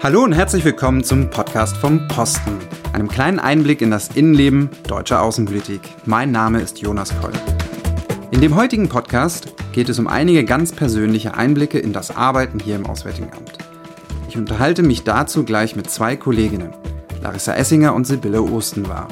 Hallo 0.00 0.22
und 0.22 0.32
herzlich 0.32 0.64
willkommen 0.64 1.02
zum 1.02 1.28
Podcast 1.28 1.76
vom 1.76 2.06
Posten, 2.06 2.56
einem 2.92 3.08
kleinen 3.08 3.40
Einblick 3.40 3.82
in 3.82 3.90
das 3.90 4.10
Innenleben 4.14 4.70
deutscher 4.86 5.20
Außenpolitik. 5.20 5.80
Mein 6.04 6.30
Name 6.30 6.60
ist 6.60 6.78
Jonas 6.78 7.12
Koll. 7.20 7.32
In 8.30 8.40
dem 8.40 8.54
heutigen 8.54 8.88
Podcast 8.88 9.52
geht 9.72 9.88
es 9.88 9.98
um 9.98 10.06
einige 10.06 10.44
ganz 10.44 10.70
persönliche 10.70 11.34
Einblicke 11.34 11.80
in 11.80 11.92
das 11.92 12.16
Arbeiten 12.16 12.60
hier 12.60 12.76
im 12.76 12.86
Auswärtigen 12.86 13.32
Amt. 13.32 13.58
Ich 14.28 14.38
unterhalte 14.38 14.84
mich 14.84 15.02
dazu 15.02 15.42
gleich 15.42 15.74
mit 15.74 15.90
zwei 15.90 16.14
Kolleginnen, 16.14 16.72
Larissa 17.20 17.54
Essinger 17.54 17.92
und 17.92 18.06
Sibylle 18.06 18.42
Ostenwahr. 18.42 19.08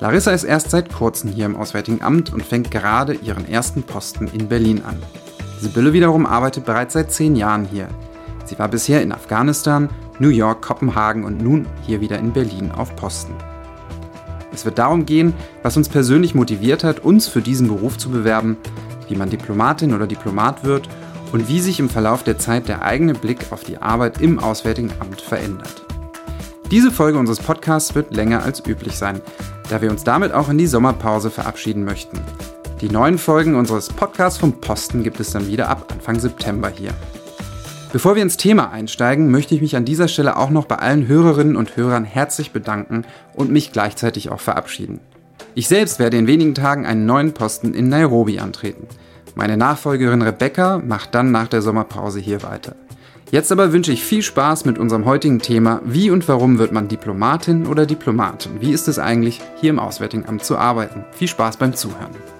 Larissa 0.00 0.32
ist 0.32 0.42
erst 0.42 0.70
seit 0.70 0.92
kurzem 0.92 1.30
hier 1.30 1.46
im 1.46 1.54
Auswärtigen 1.54 2.02
Amt 2.02 2.32
und 2.32 2.44
fängt 2.44 2.72
gerade 2.72 3.14
ihren 3.14 3.48
ersten 3.48 3.84
Posten 3.84 4.26
in 4.26 4.48
Berlin 4.48 4.82
an. 4.84 5.00
Sibylle 5.60 5.92
wiederum 5.92 6.26
arbeitet 6.26 6.64
bereits 6.64 6.94
seit 6.94 7.12
zehn 7.12 7.36
Jahren 7.36 7.64
hier 7.64 7.88
Sie 8.48 8.58
war 8.58 8.68
bisher 8.68 9.02
in 9.02 9.12
Afghanistan, 9.12 9.90
New 10.18 10.30
York, 10.30 10.62
Kopenhagen 10.62 11.24
und 11.24 11.42
nun 11.42 11.66
hier 11.82 12.00
wieder 12.00 12.18
in 12.18 12.32
Berlin 12.32 12.72
auf 12.72 12.96
Posten. 12.96 13.34
Es 14.52 14.64
wird 14.64 14.78
darum 14.78 15.04
gehen, 15.04 15.34
was 15.62 15.76
uns 15.76 15.90
persönlich 15.90 16.34
motiviert 16.34 16.82
hat, 16.82 17.00
uns 17.00 17.28
für 17.28 17.42
diesen 17.42 17.68
Beruf 17.68 17.98
zu 17.98 18.08
bewerben, 18.08 18.56
wie 19.06 19.16
man 19.16 19.28
Diplomatin 19.28 19.94
oder 19.94 20.06
Diplomat 20.06 20.64
wird 20.64 20.88
und 21.30 21.46
wie 21.48 21.60
sich 21.60 21.78
im 21.78 21.90
Verlauf 21.90 22.22
der 22.22 22.38
Zeit 22.38 22.68
der 22.68 22.82
eigene 22.82 23.12
Blick 23.12 23.46
auf 23.50 23.64
die 23.64 23.76
Arbeit 23.76 24.22
im 24.22 24.38
Auswärtigen 24.38 24.92
Amt 24.98 25.20
verändert. 25.20 25.84
Diese 26.70 26.90
Folge 26.90 27.18
unseres 27.18 27.40
Podcasts 27.40 27.94
wird 27.94 28.14
länger 28.14 28.44
als 28.44 28.66
üblich 28.66 28.96
sein, 28.96 29.20
da 29.68 29.82
wir 29.82 29.90
uns 29.90 30.04
damit 30.04 30.32
auch 30.32 30.48
in 30.48 30.56
die 30.56 30.66
Sommerpause 30.66 31.28
verabschieden 31.28 31.84
möchten. 31.84 32.18
Die 32.80 32.88
neuen 32.88 33.18
Folgen 33.18 33.56
unseres 33.56 33.88
Podcasts 33.88 34.38
vom 34.38 34.54
Posten 34.54 35.02
gibt 35.02 35.20
es 35.20 35.32
dann 35.32 35.48
wieder 35.48 35.68
ab 35.68 35.92
Anfang 35.92 36.18
September 36.18 36.70
hier. 36.70 36.94
Bevor 37.90 38.16
wir 38.16 38.22
ins 38.22 38.36
Thema 38.36 38.70
einsteigen, 38.70 39.30
möchte 39.30 39.54
ich 39.54 39.62
mich 39.62 39.74
an 39.74 39.86
dieser 39.86 40.08
Stelle 40.08 40.36
auch 40.36 40.50
noch 40.50 40.66
bei 40.66 40.76
allen 40.76 41.08
Hörerinnen 41.08 41.56
und 41.56 41.74
Hörern 41.76 42.04
herzlich 42.04 42.50
bedanken 42.52 43.04
und 43.34 43.50
mich 43.50 43.72
gleichzeitig 43.72 44.30
auch 44.30 44.40
verabschieden. 44.40 45.00
Ich 45.54 45.68
selbst 45.68 45.98
werde 45.98 46.18
in 46.18 46.26
wenigen 46.26 46.54
Tagen 46.54 46.84
einen 46.84 47.06
neuen 47.06 47.32
Posten 47.32 47.72
in 47.72 47.88
Nairobi 47.88 48.40
antreten. 48.40 48.86
Meine 49.34 49.56
Nachfolgerin 49.56 50.20
Rebecca 50.20 50.78
macht 50.78 51.14
dann 51.14 51.32
nach 51.32 51.48
der 51.48 51.62
Sommerpause 51.62 52.20
hier 52.20 52.42
weiter. 52.42 52.76
Jetzt 53.30 53.52
aber 53.52 53.72
wünsche 53.72 53.92
ich 53.92 54.04
viel 54.04 54.22
Spaß 54.22 54.66
mit 54.66 54.78
unserem 54.78 55.06
heutigen 55.06 55.38
Thema, 55.38 55.80
wie 55.84 56.10
und 56.10 56.28
warum 56.28 56.58
wird 56.58 56.72
man 56.72 56.88
Diplomatin 56.88 57.66
oder 57.66 57.86
Diplomatin? 57.86 58.60
Wie 58.60 58.72
ist 58.72 58.88
es 58.88 58.98
eigentlich, 58.98 59.40
hier 59.60 59.70
im 59.70 59.78
Auswärtigen 59.78 60.26
Amt 60.26 60.44
zu 60.44 60.58
arbeiten? 60.58 61.04
Viel 61.12 61.28
Spaß 61.28 61.56
beim 61.56 61.74
Zuhören. 61.74 62.37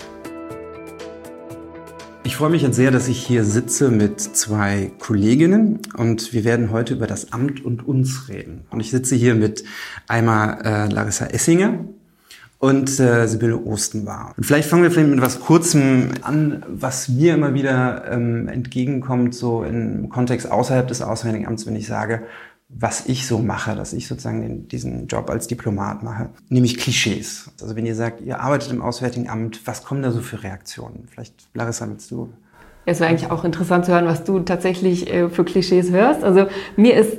Ich 2.29 2.37
freue 2.37 2.51
mich 2.51 2.61
jetzt 2.61 2.77
sehr, 2.77 2.91
dass 2.91 3.09
ich 3.09 3.27
hier 3.27 3.43
sitze 3.43 3.91
mit 3.91 4.21
zwei 4.21 4.93
Kolleginnen 4.99 5.79
und 5.97 6.35
wir 6.35 6.45
werden 6.45 6.71
heute 6.71 6.93
über 6.93 7.07
das 7.07 7.33
Amt 7.33 7.65
und 7.65 7.89
uns 7.89 8.29
reden. 8.29 8.67
Und 8.69 8.81
ich 8.81 8.91
sitze 8.91 9.15
hier 9.15 9.35
mit 9.35 9.65
einmal 10.09 10.61
äh, 10.63 10.93
Larissa 10.93 11.25
Essinger 11.25 11.87
und 12.59 13.01
äh, 13.01 13.27
Sibylle 13.27 13.57
Ostenbar. 13.57 14.35
Und 14.37 14.45
vielleicht 14.45 14.69
fangen 14.69 14.83
wir 14.83 14.91
vielleicht 14.91 15.09
mit 15.09 15.19
etwas 15.19 15.41
Kurzem 15.41 16.11
an, 16.21 16.67
was 16.69 17.09
mir 17.09 17.33
immer 17.33 17.55
wieder 17.55 18.05
ähm, 18.13 18.47
entgegenkommt, 18.49 19.35
so 19.35 19.65
im 19.65 20.11
Kontext 20.11 20.53
außerhalb 20.53 20.87
des 20.87 21.01
Auswärtigen 21.01 21.47
Amts, 21.47 21.67
wenn 21.67 21.77
ich 21.77 21.87
sage, 21.87 22.25
was 22.69 23.07
ich 23.07 23.27
so 23.27 23.39
mache, 23.39 23.75
dass 23.75 23.93
ich 23.93 24.07
sozusagen 24.07 24.43
den, 24.43 24.69
diesen 24.69 25.07
Job 25.07 25.31
als 25.31 25.47
Diplomat 25.47 26.03
mache, 26.03 26.29
nämlich 26.49 26.77
Klischees. 26.77 27.51
Also 27.63 27.77
wenn 27.77 27.87
ihr 27.87 27.95
sagt, 27.95 28.21
ihr 28.21 28.41
arbeitet 28.41 28.71
im 28.71 28.83
Auswärtigen 28.83 29.29
Amt, 29.29 29.67
was 29.67 29.85
kommen 29.85 30.03
da 30.03 30.13
so 30.13 30.21
für 30.21 30.43
Reaktionen? 30.43 31.09
Vielleicht, 31.11 31.35
Larissa, 31.55 31.89
willst 31.89 32.11
du? 32.11 32.29
Es 32.85 33.01
wäre 33.01 33.11
eigentlich 33.11 33.31
auch 33.31 33.45
interessant 33.45 33.87
zu 33.87 33.93
hören, 33.93 34.07
was 34.07 34.25
du 34.25 34.41
tatsächlich 34.41 35.13
äh, 35.13 35.29
für 35.29 35.45
Klischees 35.45 35.91
hörst. 35.91 36.23
Also 36.25 36.47
mir 36.77 36.97
ist 36.97 37.19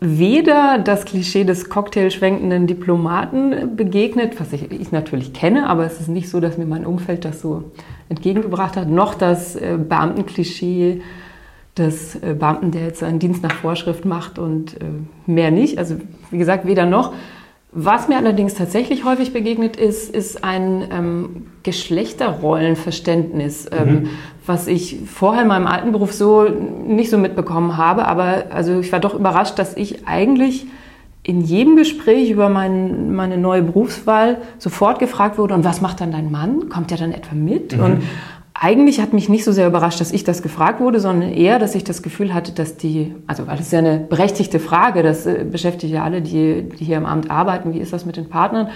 weder 0.00 0.78
das 0.78 1.04
Klischee 1.04 1.44
des 1.44 1.68
cocktailschwenkenden 1.68 2.66
Diplomaten 2.66 3.76
begegnet, 3.76 4.40
was 4.40 4.52
ich, 4.52 4.70
ich, 4.70 4.92
natürlich 4.92 5.34
kenne, 5.34 5.68
aber 5.68 5.84
es 5.84 6.00
ist 6.00 6.08
nicht 6.08 6.30
so, 6.30 6.40
dass 6.40 6.56
mir 6.56 6.64
mein 6.64 6.86
Umfeld 6.86 7.26
das 7.26 7.42
so 7.42 7.64
entgegengebracht 8.08 8.76
hat, 8.76 8.88
noch 8.88 9.14
das 9.14 9.56
äh, 9.56 9.78
Beamtenklischee 9.78 11.02
des 11.80 12.14
äh, 12.16 12.34
Beamten, 12.38 12.70
der 12.70 12.84
jetzt 12.84 13.00
seinen 13.00 13.18
Dienst 13.18 13.42
nach 13.42 13.54
Vorschrift 13.54 14.04
macht 14.04 14.38
und 14.38 14.80
äh, 14.80 14.84
mehr 15.26 15.50
nicht. 15.50 15.78
Also 15.78 15.96
wie 16.30 16.38
gesagt, 16.38 16.66
weder 16.66 16.86
noch. 16.86 17.12
Was 17.72 18.08
mir 18.08 18.16
allerdings 18.16 18.54
tatsächlich 18.54 19.04
häufig 19.04 19.32
begegnet 19.32 19.76
ist, 19.76 20.12
ist 20.12 20.42
ein 20.42 20.88
ähm, 20.92 21.46
Geschlechterrollenverständnis, 21.62 23.70
ähm, 23.70 23.88
mhm. 23.88 24.08
was 24.44 24.66
ich 24.66 24.98
vorher 25.06 25.42
in 25.42 25.48
meinem 25.48 25.68
alten 25.68 25.92
Beruf 25.92 26.12
so 26.12 26.48
nicht 26.48 27.10
so 27.10 27.18
mitbekommen 27.18 27.76
habe. 27.76 28.06
Aber 28.06 28.46
also 28.50 28.80
ich 28.80 28.90
war 28.90 28.98
doch 28.98 29.14
überrascht, 29.14 29.56
dass 29.58 29.76
ich 29.76 30.08
eigentlich 30.08 30.66
in 31.22 31.42
jedem 31.42 31.76
Gespräch 31.76 32.30
über 32.30 32.48
mein, 32.48 33.14
meine 33.14 33.38
neue 33.38 33.62
Berufswahl 33.62 34.38
sofort 34.58 34.98
gefragt 34.98 35.38
wurde, 35.38 35.54
und 35.54 35.62
was 35.64 35.80
macht 35.80 36.00
dann 36.00 36.10
dein 36.10 36.32
Mann? 36.32 36.70
Kommt 36.70 36.90
der 36.90 36.98
dann 36.98 37.12
etwa 37.12 37.36
mit? 37.36 37.76
Mhm. 37.76 37.84
Und 37.84 38.02
eigentlich 38.62 39.00
hat 39.00 39.14
mich 39.14 39.30
nicht 39.30 39.42
so 39.42 39.52
sehr 39.52 39.66
überrascht, 39.66 40.02
dass 40.02 40.12
ich 40.12 40.22
das 40.22 40.42
gefragt 40.42 40.80
wurde, 40.80 41.00
sondern 41.00 41.32
eher, 41.32 41.58
dass 41.58 41.74
ich 41.74 41.82
das 41.82 42.02
Gefühl 42.02 42.34
hatte, 42.34 42.52
dass 42.52 42.76
die, 42.76 43.14
also 43.26 43.46
weil 43.46 43.56
das 43.56 43.66
ist 43.66 43.72
ja 43.72 43.78
eine 43.78 43.96
berechtigte 43.98 44.60
Frage, 44.60 45.02
das 45.02 45.24
äh, 45.24 45.46
beschäftigt 45.50 45.94
ja 45.94 46.04
alle, 46.04 46.20
die, 46.20 46.68
die 46.68 46.84
hier 46.84 46.98
im 46.98 47.06
Amt 47.06 47.30
arbeiten, 47.30 47.72
wie 47.72 47.78
ist 47.78 47.94
das 47.94 48.04
mit 48.04 48.18
den 48.18 48.28
Partnern? 48.28 48.68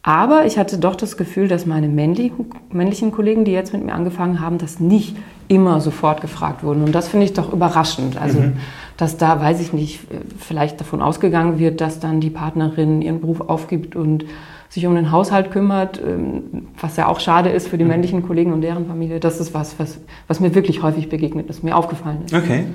Aber 0.00 0.46
ich 0.46 0.56
hatte 0.56 0.78
doch 0.78 0.96
das 0.96 1.18
Gefühl, 1.18 1.48
dass 1.48 1.66
meine 1.66 1.86
männlichen, 1.86 2.46
männlichen 2.72 3.12
Kollegen, 3.12 3.44
die 3.44 3.52
jetzt 3.52 3.74
mit 3.74 3.84
mir 3.84 3.92
angefangen 3.92 4.40
haben, 4.40 4.56
das 4.56 4.80
nicht 4.80 5.16
immer 5.48 5.80
sofort 5.82 6.22
gefragt 6.22 6.62
wurden. 6.62 6.84
Und 6.84 6.94
das 6.94 7.08
finde 7.08 7.26
ich 7.26 7.34
doch 7.34 7.52
überraschend. 7.52 8.16
Also, 8.18 8.40
mhm. 8.40 8.54
dass 8.96 9.18
da, 9.18 9.40
weiß 9.40 9.60
ich 9.60 9.72
nicht, 9.72 10.00
vielleicht 10.38 10.80
davon 10.80 11.02
ausgegangen 11.02 11.58
wird, 11.58 11.80
dass 11.80 12.00
dann 12.00 12.20
die 12.20 12.30
Partnerin 12.30 13.02
ihren 13.02 13.20
Beruf 13.20 13.40
aufgibt 13.40 13.96
und 13.96 14.24
sich 14.68 14.86
um 14.86 14.94
den 14.94 15.12
Haushalt 15.12 15.50
kümmert, 15.50 16.00
ähm, 16.04 16.68
was 16.80 16.96
ja 16.96 17.08
auch 17.08 17.20
schade 17.20 17.50
ist 17.50 17.68
für 17.68 17.78
die 17.78 17.84
mhm. 17.84 17.90
männlichen 17.90 18.22
Kollegen 18.22 18.52
und 18.52 18.62
deren 18.62 18.86
Familie. 18.86 19.20
Das 19.20 19.40
ist 19.40 19.54
was, 19.54 19.78
was, 19.78 19.98
was 20.28 20.40
mir 20.40 20.54
wirklich 20.54 20.82
häufig 20.82 21.08
begegnet 21.08 21.48
ist, 21.48 21.62
mir 21.62 21.76
aufgefallen 21.76 22.22
ist. 22.24 22.34
Okay. 22.34 22.66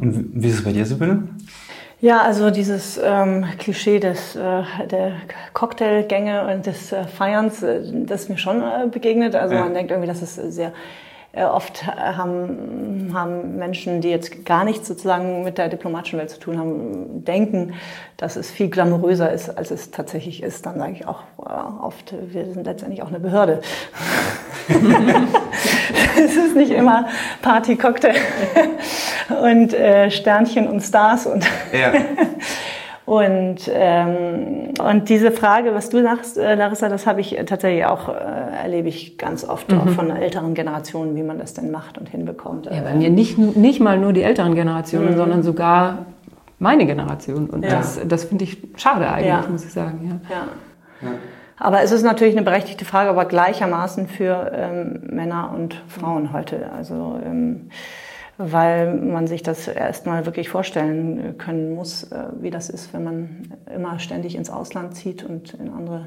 Und 0.00 0.30
wie 0.34 0.48
ist 0.48 0.54
es 0.54 0.64
bei 0.64 0.72
dir, 0.72 0.84
Sibylle? 0.84 1.22
Ja, 2.00 2.20
also 2.20 2.50
dieses 2.50 3.00
ähm, 3.02 3.46
Klischee 3.58 3.98
des, 3.98 4.36
äh, 4.36 4.62
der 4.90 5.12
Cocktailgänge 5.54 6.46
und 6.52 6.66
des 6.66 6.92
äh, 6.92 7.04
Feierns, 7.04 7.62
äh, 7.62 7.80
das 8.04 8.22
ist 8.22 8.28
mir 8.28 8.36
schon 8.36 8.60
äh, 8.60 8.86
begegnet. 8.90 9.34
Also 9.34 9.54
ja. 9.54 9.62
man 9.62 9.72
denkt 9.72 9.90
irgendwie, 9.90 10.08
das 10.08 10.20
ist 10.20 10.34
sehr 10.52 10.72
oft 11.44 11.86
haben, 11.86 13.10
haben 13.12 13.56
Menschen, 13.56 14.00
die 14.00 14.08
jetzt 14.08 14.44
gar 14.44 14.64
nichts 14.64 14.88
sozusagen 14.88 15.44
mit 15.44 15.58
der 15.58 15.68
diplomatischen 15.68 16.18
Welt 16.18 16.30
zu 16.30 16.40
tun 16.40 16.58
haben, 16.58 17.24
denken, 17.24 17.74
dass 18.16 18.36
es 18.36 18.50
viel 18.50 18.70
glamouröser 18.70 19.30
ist, 19.30 19.50
als 19.50 19.70
es 19.70 19.90
tatsächlich 19.90 20.42
ist. 20.42 20.64
Dann 20.64 20.78
sage 20.78 20.92
ich 20.92 21.06
auch 21.06 21.22
oft, 21.36 22.14
wir 22.32 22.46
sind 22.46 22.64
letztendlich 22.64 23.02
auch 23.02 23.08
eine 23.08 23.20
Behörde. 23.20 23.60
es 26.18 26.36
ist 26.36 26.56
nicht 26.56 26.72
immer 26.72 27.06
Party, 27.42 27.76
Cocktail 27.76 28.16
und 29.42 29.74
äh, 29.74 30.10
Sternchen 30.10 30.66
und 30.68 30.80
Stars 30.80 31.26
und 31.26 31.44
ja. 31.72 31.92
Und, 33.06 33.70
ähm, 33.72 34.74
und 34.84 35.08
diese 35.08 35.30
Frage, 35.30 35.72
was 35.74 35.90
du 35.90 36.02
sagst, 36.02 36.36
äh, 36.36 36.56
Larissa, 36.56 36.88
das 36.88 37.06
habe 37.06 37.20
ich 37.20 37.38
tatsächlich 37.46 37.84
auch, 37.84 38.08
äh, 38.08 38.12
erlebe 38.64 38.88
ich 38.88 39.16
ganz 39.16 39.48
oft 39.48 39.70
mhm. 39.70 39.80
auch 39.80 39.88
von 39.90 40.10
älteren 40.10 40.54
Generationen, 40.54 41.14
wie 41.14 41.22
man 41.22 41.38
das 41.38 41.54
denn 41.54 41.70
macht 41.70 41.98
und 41.98 42.08
hinbekommt. 42.08 42.66
Ja, 42.66 42.80
bei 42.80 42.94
mir 42.94 43.08
nicht, 43.08 43.38
nicht 43.38 43.78
mal 43.78 43.96
nur 43.96 44.12
die 44.12 44.22
älteren 44.22 44.56
Generationen, 44.56 45.12
mhm. 45.12 45.16
sondern 45.16 45.42
sogar 45.44 46.06
meine 46.58 46.84
Generation. 46.84 47.48
Und 47.48 47.62
ja. 47.62 47.76
das, 47.76 48.00
das 48.04 48.24
finde 48.24 48.42
ich 48.42 48.58
schade 48.76 49.08
eigentlich, 49.08 49.28
ja. 49.28 49.44
muss 49.48 49.64
ich 49.64 49.72
sagen. 49.72 50.20
Ja. 50.28 50.36
ja. 51.06 51.08
Aber 51.58 51.82
es 51.82 51.92
ist 51.92 52.02
natürlich 52.02 52.34
eine 52.34 52.44
berechtigte 52.44 52.84
Frage, 52.84 53.08
aber 53.08 53.24
gleichermaßen 53.24 54.08
für 54.08 54.50
ähm, 54.52 55.04
Männer 55.10 55.52
und 55.54 55.80
Frauen 55.86 56.32
heute. 56.32 56.70
Also 56.76 57.20
ähm, 57.24 57.70
weil 58.38 58.94
man 58.94 59.26
sich 59.26 59.42
das 59.42 59.66
erstmal 59.68 60.26
wirklich 60.26 60.48
vorstellen 60.48 61.38
können 61.38 61.74
muss, 61.74 62.04
äh, 62.04 62.28
wie 62.40 62.50
das 62.50 62.68
ist, 62.68 62.92
wenn 62.92 63.04
man 63.04 63.54
immer 63.74 63.98
ständig 63.98 64.36
ins 64.36 64.50
Ausland 64.50 64.94
zieht 64.94 65.24
und 65.24 65.54
in 65.54 65.70
andere, 65.70 66.06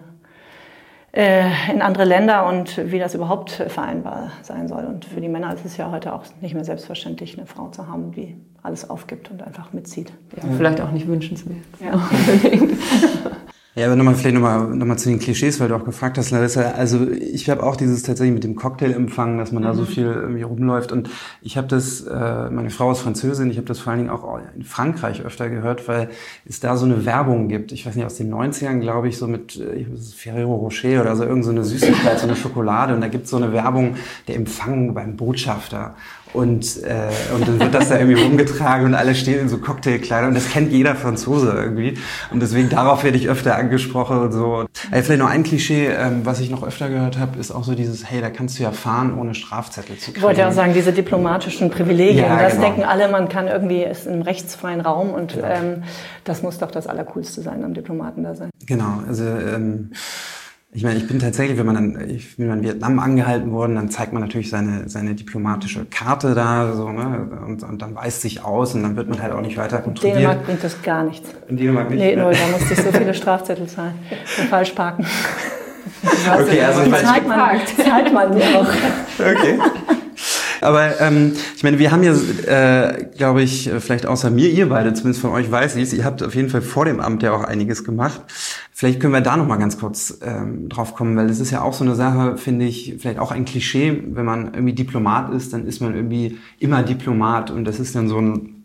äh, 1.11 1.45
in 1.71 1.81
andere 1.81 2.05
Länder 2.05 2.47
und 2.47 2.91
wie 2.91 2.99
das 2.99 3.15
überhaupt 3.15 3.51
vereinbar 3.51 4.31
sein 4.43 4.67
soll. 4.67 4.85
Und 4.85 5.05
für 5.05 5.21
die 5.21 5.29
Männer 5.29 5.53
ist 5.53 5.65
es 5.65 5.77
ja 5.77 5.89
heute 5.91 6.13
auch 6.13 6.23
nicht 6.41 6.53
mehr 6.53 6.65
selbstverständlich, 6.65 7.37
eine 7.37 7.47
Frau 7.47 7.69
zu 7.69 7.87
haben, 7.87 8.11
die 8.11 8.35
alles 8.61 8.89
aufgibt 8.89 9.31
und 9.31 9.41
einfach 9.41 9.73
mitzieht. 9.73 10.11
Ja, 10.35 10.43
vielleicht 10.55 10.81
auch 10.81 10.91
nicht 10.91 11.07
wünschenswert. 11.07 11.57
Ja. 11.79 11.99
Ja, 13.75 13.85
aber 13.85 13.95
nochmal 13.95 14.15
vielleicht 14.15 14.33
nochmal 14.33 14.67
noch 14.67 14.85
mal 14.87 14.97
zu 14.97 15.09
den 15.09 15.19
Klischees, 15.19 15.59
weil 15.59 15.67
du 15.67 15.75
auch 15.75 15.85
gefragt 15.85 16.17
hast, 16.17 16.31
Larissa. 16.31 16.71
Also 16.71 17.07
ich 17.07 17.49
habe 17.51 17.61
auch 17.61 17.75
dieses 17.75 18.01
tatsächlich 18.01 18.33
mit 18.33 18.43
dem 18.43 18.55
Cocktailempfang, 18.55 19.37
dass 19.37 19.51
man 19.51 19.61
mhm. 19.61 19.67
da 19.67 19.73
so 19.75 19.83
mhm. 19.83 19.87
viel 19.87 20.05
irgendwie 20.05 20.41
rumläuft. 20.41 20.91
Und 20.91 21.09
ich 21.41 21.55
habe 21.55 21.67
das, 21.67 22.01
äh, 22.01 22.49
meine 22.49 22.71
Frau 22.71 22.91
ist 22.91 23.01
Französin, 23.01 23.51
ich 23.51 23.57
habe 23.57 23.67
das 23.67 23.79
vor 23.79 23.91
allen 23.91 23.99
Dingen 23.99 24.09
auch 24.09 24.39
in 24.55 24.63
Frankreich 24.63 25.21
öfter 25.21 25.49
gehört, 25.49 25.87
weil 25.87 26.09
es 26.45 26.59
da 26.59 26.77
so 26.77 26.85
eine 26.85 27.05
Werbung 27.05 27.47
gibt. 27.47 27.71
Ich 27.71 27.85
weiß 27.85 27.95
nicht, 27.95 28.05
aus 28.05 28.15
den 28.15 28.33
90ern, 28.33 28.79
glaube 28.79 29.07
ich, 29.07 29.17
so 29.17 29.27
mit 29.27 29.57
äh, 29.57 29.85
Ferrero 30.15 30.55
Rocher 30.55 31.01
oder 31.01 31.15
so 31.15 31.23
irgend 31.23 31.45
so 31.45 31.51
eine 31.51 31.63
Süßigkeit, 31.63 32.19
so 32.19 32.25
eine 32.25 32.35
Schokolade. 32.35 32.95
Und 32.95 33.01
da 33.01 33.07
gibt 33.07 33.25
es 33.25 33.29
so 33.29 33.37
eine 33.37 33.53
Werbung, 33.53 33.97
der 34.27 34.35
Empfang 34.35 34.95
beim 34.95 35.15
Botschafter. 35.15 35.95
Und, 36.31 36.83
äh, 36.83 37.09
und 37.33 37.47
dann 37.47 37.59
wird 37.59 37.73
das 37.73 37.89
da 37.89 37.97
irgendwie 37.97 38.21
rumgetragen 38.21 38.85
und 38.85 38.93
alle 38.93 39.15
stehen 39.15 39.39
in 39.39 39.49
so 39.49 39.57
Cocktailkleidern 39.57 40.29
und 40.29 40.35
das 40.35 40.49
kennt 40.49 40.71
jeder 40.71 40.95
Franzose 40.95 41.51
irgendwie. 41.51 41.97
Und 42.31 42.39
deswegen 42.39 42.69
darauf 42.69 43.03
werde 43.03 43.17
ich 43.17 43.29
öfter 43.29 43.55
angesprochen 43.55 44.19
und 44.19 44.31
so. 44.31 44.65
Äh, 44.91 45.01
vielleicht 45.01 45.21
noch 45.21 45.29
ein 45.29 45.43
Klischee, 45.43 45.87
ähm, 45.87 46.21
was 46.25 46.39
ich 46.39 46.51
noch 46.51 46.61
öfter 46.61 46.89
gehört 46.89 47.17
habe, 47.17 47.39
ist 47.39 47.51
auch 47.51 47.63
so 47.63 47.73
dieses, 47.73 48.09
hey, 48.09 48.21
da 48.21 48.29
kannst 48.29 48.59
du 48.59 48.63
ja 48.63 48.71
fahren, 48.71 49.17
ohne 49.17 49.33
Strafzettel 49.33 49.97
zu 49.97 50.05
kriegen. 50.05 50.17
Ich 50.17 50.23
wollte 50.23 50.41
ja 50.41 50.49
auch 50.49 50.53
sagen, 50.53 50.73
diese 50.73 50.93
diplomatischen 50.93 51.71
Privilegien, 51.71 52.25
ja, 52.25 52.39
das 52.39 52.53
genau. 52.53 52.65
denken 52.65 52.83
alle, 52.83 53.07
man 53.07 53.27
kann 53.27 53.47
irgendwie, 53.47 53.81
ist 53.81 54.05
im 54.05 54.21
rechtsfreien 54.21 54.81
Raum 54.81 55.09
und 55.09 55.35
ja. 55.35 55.49
ähm, 55.49 55.83
das 56.25 56.43
muss 56.43 56.59
doch 56.59 56.69
das 56.69 56.85
Allercoolste 56.85 57.41
sein, 57.41 57.63
am 57.63 57.73
Diplomaten 57.73 58.23
da 58.23 58.35
sein. 58.35 58.51
Genau, 58.67 59.01
also 59.07 59.23
ähm, 59.23 59.91
ich 60.71 60.83
meine, 60.83 60.99
ich 60.99 61.07
bin 61.07 61.17
tatsächlich, 61.17 61.57
wenn 61.57 61.65
man 61.65 61.75
dann, 61.75 62.09
ich 62.09 62.37
bin 62.37 62.51
in 62.51 62.61
Vietnam 62.61 62.99
angehalten 62.99 63.51
worden, 63.51 63.73
dann 63.75 63.89
zeigt 63.89 64.13
man 64.13 64.21
natürlich 64.21 64.51
seine, 64.51 64.87
seine 64.87 65.15
diplomatische 65.15 65.85
Karte 65.85 66.35
da, 66.35 66.73
so, 66.73 66.89
ne, 66.89 67.27
und, 67.47 67.63
und 67.63 67.81
dann 67.81 67.95
weist 67.95 68.21
sich 68.21 68.45
aus 68.45 68.75
und 68.75 68.83
dann 68.83 68.95
wird 68.95 69.09
man 69.09 69.19
halt 69.19 69.33
auch 69.33 69.41
nicht 69.41 69.57
weiter 69.57 69.79
kontrolliert. 69.79 70.17
In 70.17 70.21
Dänemark 70.21 70.45
bringt 70.45 70.63
das 70.63 70.79
gar 70.83 71.03
nichts. 71.03 71.27
In 71.47 71.57
Dänemark 71.57 71.89
nicht? 71.89 71.99
Nee, 71.99 72.15
nur, 72.15 72.31
da 72.31 72.47
musste 72.51 72.73
ich 72.73 72.81
so 72.81 72.91
viele 72.91 73.15
Strafzettel 73.15 73.65
zahlen. 73.65 73.95
Für 74.25 74.43
falsch 74.43 74.71
parken. 74.71 75.05
Okay, 76.03 76.61
also 76.61 76.83
die 76.83 76.91
zahlt 76.91 77.27
man, 77.27 77.59
zahlt 77.83 78.13
man 78.13 78.37
ja 78.37 78.45
auch. 78.55 78.67
Okay. 79.19 79.59
Aber 80.61 80.99
ähm, 80.99 81.33
ich 81.55 81.63
meine, 81.63 81.79
wir 81.79 81.91
haben 81.91 82.03
ja, 82.03 82.13
äh, 82.13 83.05
glaube 83.17 83.41
ich, 83.41 83.69
vielleicht 83.79 84.05
außer 84.05 84.29
mir, 84.29 84.49
ihr 84.49 84.69
beide, 84.69 84.93
zumindest 84.93 85.21
von 85.21 85.31
euch 85.31 85.49
weiß 85.49 85.77
ich, 85.77 85.93
ihr 85.93 86.05
habt 86.05 86.21
auf 86.21 86.35
jeden 86.35 86.49
Fall 86.49 86.61
vor 86.61 86.85
dem 86.85 86.99
Amt 86.99 87.23
ja 87.23 87.31
auch 87.31 87.43
einiges 87.43 87.83
gemacht. 87.83 88.21
Vielleicht 88.79 89.01
können 89.01 89.11
wir 89.11 89.19
da 89.19 89.35
noch 89.35 89.45
mal 89.45 89.57
ganz 89.57 89.77
kurz 89.77 90.19
ähm, 90.21 90.69
drauf 90.69 90.95
kommen, 90.95 91.17
weil 91.17 91.27
das 91.27 91.41
ist 91.41 91.51
ja 91.51 91.61
auch 91.61 91.73
so 91.73 91.83
eine 91.83 91.95
Sache, 91.95 92.37
finde 92.37 92.63
ich, 92.63 92.95
vielleicht 92.97 93.19
auch 93.19 93.31
ein 93.31 93.43
Klischee, 93.43 94.05
wenn 94.11 94.23
man 94.23 94.53
irgendwie 94.53 94.71
Diplomat 94.71 95.33
ist, 95.33 95.51
dann 95.51 95.67
ist 95.67 95.81
man 95.81 95.93
irgendwie 95.93 96.37
immer 96.59 96.81
Diplomat 96.81 97.51
und 97.51 97.65
das 97.65 97.81
ist 97.81 97.93
dann 97.93 98.07
so 98.07 98.21
ein 98.21 98.63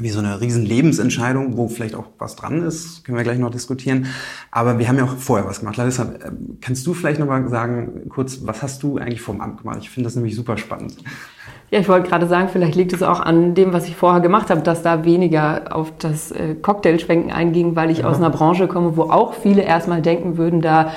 wie 0.00 0.08
so 0.08 0.18
eine 0.18 0.40
riesen 0.40 0.66
Lebensentscheidung, 0.66 1.56
wo 1.56 1.68
vielleicht 1.68 1.94
auch 1.94 2.06
was 2.18 2.34
dran 2.34 2.60
ist, 2.60 3.04
können 3.04 3.18
wir 3.18 3.22
gleich 3.22 3.38
noch 3.38 3.52
diskutieren. 3.52 4.06
Aber 4.50 4.80
wir 4.80 4.88
haben 4.88 4.98
ja 4.98 5.04
auch 5.04 5.16
vorher 5.16 5.46
was 5.46 5.60
gemacht. 5.60 5.76
Larissa, 5.76 6.12
ähm, 6.24 6.58
kannst 6.60 6.84
du 6.84 6.92
vielleicht 6.92 7.20
noch 7.20 7.28
mal 7.28 7.48
sagen, 7.48 8.08
kurz, 8.08 8.40
was 8.42 8.64
hast 8.64 8.82
du 8.82 8.98
eigentlich 8.98 9.20
vor 9.20 9.36
dem 9.36 9.42
Amt 9.42 9.58
gemacht? 9.62 9.78
Ich 9.80 9.90
finde 9.90 10.08
das 10.08 10.16
nämlich 10.16 10.34
super 10.34 10.58
spannend. 10.58 10.96
Ja, 11.70 11.80
ich 11.80 11.88
wollte 11.88 12.08
gerade 12.08 12.26
sagen, 12.26 12.48
vielleicht 12.48 12.76
liegt 12.76 12.92
es 12.92 13.02
auch 13.02 13.20
an 13.20 13.54
dem, 13.54 13.72
was 13.72 13.88
ich 13.88 13.96
vorher 13.96 14.20
gemacht 14.20 14.50
habe, 14.50 14.60
dass 14.60 14.82
da 14.82 15.04
weniger 15.04 15.74
auf 15.76 15.92
das 15.98 16.30
äh, 16.30 16.54
Cocktailschwenken 16.54 17.32
einging, 17.32 17.74
weil 17.74 17.90
ich 17.90 17.98
ja. 17.98 18.08
aus 18.08 18.18
einer 18.18 18.30
Branche 18.30 18.68
komme, 18.68 18.96
wo 18.96 19.02
auch 19.02 19.34
viele 19.34 19.62
erstmal 19.62 20.00
denken 20.00 20.36
würden, 20.36 20.60
da 20.60 20.92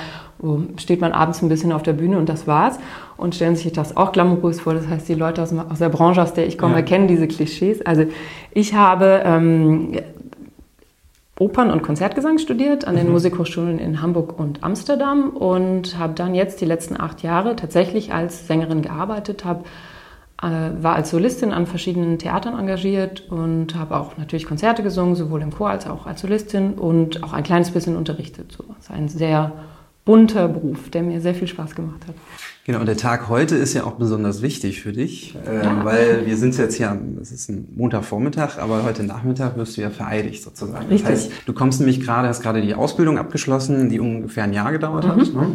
steht 0.76 1.00
man 1.00 1.12
abends 1.12 1.42
ein 1.42 1.48
bisschen 1.48 1.72
auf 1.72 1.82
der 1.82 1.92
Bühne 1.92 2.18
und 2.18 2.28
das 2.28 2.46
war's 2.46 2.78
und 3.16 3.34
stellen 3.34 3.56
sich 3.56 3.72
das 3.72 3.96
auch 3.96 4.12
glamourös 4.12 4.60
vor. 4.60 4.74
Das 4.74 4.88
heißt, 4.88 5.08
die 5.08 5.14
Leute 5.14 5.42
aus, 5.42 5.50
der 5.78 5.88
Branche, 5.90 6.22
aus 6.22 6.32
der 6.32 6.46
ich 6.46 6.56
komme, 6.56 6.76
ja. 6.76 6.82
kennen 6.82 7.08
diese 7.08 7.28
Klischees. 7.28 7.84
Also 7.84 8.06
ich 8.52 8.74
habe 8.74 9.22
ähm, 9.24 9.92
Opern- 11.38 11.70
und 11.70 11.82
Konzertgesang 11.82 12.38
studiert 12.38 12.86
an 12.86 12.96
den 12.96 13.06
mhm. 13.06 13.12
Musikhochschulen 13.12 13.78
in 13.78 14.00
Hamburg 14.00 14.38
und 14.38 14.64
Amsterdam 14.64 15.30
und 15.30 15.98
habe 15.98 16.14
dann 16.14 16.34
jetzt 16.34 16.60
die 16.60 16.66
letzten 16.66 16.98
acht 16.98 17.22
Jahre 17.22 17.56
tatsächlich 17.56 18.14
als 18.14 18.46
Sängerin 18.46 18.82
gearbeitet, 18.82 19.44
habe 19.44 19.64
war 20.48 20.94
als 20.94 21.10
Solistin 21.10 21.52
an 21.52 21.66
verschiedenen 21.66 22.18
Theatern 22.18 22.58
engagiert 22.58 23.30
und 23.30 23.74
habe 23.74 23.96
auch 23.96 24.16
natürlich 24.16 24.46
Konzerte 24.46 24.82
gesungen, 24.82 25.14
sowohl 25.14 25.42
im 25.42 25.50
Chor 25.50 25.70
als 25.70 25.86
auch 25.86 26.06
als 26.06 26.22
Solistin 26.22 26.74
und 26.74 27.22
auch 27.22 27.32
ein 27.32 27.42
kleines 27.42 27.70
bisschen 27.70 27.96
unterrichtet. 27.96 28.52
So. 28.56 28.64
Das 28.68 28.84
ist 28.84 28.90
ein 28.90 29.08
sehr 29.08 29.52
bunter 30.04 30.48
Beruf, 30.48 30.90
der 30.90 31.02
mir 31.02 31.20
sehr 31.20 31.34
viel 31.34 31.46
Spaß 31.46 31.74
gemacht 31.74 32.06
hat. 32.08 32.14
Genau, 32.64 32.80
und 32.80 32.86
der 32.86 32.96
Tag 32.96 33.28
heute 33.28 33.56
ist 33.56 33.74
ja 33.74 33.84
auch 33.84 33.92
besonders 33.92 34.42
wichtig 34.42 34.80
für 34.80 34.92
dich, 34.92 35.36
äh, 35.46 35.62
ja. 35.62 35.84
weil 35.84 36.26
wir 36.26 36.36
sind 36.36 36.56
jetzt 36.56 36.78
ja, 36.78 36.96
es 37.20 37.32
ist 37.32 37.50
ein 37.50 37.68
Montagvormittag, 37.76 38.58
aber 38.58 38.82
heute 38.84 39.02
Nachmittag 39.02 39.56
wirst 39.56 39.76
du 39.76 39.82
ja 39.82 39.90
vereidigt 39.90 40.42
sozusagen. 40.42 40.86
Richtig. 40.86 41.02
Das 41.02 41.10
heißt, 41.10 41.32
du 41.46 41.52
kommst 41.52 41.80
nämlich 41.80 42.00
gerade, 42.00 42.28
hast 42.28 42.42
gerade 42.42 42.62
die 42.62 42.74
Ausbildung 42.74 43.18
abgeschlossen, 43.18 43.88
die 43.88 44.00
ungefähr 44.00 44.44
ein 44.44 44.52
Jahr 44.52 44.72
gedauert 44.72 45.04
mhm. 45.04 45.08
hat. 45.10 45.34
Ne? 45.34 45.46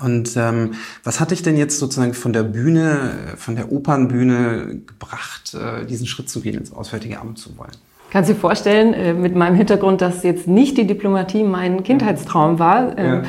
Und 0.00 0.36
ähm, 0.36 0.74
was 1.02 1.18
hat 1.18 1.32
dich 1.32 1.42
denn 1.42 1.56
jetzt 1.56 1.78
sozusagen 1.78 2.14
von 2.14 2.32
der 2.32 2.44
Bühne, 2.44 3.10
von 3.36 3.56
der 3.56 3.72
Opernbühne 3.72 4.80
gebracht, 4.86 5.54
äh, 5.54 5.86
diesen 5.86 6.06
Schritt 6.06 6.28
zu 6.28 6.40
gehen, 6.40 6.56
ins 6.56 6.72
Auswärtige 6.72 7.20
Amt 7.20 7.38
zu 7.38 7.56
wollen? 7.58 7.72
Kannst 8.10 8.30
du 8.30 8.34
dir 8.34 8.40
vorstellen, 8.40 8.94
äh, 8.94 9.12
mit 9.12 9.34
meinem 9.34 9.56
Hintergrund, 9.56 10.00
dass 10.00 10.22
jetzt 10.22 10.46
nicht 10.46 10.78
die 10.78 10.86
Diplomatie 10.86 11.42
mein 11.42 11.82
Kindheitstraum 11.82 12.58
war 12.58 12.96
äh, 12.96 13.06
ja. 13.06 13.22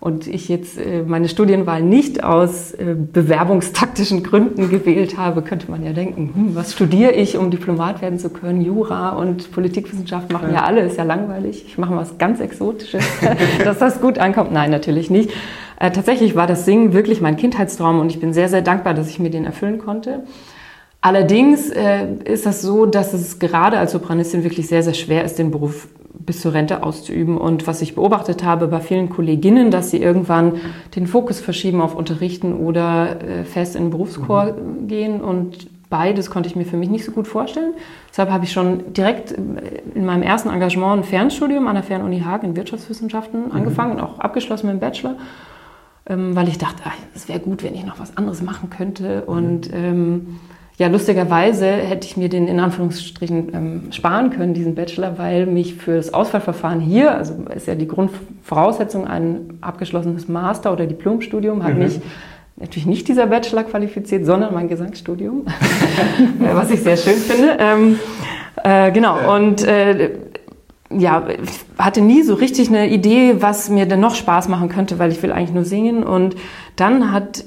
und 0.00 0.26
ich 0.26 0.48
jetzt 0.48 0.78
äh, 0.78 1.04
meine 1.06 1.28
Studienwahl 1.28 1.80
nicht 1.80 2.22
aus 2.22 2.72
äh, 2.72 2.94
bewerbungstaktischen 2.94 4.22
Gründen 4.22 4.68
gewählt 4.68 5.16
habe, 5.16 5.40
könnte 5.40 5.70
man 5.70 5.84
ja 5.84 5.92
denken, 5.92 6.32
hm, 6.34 6.54
was 6.54 6.72
studiere 6.72 7.12
ich, 7.12 7.38
um 7.38 7.50
Diplomat 7.50 8.02
werden 8.02 8.18
zu 8.18 8.28
können? 8.28 8.60
Jura 8.60 9.10
und 9.10 9.52
Politikwissenschaft 9.52 10.30
machen 10.32 10.48
ja, 10.48 10.56
ja 10.56 10.64
alle, 10.64 10.82
ist 10.82 10.98
ja 10.98 11.04
langweilig. 11.04 11.64
Ich 11.66 11.78
mache 11.78 11.96
was 11.96 12.18
ganz 12.18 12.40
Exotisches, 12.40 13.04
dass 13.64 13.78
das 13.78 14.00
gut 14.02 14.18
ankommt. 14.18 14.52
Nein, 14.52 14.70
natürlich 14.70 15.08
nicht. 15.08 15.30
Äh, 15.78 15.90
tatsächlich 15.90 16.34
war 16.34 16.46
das 16.46 16.64
Singen 16.64 16.92
wirklich 16.92 17.20
mein 17.20 17.36
Kindheitstraum 17.36 18.00
und 18.00 18.10
ich 18.10 18.20
bin 18.20 18.32
sehr, 18.32 18.48
sehr 18.48 18.62
dankbar, 18.62 18.94
dass 18.94 19.08
ich 19.08 19.18
mir 19.18 19.30
den 19.30 19.44
erfüllen 19.44 19.78
konnte. 19.78 20.24
Allerdings 21.00 21.70
äh, 21.70 22.06
ist 22.24 22.46
das 22.46 22.62
so, 22.62 22.86
dass 22.86 23.12
es 23.12 23.38
gerade 23.38 23.78
als 23.78 23.92
Sopranistin 23.92 24.42
wirklich 24.42 24.66
sehr, 24.66 24.82
sehr 24.82 24.94
schwer 24.94 25.24
ist, 25.24 25.38
den 25.38 25.50
Beruf 25.50 25.88
bis 26.18 26.40
zur 26.40 26.54
Rente 26.54 26.82
auszuüben. 26.82 27.38
Und 27.38 27.66
was 27.66 27.82
ich 27.82 27.94
beobachtet 27.94 28.42
habe 28.42 28.66
bei 28.66 28.80
vielen 28.80 29.08
Kolleginnen, 29.08 29.70
dass 29.70 29.90
sie 29.90 29.98
irgendwann 29.98 30.54
den 30.96 31.06
Fokus 31.06 31.40
verschieben 31.40 31.80
auf 31.80 31.94
Unterrichten 31.94 32.54
oder 32.54 33.22
äh, 33.22 33.44
fest 33.44 33.76
in 33.76 33.84
den 33.84 33.90
Berufschor 33.90 34.52
mhm. 34.52 34.88
gehen. 34.88 35.20
Und 35.20 35.68
beides 35.88 36.30
konnte 36.30 36.48
ich 36.48 36.56
mir 36.56 36.64
für 36.64 36.76
mich 36.76 36.90
nicht 36.90 37.04
so 37.04 37.12
gut 37.12 37.28
vorstellen. 37.28 37.74
Deshalb 38.10 38.30
habe 38.30 38.44
ich 38.44 38.52
schon 38.52 38.92
direkt 38.92 39.32
äh, 39.32 39.36
in 39.94 40.04
meinem 40.04 40.22
ersten 40.22 40.48
Engagement 40.48 41.02
ein 41.02 41.04
Fernstudium 41.04 41.68
an 41.68 41.74
der 41.74 41.84
Fernuni 41.84 42.20
Hagen 42.20 42.46
in 42.48 42.56
Wirtschaftswissenschaften 42.56 43.46
mhm. 43.46 43.52
angefangen 43.52 43.92
und 43.92 44.00
auch 44.00 44.18
abgeschlossen 44.18 44.66
mit 44.66 44.76
dem 44.76 44.80
Bachelor. 44.80 45.16
Ähm, 46.08 46.36
weil 46.36 46.48
ich 46.48 46.58
dachte, 46.58 46.82
es 47.14 47.28
wäre 47.28 47.40
gut, 47.40 47.64
wenn 47.64 47.74
ich 47.74 47.84
noch 47.84 47.98
was 47.98 48.16
anderes 48.16 48.42
machen 48.42 48.70
könnte. 48.70 49.24
Und 49.24 49.72
ähm, 49.72 50.38
ja, 50.78 50.88
lustigerweise 50.88 51.66
hätte 51.66 52.06
ich 52.06 52.16
mir 52.16 52.28
den 52.28 52.48
in 52.48 52.60
Anführungsstrichen 52.60 53.54
ähm, 53.54 53.92
sparen 53.92 54.30
können, 54.30 54.54
diesen 54.54 54.74
Bachelor, 54.74 55.18
weil 55.18 55.46
mich 55.46 55.74
für 55.74 55.96
das 55.96 56.12
Auswahlverfahren 56.12 56.80
hier, 56.80 57.16
also 57.16 57.34
ist 57.54 57.66
ja 57.66 57.74
die 57.74 57.88
Grundvoraussetzung 57.88 59.06
ein 59.06 59.58
abgeschlossenes 59.62 60.28
Master- 60.28 60.72
oder 60.72 60.86
Diplomstudium, 60.86 61.64
hat 61.64 61.74
mhm. 61.74 61.84
mich 61.84 62.00
natürlich 62.56 62.86
nicht 62.86 63.08
dieser 63.08 63.26
Bachelor 63.26 63.64
qualifiziert, 63.64 64.26
sondern 64.26 64.54
mein 64.54 64.68
Gesangsstudium, 64.68 65.46
was 66.38 66.70
ich 66.70 66.80
sehr 66.82 66.96
schön 66.96 67.16
finde. 67.16 67.56
Ähm, 67.58 67.98
äh, 68.62 68.92
genau, 68.92 69.34
und 69.34 69.64
äh, 69.64 70.10
ja, 70.90 71.26
hatte 71.78 72.00
nie 72.00 72.22
so 72.22 72.34
richtig 72.34 72.68
eine 72.68 72.88
Idee, 72.88 73.36
was 73.40 73.68
mir 73.68 73.86
denn 73.86 74.00
noch 74.00 74.14
Spaß 74.14 74.48
machen 74.48 74.68
könnte, 74.68 74.98
weil 74.98 75.10
ich 75.10 75.22
will 75.22 75.32
eigentlich 75.32 75.54
nur 75.54 75.64
singen. 75.64 76.04
Und 76.04 76.36
dann 76.76 77.12
hat 77.12 77.44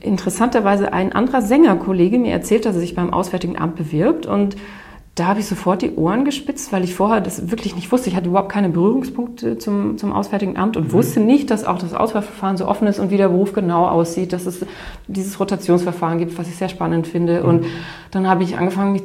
interessanterweise 0.00 0.92
ein 0.92 1.12
anderer 1.12 1.42
Sängerkollege 1.42 2.18
mir 2.18 2.32
erzählt, 2.32 2.64
dass 2.64 2.74
er 2.74 2.80
sich 2.80 2.94
beim 2.94 3.12
Auswärtigen 3.12 3.58
Amt 3.58 3.76
bewirbt 3.76 4.26
und 4.26 4.56
da 5.20 5.26
habe 5.26 5.40
ich 5.40 5.46
sofort 5.46 5.82
die 5.82 5.96
Ohren 5.96 6.24
gespitzt, 6.24 6.72
weil 6.72 6.82
ich 6.82 6.94
vorher 6.94 7.20
das 7.20 7.50
wirklich 7.50 7.76
nicht 7.76 7.92
wusste. 7.92 8.08
Ich 8.08 8.16
hatte 8.16 8.30
überhaupt 8.30 8.50
keine 8.50 8.70
Berührungspunkte 8.70 9.58
zum, 9.58 9.98
zum 9.98 10.14
Auswärtigen 10.14 10.56
Amt 10.56 10.78
und 10.78 10.88
mhm. 10.88 10.92
wusste 10.92 11.20
nicht, 11.20 11.50
dass 11.50 11.64
auch 11.64 11.78
das 11.78 11.92
Auswahlverfahren 11.92 12.56
so 12.56 12.66
offen 12.66 12.88
ist 12.88 12.98
und 12.98 13.10
wie 13.10 13.18
der 13.18 13.28
Beruf 13.28 13.52
genau 13.52 13.86
aussieht, 13.86 14.32
dass 14.32 14.46
es 14.46 14.64
dieses 15.08 15.38
Rotationsverfahren 15.38 16.18
gibt, 16.18 16.38
was 16.38 16.48
ich 16.48 16.56
sehr 16.56 16.70
spannend 16.70 17.06
finde. 17.06 17.42
Mhm. 17.42 17.48
Und 17.50 17.66
dann 18.12 18.28
habe 18.28 18.42
ich 18.42 18.56
angefangen, 18.56 18.92
mich 18.92 19.02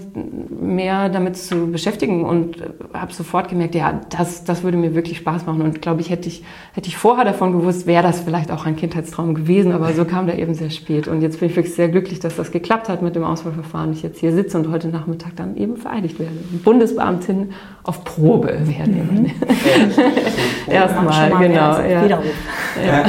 mehr 0.49 1.09
damit 1.09 1.35
zu 1.35 1.67
beschäftigen 1.67 2.23
und 2.23 2.63
habe 2.93 3.11
sofort 3.11 3.49
gemerkt, 3.49 3.75
ja, 3.75 3.99
das, 4.09 4.45
das 4.45 4.63
würde 4.63 4.77
mir 4.77 4.95
wirklich 4.95 5.17
Spaß 5.17 5.45
machen. 5.45 5.61
Und 5.63 5.81
glaube 5.81 5.99
ich, 5.99 6.09
hätte 6.09 6.29
ich, 6.29 6.43
hätte 6.73 6.87
ich 6.87 6.95
vorher 6.95 7.25
davon 7.25 7.51
gewusst, 7.51 7.87
wäre 7.87 8.03
das 8.03 8.21
vielleicht 8.21 8.51
auch 8.51 8.65
ein 8.65 8.77
Kindheitstraum 8.77 9.35
gewesen, 9.35 9.73
aber 9.73 9.91
so 9.93 10.05
kam 10.05 10.27
der 10.27 10.39
eben 10.39 10.53
sehr 10.53 10.69
spät. 10.69 11.09
Und 11.09 11.21
jetzt 11.21 11.41
bin 11.41 11.49
ich 11.49 11.57
wirklich 11.57 11.75
sehr 11.75 11.89
glücklich, 11.89 12.21
dass 12.21 12.37
das 12.37 12.51
geklappt 12.51 12.87
hat 12.87 13.01
mit 13.01 13.15
dem 13.15 13.25
Auswahlverfahren. 13.25 13.91
Ich 13.91 14.01
jetzt 14.01 14.19
hier 14.19 14.31
sitze 14.31 14.57
und 14.57 14.71
heute 14.71 14.87
Nachmittag 14.87 15.35
dann 15.35 15.57
eben 15.57 15.75
vereidigt 15.75 16.04
vereidigt 16.05 16.19
werden. 16.19 16.61
Bundesbeamtin 16.63 17.53
auf 17.83 18.03
Probe 18.03 18.47
werden. 18.47 19.09
Mhm. 19.11 19.31
Erstmal, 20.71 21.29
genau. 21.31 21.79
Ja. 21.79 22.05
Ja. 22.05 23.05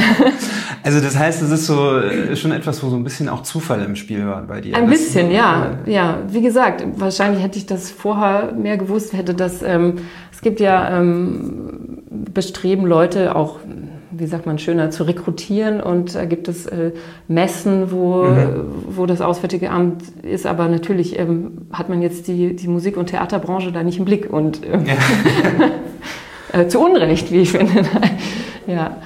Also 0.83 1.01
das 1.01 1.19
heißt, 1.19 1.43
es 1.43 1.51
ist 1.51 1.67
so 1.67 1.99
äh, 1.99 2.37
schon 2.37 2.53
etwas, 2.53 2.83
wo 2.83 2.89
so 2.89 2.97
ein 2.97 3.05
bisschen 3.05 3.29
auch 3.29 3.43
Zufall 3.43 3.83
im 3.83 3.97
Spiel 3.97 4.27
war 4.27 4.43
bei 4.43 4.61
dir. 4.61 4.77
Ein 4.77 4.89
bisschen, 4.89 5.31
ja. 5.31 5.79
Ja, 5.87 6.19
wie 6.29 6.43
gesagt, 6.43 6.85
wahrscheinlich 6.97 7.43
hätte 7.43 7.59
ich 7.59 7.67
das 7.67 7.91
vorher 7.91 8.53
mehr 8.53 8.77
gewusst, 8.77 9.13
hätte 9.13 9.35
das, 9.35 9.63
ähm, 9.63 9.97
es 10.31 10.41
gibt 10.41 10.61
ja 10.61 10.99
ähm, 10.99 12.03
Bestreben, 12.33 12.87
Leute 12.87 13.35
auch 13.35 13.59
wie 14.11 14.27
sagt 14.27 14.47
man, 14.47 14.59
schöner 14.59 14.91
zu 14.91 15.05
rekrutieren. 15.05 15.81
Und 15.81 16.15
da 16.15 16.25
gibt 16.25 16.49
es 16.49 16.67
äh, 16.67 16.93
Messen, 17.29 17.91
wo, 17.91 18.25
mhm. 18.25 18.65
wo 18.89 19.07
das 19.07 19.21
Auswärtige 19.21 19.71
Amt 19.71 20.03
ist. 20.23 20.47
Aber 20.47 20.69
natürlich 20.69 21.19
ähm, 21.19 21.67
hat 21.73 21.89
man 21.89 22.03
jetzt 22.03 22.29
die, 22.29 22.57
die 22.57 22.69
Musik- 22.69 22.97
und 22.97 23.07
Theaterbranche 23.07 23.73
da 23.73 23.83
nicht 23.83 23.99
im 23.99 24.05
Blick. 24.05 24.33
Und 24.33 24.65
äh, 24.65 24.79
ja. 24.85 26.61
äh, 26.61 26.69
zu 26.69 26.81
Unrecht, 26.81 27.31
wie 27.33 27.41
ich 27.41 27.53
finde. 27.53 27.83
ja. 28.67 28.97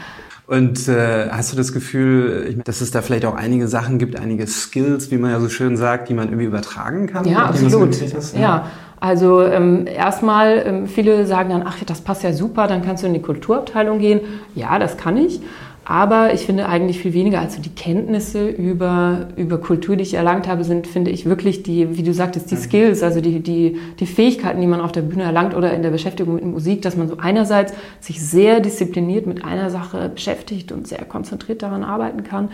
Und 0.50 0.88
äh, 0.88 1.28
hast 1.30 1.52
du 1.52 1.56
das 1.56 1.72
Gefühl, 1.72 2.60
dass 2.64 2.80
es 2.80 2.90
da 2.90 3.02
vielleicht 3.02 3.24
auch 3.24 3.36
einige 3.36 3.68
Sachen 3.68 3.98
gibt, 3.98 4.18
einige 4.18 4.48
Skills, 4.48 5.12
wie 5.12 5.16
man 5.16 5.30
ja 5.30 5.38
so 5.38 5.48
schön 5.48 5.76
sagt, 5.76 6.08
die 6.08 6.14
man 6.14 6.26
irgendwie 6.26 6.46
übertragen 6.46 7.06
kann? 7.06 7.24
Ja, 7.24 7.44
absolut. 7.44 7.94
Ja. 8.34 8.66
Also 9.00 9.42
ähm, 9.42 9.86
erstmal, 9.86 10.62
ähm, 10.66 10.86
viele 10.86 11.26
sagen 11.26 11.48
dann, 11.48 11.62
ach, 11.66 11.82
das 11.84 12.02
passt 12.02 12.22
ja 12.22 12.34
super, 12.34 12.66
dann 12.66 12.82
kannst 12.82 13.02
du 13.02 13.06
in 13.06 13.14
die 13.14 13.22
Kulturabteilung 13.22 13.98
gehen. 13.98 14.20
Ja, 14.54 14.78
das 14.78 14.98
kann 14.98 15.16
ich. 15.16 15.40
Aber 15.86 16.34
ich 16.34 16.42
finde 16.42 16.68
eigentlich 16.68 17.00
viel 17.00 17.14
weniger 17.14 17.40
als 17.40 17.56
so 17.56 17.62
die 17.62 17.74
Kenntnisse 17.74 18.48
über, 18.48 19.28
über 19.36 19.58
Kultur, 19.58 19.96
die 19.96 20.02
ich 20.02 20.14
erlangt 20.14 20.46
habe, 20.46 20.62
sind, 20.62 20.86
finde 20.86 21.10
ich, 21.10 21.24
wirklich 21.24 21.62
die, 21.62 21.96
wie 21.96 22.02
du 22.02 22.12
sagtest, 22.12 22.50
die 22.50 22.56
Skills, 22.56 23.02
also 23.02 23.20
die, 23.20 23.40
die, 23.40 23.78
die 23.98 24.06
Fähigkeiten, 24.06 24.60
die 24.60 24.66
man 24.66 24.80
auf 24.80 24.92
der 24.92 25.02
Bühne 25.02 25.24
erlangt 25.24 25.56
oder 25.56 25.72
in 25.72 25.82
der 25.82 25.90
Beschäftigung 25.90 26.34
mit 26.34 26.44
Musik, 26.44 26.82
dass 26.82 26.96
man 26.96 27.08
so 27.08 27.16
einerseits 27.16 27.72
sich 27.98 28.22
sehr 28.22 28.60
diszipliniert 28.60 29.26
mit 29.26 29.44
einer 29.44 29.70
Sache 29.70 30.10
beschäftigt 30.10 30.70
und 30.70 30.86
sehr 30.86 31.04
konzentriert 31.06 31.62
daran 31.62 31.82
arbeiten 31.82 32.22
kann 32.22 32.50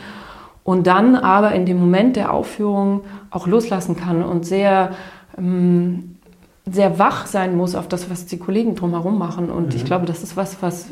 und 0.65 0.87
dann 0.87 1.15
aber 1.15 1.53
in 1.53 1.67
dem 1.67 1.79
Moment 1.79 2.17
der 2.17 2.33
Aufführung 2.33 3.03
auch 3.31 3.47
loslassen 3.47 3.97
kann 3.97 4.23
und 4.23 4.47
sehr 4.47 4.93
ähm, 5.37 6.16
sehr 6.71 6.99
wach 6.99 7.27
sein 7.27 7.57
muss 7.57 7.75
auf 7.75 7.87
das, 7.87 8.11
was 8.11 8.27
die 8.27 8.39
Kollegen 8.39 8.75
drumherum 8.75 9.19
machen. 9.19 9.51
Und 9.51 9.69
mhm. 9.69 9.77
ich 9.77 9.85
glaube, 9.85 10.07
das 10.07 10.23
ist 10.23 10.37
was, 10.37 10.63
was, 10.63 10.89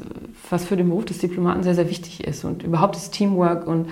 was 0.48 0.64
für 0.64 0.76
den 0.76 0.88
Beruf 0.88 1.04
des 1.04 1.18
Diplomaten 1.18 1.62
sehr, 1.62 1.74
sehr 1.74 1.90
wichtig 1.90 2.24
ist. 2.24 2.44
Und 2.44 2.62
überhaupt 2.62 2.94
das 2.94 3.10
Teamwork. 3.10 3.66
Und 3.66 3.88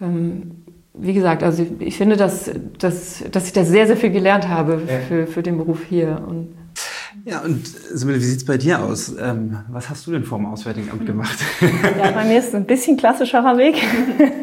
ähm, 0.00 0.62
wie 0.92 1.14
gesagt, 1.14 1.42
also 1.42 1.66
ich 1.78 1.96
finde, 1.96 2.16
dass, 2.16 2.50
dass, 2.78 3.24
dass 3.30 3.46
ich 3.46 3.52
da 3.52 3.64
sehr, 3.64 3.86
sehr 3.86 3.96
viel 3.96 4.10
gelernt 4.10 4.48
habe 4.48 4.82
ja. 4.86 4.98
für, 5.08 5.26
für 5.26 5.42
den 5.42 5.56
Beruf 5.56 5.84
hier. 5.88 6.22
Und 6.26 6.48
ja, 7.24 7.40
und 7.40 7.66
Sibylle, 7.66 8.18
wie 8.18 8.24
sieht's 8.24 8.44
bei 8.44 8.56
dir 8.56 8.82
aus? 8.82 9.14
Ähm, 9.18 9.58
was 9.68 9.90
hast 9.90 10.06
du 10.06 10.12
denn 10.12 10.24
vor 10.24 10.38
dem 10.38 10.46
Auswärtigen 10.46 10.90
Amt 10.90 11.06
gemacht? 11.06 11.38
Ja, 11.98 12.10
bei 12.12 12.24
mir 12.24 12.38
ist 12.38 12.48
es 12.48 12.54
ein 12.54 12.66
bisschen 12.66 12.96
klassischerer 12.96 13.56
Weg, 13.56 13.82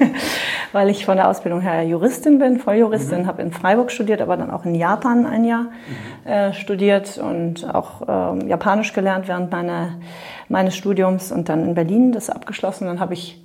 weil 0.71 0.89
ich 0.89 1.05
von 1.05 1.15
der 1.15 1.29
Ausbildung 1.29 1.61
her 1.61 1.83
Juristin 1.83 2.39
bin, 2.39 2.59
Volljuristin, 2.59 3.23
mhm. 3.23 3.27
habe 3.27 3.41
in 3.41 3.51
Freiburg 3.51 3.91
studiert, 3.91 4.21
aber 4.21 4.37
dann 4.37 4.51
auch 4.51 4.65
in 4.65 4.75
Japan 4.75 5.25
ein 5.25 5.45
Jahr 5.45 5.63
mhm. 5.63 6.29
äh, 6.29 6.53
studiert 6.53 7.17
und 7.17 7.73
auch 7.73 8.01
äh, 8.01 8.47
Japanisch 8.47 8.93
gelernt 8.93 9.27
während 9.27 9.51
meiner, 9.51 9.99
meines 10.49 10.75
Studiums 10.75 11.31
und 11.31 11.49
dann 11.49 11.65
in 11.65 11.75
Berlin 11.75 12.11
das 12.11 12.29
abgeschlossen. 12.29 12.87
Dann 12.87 12.99
habe 12.99 13.13
ich 13.13 13.43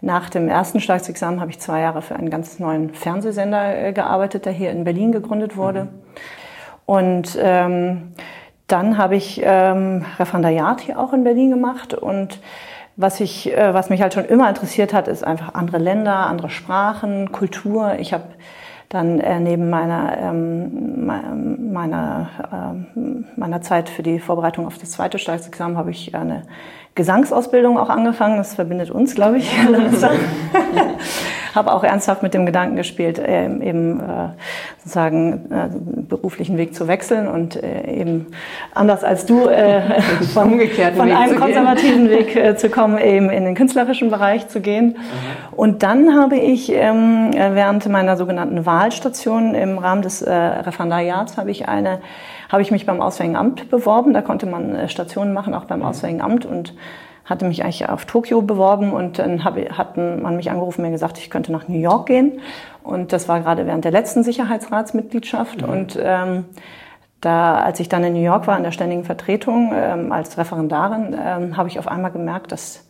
nach 0.00 0.30
dem 0.30 0.48
ersten 0.48 0.80
Staatsexamen 0.80 1.40
habe 1.40 1.50
ich 1.50 1.58
zwei 1.58 1.80
Jahre 1.80 2.02
für 2.02 2.16
einen 2.16 2.30
ganz 2.30 2.58
neuen 2.58 2.94
Fernsehsender 2.94 3.88
äh, 3.88 3.92
gearbeitet, 3.92 4.46
der 4.46 4.52
hier 4.52 4.70
in 4.70 4.84
Berlin 4.84 5.12
gegründet 5.12 5.56
wurde. 5.56 5.84
Mhm. 5.84 5.88
Und 6.86 7.38
ähm, 7.40 8.14
dann 8.72 8.98
habe 8.98 9.16
ich 9.16 9.40
ähm, 9.44 10.04
Referendariat 10.18 10.80
hier 10.80 10.98
auch 10.98 11.12
in 11.12 11.24
Berlin 11.24 11.50
gemacht 11.50 11.94
und 11.94 12.40
was, 12.96 13.20
ich, 13.20 13.56
äh, 13.56 13.72
was 13.72 13.90
mich 13.90 14.02
halt 14.02 14.14
schon 14.14 14.26
immer 14.26 14.48
interessiert 14.48 14.92
hat, 14.92 15.08
ist 15.08 15.24
einfach 15.24 15.54
andere 15.54 15.78
Länder, 15.78 16.26
andere 16.26 16.50
Sprachen, 16.50 17.32
Kultur. 17.32 17.94
Ich 17.98 18.12
habe 18.12 18.24
dann 18.90 19.20
äh, 19.20 19.40
neben 19.40 19.70
meiner, 19.70 20.18
ähm, 20.18 21.06
meiner, 21.72 22.28
äh, 22.52 23.38
meiner 23.38 23.62
Zeit 23.62 23.88
für 23.88 24.02
die 24.02 24.18
Vorbereitung 24.18 24.66
auf 24.66 24.78
das 24.78 24.90
zweite 24.90 25.18
Staatsexamen 25.18 25.78
habe 25.78 25.90
ich 25.90 26.14
eine 26.14 26.42
Gesangsausbildung 26.94 27.78
auch 27.78 27.88
angefangen. 27.88 28.36
Das 28.36 28.54
verbindet 28.54 28.90
uns, 28.90 29.14
glaube 29.14 29.38
ich. 29.38 29.50
habe 31.54 31.72
auch 31.72 31.84
ernsthaft 31.84 32.22
mit 32.22 32.34
dem 32.34 32.46
Gedanken 32.46 32.76
gespielt, 32.76 33.18
äh, 33.18 33.44
eben 33.44 34.00
äh, 34.00 34.28
sozusagen 34.78 35.50
äh, 35.50 35.68
beruflichen 36.08 36.56
Weg 36.58 36.74
zu 36.74 36.88
wechseln 36.88 37.28
und 37.28 37.60
äh, 37.62 38.00
eben 38.00 38.26
anders 38.74 39.04
als 39.04 39.26
du 39.26 39.40
von, 40.34 40.60
von 40.96 41.10
einem 41.10 41.40
konservativen 41.40 42.08
Weg 42.08 42.58
zu 42.58 42.70
kommen, 42.70 42.98
eben 42.98 43.30
in 43.30 43.44
den 43.44 43.54
künstlerischen 43.54 44.10
Bereich 44.10 44.48
zu 44.48 44.60
gehen. 44.60 44.96
Und 45.52 45.82
dann 45.82 46.14
habe 46.18 46.36
ich 46.36 46.72
ähm, 46.72 47.30
während 47.32 47.88
meiner 47.88 48.16
sogenannten 48.16 48.66
Wahlstation 48.66 49.54
im 49.54 49.78
Rahmen 49.78 50.02
des 50.02 50.26
Referendariats 50.26 51.36
habe 51.36 51.50
ich 51.50 51.68
eine 51.68 52.00
habe 52.50 52.62
ich 52.62 52.70
mich 52.70 52.84
beim 52.84 53.00
Auswärtigen 53.00 53.36
Amt 53.36 53.70
beworben. 53.70 54.12
Da 54.12 54.22
konnte 54.22 54.46
man 54.46 54.74
äh, 54.74 54.88
Stationen 54.88 55.32
machen, 55.32 55.54
auch 55.54 55.64
beim 55.64 55.82
Auswärtigen 55.82 56.20
Amt 56.20 56.44
und 56.44 56.74
hatte 57.24 57.44
mich 57.44 57.62
eigentlich 57.62 57.88
auf 57.88 58.06
Tokio 58.06 58.42
beworben 58.42 58.92
und 58.92 59.20
dann 59.20 59.44
hab, 59.44 59.56
hat 59.56 59.96
man 59.96 60.36
mich 60.36 60.50
angerufen, 60.50 60.82
mir 60.82 60.90
gesagt, 60.90 61.16
ich 61.18 61.30
könnte 61.30 61.52
nach 61.52 61.68
New 61.68 61.78
York 61.78 62.06
gehen. 62.06 62.40
Und 62.82 63.12
das 63.12 63.28
war 63.28 63.40
gerade 63.40 63.66
während 63.66 63.84
der 63.84 63.92
letzten 63.92 64.24
Sicherheitsratsmitgliedschaft. 64.24 65.62
Mhm. 65.62 65.68
Und 65.68 65.98
ähm, 66.02 66.46
da, 67.20 67.58
als 67.58 67.78
ich 67.78 67.88
dann 67.88 68.02
in 68.02 68.14
New 68.14 68.22
York 68.22 68.48
war 68.48 68.56
in 68.56 68.64
der 68.64 68.72
ständigen 68.72 69.04
Vertretung 69.04 69.72
ähm, 69.74 70.10
als 70.10 70.38
Referendarin, 70.38 71.16
ähm, 71.24 71.56
habe 71.56 71.68
ich 71.68 71.78
auf 71.78 71.86
einmal 71.86 72.10
gemerkt, 72.10 72.50
dass 72.52 72.86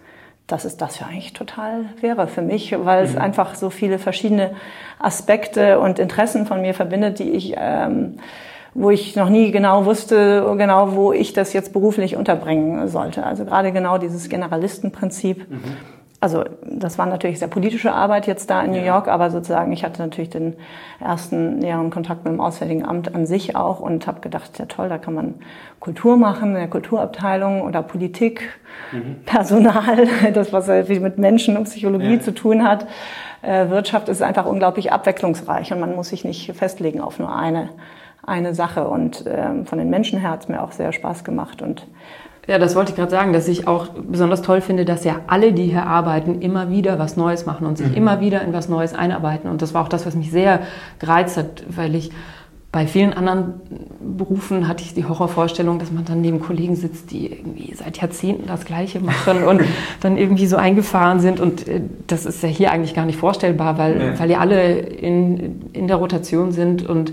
dass 0.50 0.64
es 0.64 0.76
das 0.76 0.99
ja 0.99 1.07
eigentlich 1.07 1.33
total 1.33 1.85
wäre 2.00 2.26
für 2.26 2.43
mich, 2.43 2.75
weil 2.85 3.05
mhm. 3.05 3.11
es 3.11 3.17
einfach 3.17 3.55
so 3.55 3.71
viele 3.71 4.00
verschiedene 4.00 4.52
Aspekte 4.99 5.79
und 5.79 5.99
Interessen 5.99 6.47
von 6.47 6.61
mir 6.61 6.75
verbindet, 6.75 7.21
die 7.21 7.31
ich 7.31 7.55
ähm, 7.57 8.19
wo 8.74 8.90
ich 8.90 9.16
noch 9.16 9.28
nie 9.28 9.50
genau 9.50 9.84
wusste, 9.84 10.54
genau 10.56 10.94
wo 10.94 11.12
ich 11.12 11.32
das 11.32 11.52
jetzt 11.52 11.72
beruflich 11.72 12.16
unterbringen 12.16 12.88
sollte. 12.88 13.24
Also 13.24 13.44
gerade 13.44 13.72
genau 13.72 13.98
dieses 13.98 14.28
Generalistenprinzip. 14.28 15.50
Mhm. 15.50 15.76
Also 16.22 16.44
das 16.62 16.98
war 16.98 17.06
natürlich 17.06 17.38
sehr 17.38 17.48
politische 17.48 17.94
Arbeit 17.94 18.26
jetzt 18.26 18.50
da 18.50 18.60
in 18.60 18.72
New 18.72 18.84
York, 18.84 19.08
aber 19.08 19.30
sozusagen 19.30 19.72
ich 19.72 19.84
hatte 19.84 20.02
natürlich 20.02 20.28
den 20.28 20.54
ersten 21.00 21.58
näheren 21.60 21.88
Kontakt 21.88 22.24
mit 22.24 22.34
dem 22.34 22.42
Auswärtigen 22.42 22.84
Amt 22.84 23.14
an 23.14 23.24
sich 23.24 23.56
auch 23.56 23.80
und 23.80 24.06
habe 24.06 24.20
gedacht, 24.20 24.58
ja 24.58 24.66
toll, 24.66 24.90
da 24.90 24.98
kann 24.98 25.14
man 25.14 25.36
Kultur 25.80 26.18
machen, 26.18 26.54
eine 26.54 26.68
Kulturabteilung 26.68 27.62
oder 27.62 27.82
Politik, 27.82 28.50
mhm. 28.92 29.16
Personal, 29.24 30.06
das 30.34 30.52
was 30.52 30.68
halt 30.68 30.90
mit 30.90 31.16
Menschen 31.16 31.56
und 31.56 31.64
Psychologie 31.64 32.16
ja. 32.16 32.20
zu 32.20 32.34
tun 32.34 32.68
hat. 32.68 32.86
Äh, 33.40 33.70
Wirtschaft 33.70 34.10
ist 34.10 34.22
einfach 34.22 34.44
unglaublich 34.44 34.92
abwechslungsreich 34.92 35.72
und 35.72 35.80
man 35.80 35.96
muss 35.96 36.10
sich 36.10 36.26
nicht 36.26 36.52
festlegen 36.54 37.00
auf 37.00 37.18
nur 37.18 37.34
eine 37.34 37.70
eine 38.30 38.54
Sache. 38.54 38.88
Und 38.88 39.25
ähm, 39.26 39.66
von 39.66 39.78
den 39.78 39.90
Menschen 39.90 40.18
her 40.18 40.30
hat 40.30 40.42
es 40.42 40.49
mir 40.49 40.62
auch 40.62 40.72
sehr 40.72 40.92
Spaß 40.92 41.25
gemacht. 41.25 41.60
Und 41.60 41.87
ja, 42.46 42.58
das 42.58 42.75
wollte 42.75 42.90
ich 42.90 42.96
gerade 42.96 43.10
sagen, 43.10 43.32
dass 43.32 43.49
ich 43.49 43.68
auch 43.68 43.88
besonders 43.88 44.42
toll 44.42 44.60
finde, 44.60 44.84
dass 44.84 45.04
ja 45.04 45.20
alle, 45.26 45.52
die 45.52 45.66
hier 45.66 45.87
arbeiten, 45.87 46.40
immer 46.40 46.70
wieder 46.70 46.99
was 46.99 47.16
Neues 47.16 47.46
machen 47.46 47.66
und 47.66 47.76
sich 47.76 47.88
mhm. 47.88 47.94
immer 47.94 48.20
wieder 48.20 48.42
in 48.42 48.52
was 48.52 48.68
Neues 48.68 48.94
einarbeiten. 48.94 49.50
Und 49.50 49.62
das 49.62 49.75
war 49.75 49.82
auch 49.82 49.88
das, 49.88 50.06
was 50.06 50.14
mich 50.14 50.30
sehr 50.30 50.60
gereizt 50.99 51.37
hat, 51.37 51.64
weil 51.68 51.94
ich 51.94 52.10
bei 52.72 52.87
vielen 52.87 53.12
anderen 53.12 53.54
Berufen 54.16 54.68
hatte 54.68 54.84
ich 54.84 54.94
die 54.94 55.04
Horrorvorstellung, 55.04 55.80
dass 55.80 55.90
man 55.90 56.04
dann 56.04 56.20
neben 56.20 56.40
Kollegen 56.40 56.76
sitzt, 56.76 57.10
die 57.10 57.26
irgendwie 57.26 57.75
seit 57.75 57.99
Jahrzehnten 57.99 58.46
das 58.46 58.64
Gleiche 58.64 59.00
machen 59.00 59.42
und 59.46 59.62
dann 60.00 60.16
irgendwie 60.16 60.46
so 60.46 60.56
eingefahren 60.56 61.18
sind. 61.18 61.40
Und 61.40 61.66
äh, 61.66 61.80
das 62.06 62.26
ist 62.26 62.42
ja 62.42 62.49
hier 62.49 62.70
eigentlich 62.70 62.94
gar 62.94 63.06
nicht 63.06 63.18
vorstellbar, 63.18 63.76
weil, 63.76 64.00
ja. 64.00 64.18
weil 64.20 64.30
ja 64.30 64.38
alle 64.38 64.78
in, 64.78 65.70
in 65.72 65.88
der 65.88 65.96
Rotation 65.96 66.52
sind 66.52 66.88
und 66.88 67.12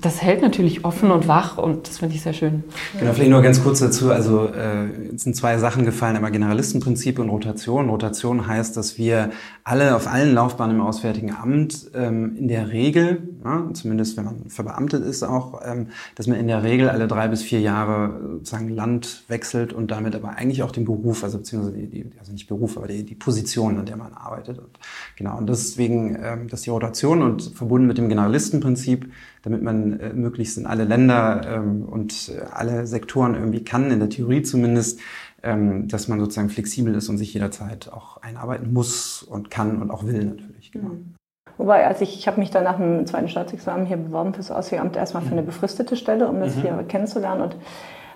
das 0.00 0.22
hält 0.22 0.42
natürlich 0.42 0.84
offen 0.84 1.10
und 1.10 1.26
wach 1.26 1.58
und 1.58 1.88
das 1.88 1.98
finde 1.98 2.14
ich 2.14 2.22
sehr 2.22 2.32
schön. 2.32 2.62
Genau, 2.98 3.12
vielleicht 3.12 3.30
nur 3.30 3.42
ganz 3.42 3.62
kurz 3.62 3.80
dazu. 3.80 4.12
Also 4.12 4.46
äh, 4.46 5.16
sind 5.16 5.34
zwei 5.34 5.58
Sachen 5.58 5.84
gefallen, 5.84 6.14
einmal 6.14 6.30
Generalistenprinzip 6.30 7.18
und 7.18 7.28
Rotation. 7.30 7.88
Rotation 7.88 8.46
heißt, 8.46 8.76
dass 8.76 8.96
wir 8.96 9.30
alle 9.64 9.96
auf 9.96 10.06
allen 10.06 10.34
Laufbahnen 10.34 10.76
im 10.76 10.82
Auswärtigen 10.82 11.34
Amt 11.34 11.90
ähm, 11.94 12.36
in 12.36 12.46
der 12.46 12.70
Regel, 12.70 13.26
ja, 13.44 13.68
zumindest 13.72 14.16
wenn 14.16 14.24
man 14.24 14.50
verbeamtet 14.50 15.04
ist 15.04 15.24
auch, 15.24 15.62
ähm, 15.64 15.88
dass 16.14 16.28
man 16.28 16.38
in 16.38 16.46
der 16.46 16.62
Regel 16.62 16.88
alle 16.88 17.08
drei 17.08 17.26
bis 17.26 17.42
vier 17.42 17.60
Jahre 17.60 18.20
sozusagen 18.34 18.68
Land 18.68 19.24
wechselt 19.26 19.72
und 19.72 19.90
damit 19.90 20.14
aber 20.14 20.36
eigentlich 20.36 20.62
auch 20.62 20.70
den 20.70 20.84
Beruf, 20.84 21.24
also 21.24 21.38
beziehungsweise 21.38 21.76
die, 21.76 21.86
die 21.88 22.06
also 22.20 22.30
nicht 22.30 22.46
Beruf, 22.46 22.76
aber 22.76 22.86
die, 22.86 23.02
die 23.02 23.16
Position, 23.16 23.78
an 23.78 23.86
der 23.86 23.96
man 23.96 24.12
arbeitet. 24.12 24.58
Und, 24.58 24.78
genau, 25.16 25.38
und 25.38 25.48
deswegen, 25.48 26.16
ähm, 26.22 26.48
dass 26.48 26.62
die 26.62 26.70
Rotation 26.70 27.22
und 27.22 27.42
verbunden 27.42 27.88
mit 27.88 27.98
dem 27.98 28.08
Generalistenprinzip 28.08 29.10
damit 29.42 29.62
man 29.62 29.98
äh, 30.00 30.12
möglichst 30.12 30.58
in 30.58 30.66
alle 30.66 30.84
Länder 30.84 31.42
ähm, 31.46 31.84
und 31.84 32.30
äh, 32.30 32.44
alle 32.50 32.86
Sektoren 32.86 33.34
irgendwie 33.34 33.64
kann, 33.64 33.90
in 33.90 34.00
der 34.00 34.08
Theorie 34.08 34.42
zumindest, 34.42 35.00
ähm, 35.42 35.88
dass 35.88 36.08
man 36.08 36.20
sozusagen 36.20 36.48
flexibel 36.48 36.94
ist 36.94 37.08
und 37.08 37.18
sich 37.18 37.34
jederzeit 37.34 37.92
auch 37.92 38.22
einarbeiten 38.22 38.72
muss 38.72 39.22
und 39.22 39.50
kann 39.50 39.82
und 39.82 39.90
auch 39.90 40.04
will 40.04 40.24
natürlich. 40.24 40.72
Genau. 40.72 40.88
Mhm. 40.88 41.14
Wobei, 41.56 41.86
als 41.86 42.00
ich, 42.00 42.18
ich 42.18 42.26
habe 42.26 42.40
mich 42.40 42.50
dann 42.50 42.64
nach 42.64 42.78
dem 42.78 43.06
zweiten 43.06 43.28
Staatsexamen 43.28 43.86
hier 43.86 43.96
beworben 43.96 44.34
fürs 44.34 44.50
Auswärtige 44.50 44.80
Amt 44.80 44.96
erstmal 44.96 45.22
für 45.22 45.32
eine 45.32 45.42
mhm. 45.42 45.46
befristete 45.46 45.96
Stelle, 45.96 46.26
um 46.28 46.40
das 46.40 46.56
mhm. 46.56 46.60
hier 46.62 46.84
kennenzulernen 46.88 47.42
und 47.42 47.56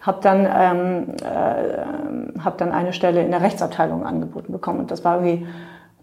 habe 0.01 0.19
dann, 0.23 0.49
ähm, 0.51 1.15
äh, 1.23 2.41
hab 2.41 2.59
dann 2.59 2.73
eine 2.73 2.93
Stelle 2.93 3.23
in 3.23 3.31
der 3.31 3.43
Rechtsabteilung 3.43 4.05
angeboten 4.05 4.53
bekommen. 4.53 4.81
Und 4.81 4.91
das 4.91 5.05
war 5.05 5.23
irgendwie 5.23 5.47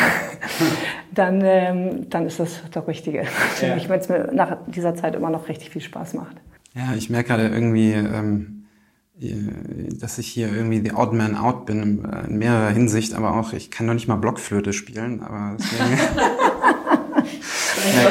dann, 1.12 1.42
ähm, 1.44 2.10
dann 2.10 2.26
ist 2.26 2.40
das 2.40 2.62
doch 2.72 2.88
Richtige. 2.88 3.26
Ja. 3.62 3.76
Ich, 3.76 3.90
wenn 3.90 4.00
es 4.00 4.08
mir 4.08 4.30
nach 4.32 4.56
dieser 4.68 4.96
Zeit 4.96 5.16
immer 5.16 5.30
noch 5.30 5.50
richtig 5.50 5.70
viel 5.70 5.82
Spaß 5.82 6.14
macht. 6.14 6.38
Ja, 6.74 6.94
ich 6.96 7.10
merke 7.10 7.30
gerade 7.30 7.50
irgendwie, 7.50 7.92
ähm, 7.92 8.64
dass 10.00 10.18
ich 10.18 10.28
hier 10.28 10.54
irgendwie 10.54 10.80
the 10.80 10.94
odd 10.94 11.16
man 11.16 11.36
out 11.36 11.66
bin 11.66 12.08
in 12.28 12.38
mehrerer 12.38 12.70
Hinsicht, 12.70 13.14
aber 13.14 13.36
auch, 13.36 13.54
ich 13.54 13.70
kann 13.70 13.86
noch 13.86 13.94
nicht 13.94 14.08
mal 14.08 14.16
Blockflöte 14.16 14.74
spielen, 14.74 15.22
aber 15.22 15.58
deswegen... 15.60 15.92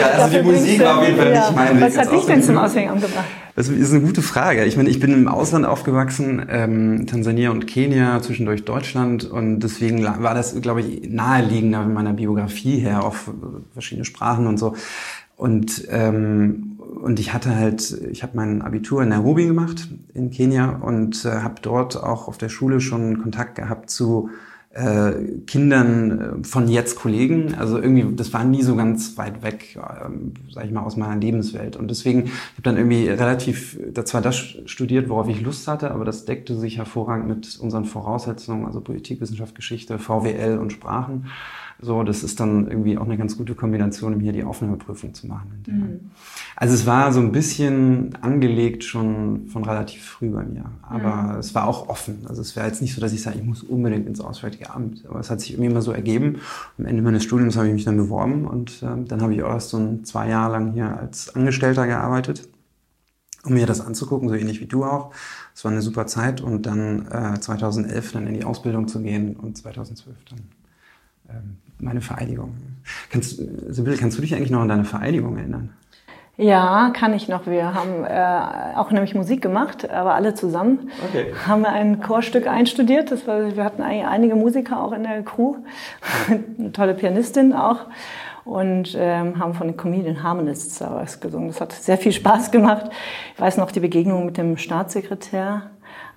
ja, 0.00 0.10
also 0.10 0.38
die 0.38 0.44
Musik 0.44 0.80
war 0.80 0.98
auf 0.98 1.06
jeden 1.06 1.18
Fall 1.18 1.32
nicht 1.32 1.54
meine. 1.54 1.80
Was 1.80 1.96
hat 1.96 2.12
dich 2.12 2.26
denn 2.26 2.42
zum 2.42 2.58
Aushängen 2.58 3.00
gebracht? 3.00 3.24
Das 3.56 3.68
ist 3.68 3.92
eine 3.92 4.02
gute 4.02 4.22
Frage. 4.22 4.64
Ich 4.64 4.76
meine, 4.76 4.88
ich 4.88 5.00
bin 5.00 5.12
im 5.12 5.26
Ausland 5.26 5.66
aufgewachsen, 5.66 6.46
ähm, 6.48 7.06
Tansania 7.06 7.50
und 7.50 7.66
Kenia, 7.66 8.22
zwischendurch 8.22 8.64
Deutschland 8.64 9.24
und 9.24 9.60
deswegen 9.60 10.04
war 10.04 10.34
das, 10.34 10.60
glaube 10.60 10.82
ich, 10.82 11.10
naheliegender 11.10 11.82
in 11.82 11.92
meiner 11.92 12.12
Biografie 12.12 12.78
her 12.78 13.04
auf 13.04 13.30
verschiedene 13.72 14.04
Sprachen 14.04 14.46
und 14.46 14.58
so. 14.58 14.74
Und 15.36 15.86
ähm, 15.90 16.78
und 16.90 17.20
ich 17.20 17.32
hatte 17.32 17.54
halt, 17.54 17.92
ich 18.10 18.22
habe 18.22 18.36
mein 18.36 18.62
Abitur 18.62 19.02
in 19.02 19.10
Nairobi 19.10 19.46
gemacht 19.46 19.88
in 20.14 20.30
Kenia 20.30 20.70
und 20.70 21.24
äh, 21.24 21.28
habe 21.28 21.56
dort 21.62 21.96
auch 21.96 22.28
auf 22.28 22.38
der 22.38 22.48
Schule 22.48 22.80
schon 22.80 23.22
Kontakt 23.22 23.54
gehabt 23.54 23.90
zu 23.90 24.30
äh, 24.72 25.12
Kindern 25.46 26.42
äh, 26.42 26.44
von 26.44 26.68
jetzt 26.68 26.96
Kollegen. 26.96 27.54
Also 27.54 27.78
irgendwie, 27.78 28.14
das 28.14 28.32
war 28.32 28.44
nie 28.44 28.62
so 28.62 28.76
ganz 28.76 29.16
weit 29.18 29.42
weg, 29.42 29.78
ähm, 30.04 30.34
sag 30.52 30.64
ich 30.64 30.70
mal, 30.70 30.82
aus 30.82 30.96
meiner 30.96 31.20
Lebenswelt. 31.20 31.76
Und 31.76 31.88
deswegen, 31.88 32.26
ich 32.26 32.32
habe 32.32 32.62
dann 32.62 32.76
irgendwie 32.76 33.08
relativ, 33.08 33.78
da 33.92 34.04
zwar 34.04 34.22
das 34.22 34.36
studiert, 34.66 35.08
worauf 35.08 35.28
ich 35.28 35.40
Lust 35.40 35.66
hatte, 35.66 35.90
aber 35.90 36.04
das 36.04 36.24
deckte 36.24 36.56
sich 36.56 36.78
hervorragend 36.78 37.28
mit 37.28 37.58
unseren 37.60 37.84
Voraussetzungen, 37.84 38.66
also 38.66 38.80
Politikwissenschaft, 38.80 39.54
Geschichte, 39.54 39.98
VWL 39.98 40.58
und 40.58 40.72
Sprachen. 40.72 41.26
So, 41.82 42.02
das 42.02 42.22
ist 42.22 42.38
dann 42.40 42.68
irgendwie 42.68 42.98
auch 42.98 43.06
eine 43.06 43.16
ganz 43.16 43.38
gute 43.38 43.54
Kombination, 43.54 44.14
um 44.14 44.20
hier 44.20 44.32
die 44.32 44.44
Aufnahmeprüfung 44.44 45.14
zu 45.14 45.26
machen. 45.26 45.64
Mhm. 45.66 46.10
Also 46.54 46.74
es 46.74 46.84
war 46.84 47.10
so 47.10 47.20
ein 47.20 47.32
bisschen 47.32 48.14
angelegt 48.20 48.84
schon 48.84 49.46
von 49.46 49.64
relativ 49.64 50.04
früh 50.04 50.28
bei 50.28 50.44
mir. 50.44 50.66
Aber 50.82 51.34
mhm. 51.34 51.38
es 51.38 51.54
war 51.54 51.66
auch 51.66 51.88
offen. 51.88 52.26
Also 52.28 52.42
es 52.42 52.54
wäre 52.54 52.66
jetzt 52.66 52.82
nicht 52.82 52.94
so, 52.94 53.00
dass 53.00 53.14
ich 53.14 53.22
sage, 53.22 53.38
ich 53.38 53.44
muss 53.44 53.62
unbedingt 53.62 54.06
ins 54.06 54.20
Auswärtige 54.20 54.70
Amt. 54.70 55.06
Aber 55.08 55.20
es 55.20 55.30
hat 55.30 55.40
sich 55.40 55.52
irgendwie 55.52 55.70
immer 55.70 55.80
so 55.80 55.92
ergeben. 55.92 56.40
Am 56.78 56.84
Ende 56.84 57.02
meines 57.02 57.24
Studiums 57.24 57.56
habe 57.56 57.68
ich 57.68 57.72
mich 57.72 57.84
dann 57.84 57.96
beworben 57.96 58.46
und 58.46 58.82
äh, 58.82 59.02
dann 59.06 59.22
habe 59.22 59.34
ich 59.34 59.42
auch 59.42 59.50
erst 59.50 59.70
so 59.70 59.78
ein, 59.78 60.04
zwei 60.04 60.28
Jahre 60.28 60.52
lang 60.52 60.72
hier 60.72 60.98
als 60.98 61.34
Angestellter 61.34 61.86
gearbeitet, 61.86 62.46
um 63.44 63.54
mir 63.54 63.64
das 63.64 63.80
anzugucken, 63.80 64.28
so 64.28 64.34
ähnlich 64.34 64.60
wie 64.60 64.66
du 64.66 64.84
auch. 64.84 65.14
Es 65.54 65.64
war 65.64 65.72
eine 65.72 65.80
super 65.80 66.06
Zeit 66.06 66.42
und 66.42 66.66
dann 66.66 67.06
äh, 67.10 67.40
2011 67.40 68.12
dann 68.12 68.26
in 68.26 68.34
die 68.34 68.44
Ausbildung 68.44 68.86
zu 68.86 69.00
gehen 69.00 69.34
und 69.36 69.56
2012 69.56 70.16
dann 70.28 70.40
ähm, 71.30 71.56
meine 71.82 72.00
Vereidigung. 72.00 72.54
Kannst, 73.10 73.40
Sibylle, 73.68 73.96
kannst 73.96 74.18
du 74.18 74.22
dich 74.22 74.34
eigentlich 74.34 74.50
noch 74.50 74.60
an 74.60 74.68
deine 74.68 74.84
Vereidigung 74.84 75.36
erinnern? 75.36 75.70
Ja, 76.36 76.90
kann 76.94 77.12
ich 77.12 77.28
noch. 77.28 77.46
Wir 77.46 77.74
haben 77.74 78.04
äh, 78.04 78.78
auch 78.78 78.90
nämlich 78.90 79.14
Musik 79.14 79.42
gemacht, 79.42 79.90
aber 79.90 80.14
alle 80.14 80.32
zusammen. 80.34 80.90
Okay. 81.08 81.34
Haben 81.46 81.62
wir 81.62 81.68
ein 81.68 82.00
Chorstück 82.00 82.46
einstudiert. 82.46 83.10
Das 83.10 83.26
war, 83.26 83.54
wir 83.54 83.62
hatten 83.62 83.82
einige 83.82 84.36
Musiker 84.36 84.82
auch 84.82 84.92
in 84.92 85.02
der 85.02 85.22
Crew, 85.22 85.56
eine 86.58 86.72
tolle 86.72 86.94
Pianistin 86.94 87.52
auch 87.52 87.80
und 88.44 88.96
ähm, 88.98 89.38
haben 89.38 89.52
von 89.52 89.66
den 89.66 89.76
Comedian 89.76 90.22
Harmonists 90.22 90.80
was 90.80 91.20
gesungen. 91.20 91.48
Das 91.48 91.60
hat 91.60 91.72
sehr 91.72 91.98
viel 91.98 92.12
Spaß 92.12 92.50
gemacht. 92.50 92.90
Ich 93.34 93.40
weiß 93.40 93.58
noch 93.58 93.70
die 93.70 93.80
Begegnung 93.80 94.24
mit 94.24 94.38
dem 94.38 94.56
Staatssekretär 94.56 95.70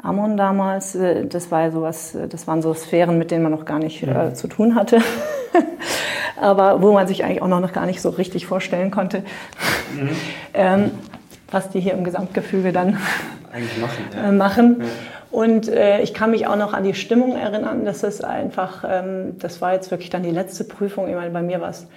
Amon 0.04 0.38
damals. 0.38 0.94
Äh, 0.96 1.26
das 1.26 1.50
war 1.50 1.72
sowas, 1.72 2.14
äh, 2.14 2.28
das 2.28 2.46
waren 2.46 2.62
so 2.62 2.74
Sphären, 2.74 3.18
mit 3.18 3.32
denen 3.32 3.42
man 3.42 3.52
noch 3.52 3.66
gar 3.66 3.80
nicht 3.80 4.04
äh, 4.04 4.34
zu 4.34 4.48
tun 4.48 4.76
hatte. 4.76 5.00
aber 6.40 6.82
wo 6.82 6.92
man 6.92 7.08
sich 7.08 7.24
eigentlich 7.24 7.42
auch 7.42 7.48
noch 7.48 7.72
gar 7.72 7.86
nicht 7.86 8.02
so 8.02 8.10
richtig 8.10 8.46
vorstellen 8.46 8.92
konnte, 8.92 9.24
mhm. 9.96 10.10
ähm, 10.54 10.92
was 11.50 11.70
die 11.70 11.80
hier 11.80 11.94
im 11.94 12.04
Gesamtgefüge 12.04 12.72
dann 12.72 12.92
machen. 13.82 14.06
Ja. 14.14 14.30
Äh, 14.30 14.32
machen. 14.32 14.78
Ja. 14.82 14.88
Und 15.32 15.68
äh, 15.68 16.02
ich 16.02 16.14
kann 16.14 16.30
mich 16.30 16.46
auch 16.46 16.58
noch 16.58 16.74
an 16.74 16.84
die 16.84 16.94
Stimmung 16.94 17.36
erinnern, 17.36 17.86
dass 17.86 18.04
es 18.04 18.22
einfach, 18.22 18.84
ähm, 18.88 19.40
das 19.40 19.62
war 19.62 19.74
jetzt 19.74 19.90
wirklich 19.90 20.12
dann 20.12 20.22
die 20.22 20.30
letzte 20.30 20.64
Prüfung. 20.64 21.08
Ich 21.10 21.16
meine, 21.16 21.32
bei 21.32 21.42
mir 21.42 21.60
war 21.60 21.70
es 21.70 21.88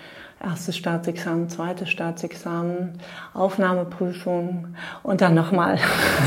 erstes 0.43 0.77
Staatsexamen, 0.77 1.49
zweites 1.49 1.89
Staatsexamen, 1.89 2.93
Aufnahmeprüfung 3.33 4.69
und 5.03 5.21
dann 5.21 5.35
nochmal 5.35 5.79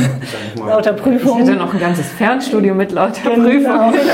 lauter 0.56 0.93
Prüfungen. 0.93 1.43
Ich 1.43 1.50
hatte 1.50 1.60
noch 1.60 1.74
ein 1.74 1.80
ganzes 1.80 2.12
Fernstudio 2.13 2.74
mit 2.74 2.91
lauter 2.91 3.30
genau. 3.30 3.50
Prüfungen. 3.50 4.00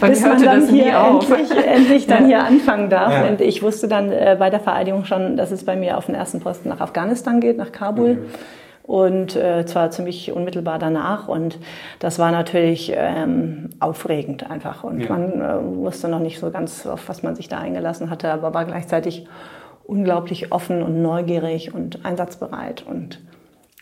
Also, 0.00 0.12
Bis 0.12 0.20
man 0.22 0.42
dann 0.42 0.68
hier 0.68 0.94
endlich, 0.94 1.66
endlich 1.66 2.06
dann 2.06 2.28
ja. 2.28 2.38
hier 2.38 2.44
anfangen 2.44 2.90
darf. 2.90 3.12
Ja. 3.12 3.28
Und 3.28 3.40
ich 3.40 3.62
wusste 3.62 3.86
dann 3.86 4.10
äh, 4.10 4.36
bei 4.38 4.50
der 4.50 4.58
Vereidigung 4.58 5.04
schon, 5.04 5.36
dass 5.36 5.52
es 5.52 5.64
bei 5.64 5.76
mir 5.76 5.96
auf 5.96 6.06
den 6.06 6.14
ersten 6.14 6.40
Posten 6.40 6.68
nach 6.68 6.80
Afghanistan 6.80 7.40
geht, 7.40 7.56
nach 7.56 7.70
Kabul. 7.70 8.14
Mhm 8.14 8.26
und 8.82 9.36
äh, 9.36 9.64
zwar 9.66 9.90
ziemlich 9.90 10.32
unmittelbar 10.32 10.78
danach. 10.78 11.28
Und 11.28 11.58
das 11.98 12.18
war 12.18 12.30
natürlich 12.30 12.92
ähm, 12.94 13.70
aufregend 13.80 14.50
einfach. 14.50 14.84
Und 14.84 15.00
ja. 15.00 15.08
man 15.08 15.40
äh, 15.40 15.76
wusste 15.76 16.08
noch 16.08 16.18
nicht 16.18 16.38
so 16.38 16.50
ganz, 16.50 16.86
auf 16.86 17.08
was 17.08 17.22
man 17.22 17.36
sich 17.36 17.48
da 17.48 17.58
eingelassen 17.58 18.10
hatte, 18.10 18.32
aber 18.32 18.54
war 18.54 18.64
gleichzeitig 18.64 19.26
unglaublich 19.84 20.52
offen 20.52 20.82
und 20.82 21.02
neugierig 21.02 21.74
und 21.74 22.04
einsatzbereit 22.04 22.84
und 22.86 23.20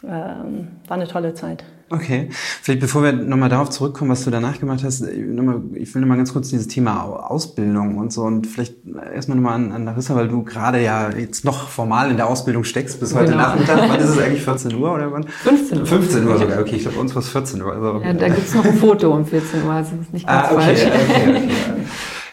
ähm, 0.02 0.68
war 0.86 0.96
eine 0.96 1.06
tolle 1.06 1.34
Zeit. 1.34 1.64
Okay, 1.92 2.28
vielleicht 2.30 2.80
bevor 2.80 3.02
wir 3.02 3.12
nochmal 3.12 3.48
darauf 3.48 3.68
zurückkommen, 3.68 4.12
was 4.12 4.24
du 4.24 4.30
danach 4.30 4.60
gemacht 4.60 4.84
hast, 4.84 5.02
ich 5.02 5.16
will 5.18 6.00
nochmal 6.00 6.16
ganz 6.18 6.32
kurz 6.32 6.48
dieses 6.48 6.68
Thema 6.68 7.02
Ausbildung 7.02 7.98
und 7.98 8.12
so 8.12 8.22
und 8.22 8.46
vielleicht 8.46 8.76
erstmal 9.12 9.36
nochmal 9.36 9.54
an, 9.54 9.72
an 9.72 9.84
Larissa, 9.86 10.14
weil 10.14 10.28
du 10.28 10.44
gerade 10.44 10.80
ja 10.80 11.10
jetzt 11.10 11.44
noch 11.44 11.68
formal 11.68 12.12
in 12.12 12.16
der 12.16 12.28
Ausbildung 12.28 12.62
steckst 12.62 13.00
bis 13.00 13.12
heute 13.12 13.32
genau. 13.32 13.42
Nachmittag. 13.42 13.88
Wann 13.88 13.98
ist 13.98 14.10
es 14.10 14.18
eigentlich 14.18 14.44
14 14.44 14.74
Uhr 14.76 14.94
oder 14.94 15.10
wann? 15.10 15.24
15 15.24 15.80
Uhr. 15.80 15.86
15 15.86 16.28
Uhr 16.28 16.38
sogar, 16.38 16.60
okay, 16.60 16.76
ich 16.76 16.82
glaube, 16.82 17.00
uns 17.00 17.12
war 17.12 17.22
es 17.22 17.28
14 17.28 17.60
Uhr. 17.60 17.72
Also, 17.72 18.00
ja, 18.04 18.12
da 18.12 18.28
gibt's 18.28 18.54
noch 18.54 18.64
ein 18.64 18.78
Foto 18.78 19.12
um 19.12 19.26
14 19.26 19.64
Uhr, 19.64 19.72
also 19.72 19.90
ist 20.00 20.12
nicht 20.12 20.28
ganz 20.28 20.48
ah, 20.48 20.54
okay, 20.54 20.62
falsch. 20.62 20.86
Okay, 20.86 21.28
okay. 21.28 21.48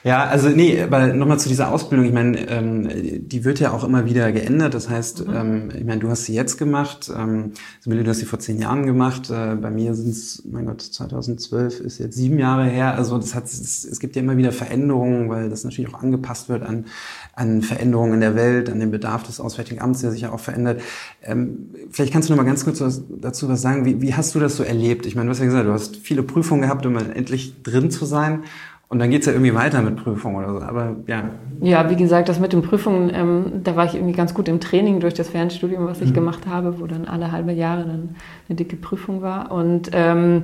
Ja, 0.07 0.23
also 0.23 0.47
nee, 0.47 0.81
aber 0.81 1.07
nochmal 1.07 1.37
zu 1.37 1.49
dieser 1.49 1.69
Ausbildung. 1.69 2.05
Ich 2.05 2.13
meine, 2.13 2.49
ähm, 2.49 3.27
die 3.27 3.43
wird 3.43 3.59
ja 3.59 3.73
auch 3.73 3.83
immer 3.83 4.05
wieder 4.05 4.31
geändert. 4.31 4.73
Das 4.73 4.89
heißt, 4.89 5.27
mhm. 5.27 5.35
ähm, 5.35 5.69
ich 5.77 5.83
meine, 5.83 5.99
du 5.99 6.09
hast 6.09 6.23
sie 6.23 6.33
jetzt 6.33 6.57
gemacht, 6.57 7.11
ähm, 7.13 7.51
Sibylle, 7.81 8.05
du 8.05 8.11
hast 8.11 8.19
sie 8.19 8.25
vor 8.25 8.39
zehn 8.39 8.57
Jahren 8.57 8.85
gemacht. 8.85 9.29
Äh, 9.29 9.55
bei 9.55 9.69
mir 9.69 9.95
sind 9.95 10.11
es, 10.11 10.43
mein 10.49 10.65
Gott, 10.65 10.81
2012 10.81 11.81
ist 11.81 11.97
jetzt 11.97 12.15
sieben 12.15 12.39
Jahre 12.39 12.63
her. 12.63 12.95
Also 12.95 13.17
das 13.17 13.35
hat, 13.35 13.47
es, 13.47 13.83
es 13.83 13.99
gibt 13.99 14.15
ja 14.15 14.21
immer 14.21 14.37
wieder 14.37 14.53
Veränderungen, 14.53 15.29
weil 15.29 15.49
das 15.49 15.65
natürlich 15.65 15.93
auch 15.93 16.01
angepasst 16.01 16.47
wird 16.47 16.63
an, 16.63 16.85
an 17.33 17.61
Veränderungen 17.61 18.13
in 18.13 18.21
der 18.21 18.35
Welt, 18.35 18.69
an 18.69 18.79
den 18.79 18.91
Bedarf 18.91 19.23
des 19.23 19.41
Auswärtigen 19.41 19.81
Amts, 19.81 19.99
der 19.99 20.11
sich 20.11 20.21
ja 20.21 20.31
auch 20.31 20.39
verändert. 20.39 20.79
Ähm, 21.21 21.67
vielleicht 21.91 22.13
kannst 22.13 22.29
du 22.29 22.33
noch 22.33 22.41
mal 22.41 22.47
ganz 22.47 22.63
kurz 22.63 22.79
was, 22.79 23.01
dazu 23.09 23.49
was 23.49 23.61
sagen. 23.61 23.83
Wie, 23.83 24.01
wie 24.01 24.13
hast 24.13 24.33
du 24.35 24.39
das 24.39 24.55
so 24.55 24.63
erlebt? 24.63 25.05
Ich 25.05 25.15
meine, 25.17 25.25
du 25.25 25.31
hast 25.31 25.39
ja 25.39 25.45
gesagt, 25.45 25.67
du 25.67 25.73
hast 25.73 25.97
viele 25.97 26.23
Prüfungen 26.23 26.61
gehabt, 26.61 26.85
um 26.85 26.95
endlich 26.95 27.61
drin 27.61 27.91
zu 27.91 28.05
sein. 28.05 28.43
Und 28.89 28.99
dann 28.99 29.09
geht's 29.09 29.25
ja 29.25 29.33
irgendwie 29.33 29.53
weiter 29.53 29.81
mit 29.81 29.97
Prüfungen 29.97 30.37
oder 30.37 30.53
so. 30.53 30.65
Aber 30.65 30.95
ja. 31.07 31.29
Ja, 31.61 31.89
wie 31.89 31.97
gesagt, 31.97 32.29
das 32.29 32.39
mit 32.39 32.53
den 32.53 32.61
Prüfungen, 32.61 33.11
ähm, 33.13 33.45
da 33.63 33.75
war 33.75 33.85
ich 33.85 33.95
irgendwie 33.95 34.13
ganz 34.13 34.33
gut 34.33 34.47
im 34.47 34.61
Training 34.61 35.01
durch 35.01 35.13
das 35.13 35.29
Fernstudium, 35.29 35.87
was 35.87 35.99
ich 36.01 36.11
mhm. 36.11 36.15
gemacht 36.15 36.47
habe, 36.47 36.79
wo 36.79 36.87
dann 36.87 37.05
alle 37.05 37.31
halbe 37.33 37.51
Jahre 37.51 37.83
dann 37.83 38.15
eine 38.47 38.55
dicke 38.55 38.77
Prüfung 38.77 39.21
war. 39.21 39.51
Und 39.51 39.89
ähm, 39.91 40.43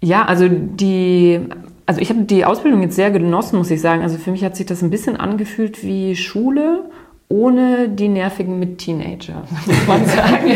ja, 0.00 0.24
also 0.24 0.48
die, 0.48 1.40
also 1.86 2.00
ich 2.00 2.10
habe 2.10 2.22
die 2.22 2.44
Ausbildung 2.44 2.82
jetzt 2.82 2.94
sehr 2.94 3.10
genossen, 3.10 3.58
muss 3.58 3.70
ich 3.70 3.80
sagen. 3.80 4.02
Also 4.02 4.16
für 4.16 4.30
mich 4.30 4.44
hat 4.44 4.54
sich 4.54 4.66
das 4.66 4.82
ein 4.82 4.90
bisschen 4.90 5.16
angefühlt 5.16 5.82
wie 5.82 6.14
Schule 6.14 6.84
ohne 7.30 7.88
die 7.88 8.08
nervigen 8.08 8.58
Mit-Teenager, 8.58 9.44
muss 9.66 9.86
man 9.86 10.04
sagen. 10.04 10.50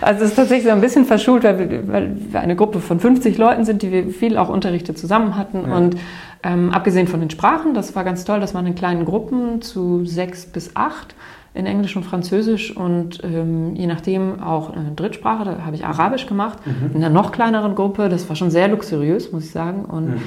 also 0.00 0.24
es 0.24 0.30
ist 0.30 0.36
tatsächlich 0.36 0.66
so 0.66 0.72
ein 0.72 0.80
bisschen 0.80 1.04
verschult, 1.04 1.44
weil 1.44 1.58
wir, 1.58 1.88
weil 1.88 2.16
wir, 2.30 2.40
eine 2.40 2.56
Gruppe 2.56 2.80
von 2.80 2.98
50 2.98 3.36
Leuten 3.36 3.64
sind, 3.64 3.82
die 3.82 3.92
wir 3.92 4.08
viel 4.08 4.38
auch 4.38 4.48
Unterrichte 4.48 4.94
zusammen 4.94 5.36
hatten. 5.36 5.68
Ja. 5.68 5.76
Und 5.76 5.96
ähm, 6.42 6.70
abgesehen 6.70 7.06
von 7.06 7.20
den 7.20 7.28
Sprachen, 7.28 7.74
das 7.74 7.94
war 7.94 8.02
ganz 8.02 8.24
toll, 8.24 8.40
das 8.40 8.54
waren 8.54 8.66
in 8.66 8.74
kleinen 8.74 9.04
Gruppen 9.04 9.60
zu 9.60 10.06
sechs 10.06 10.46
bis 10.46 10.74
acht 10.74 11.14
in 11.52 11.66
Englisch 11.66 11.96
und 11.96 12.04
Französisch 12.04 12.74
und 12.76 13.20
ähm, 13.24 13.74
je 13.74 13.86
nachdem 13.86 14.40
auch 14.40 14.74
eine 14.74 14.92
Drittsprache, 14.92 15.44
da 15.44 15.64
habe 15.66 15.74
ich 15.74 15.84
Arabisch 15.84 16.26
gemacht, 16.26 16.58
mhm. 16.64 16.94
in 16.94 17.04
einer 17.04 17.12
noch 17.12 17.32
kleineren 17.32 17.74
Gruppe, 17.74 18.08
das 18.08 18.28
war 18.28 18.36
schon 18.36 18.50
sehr 18.50 18.68
luxuriös, 18.68 19.32
muss 19.32 19.46
ich 19.46 19.50
sagen. 19.50 19.84
Und 19.84 20.08
mhm 20.10 20.22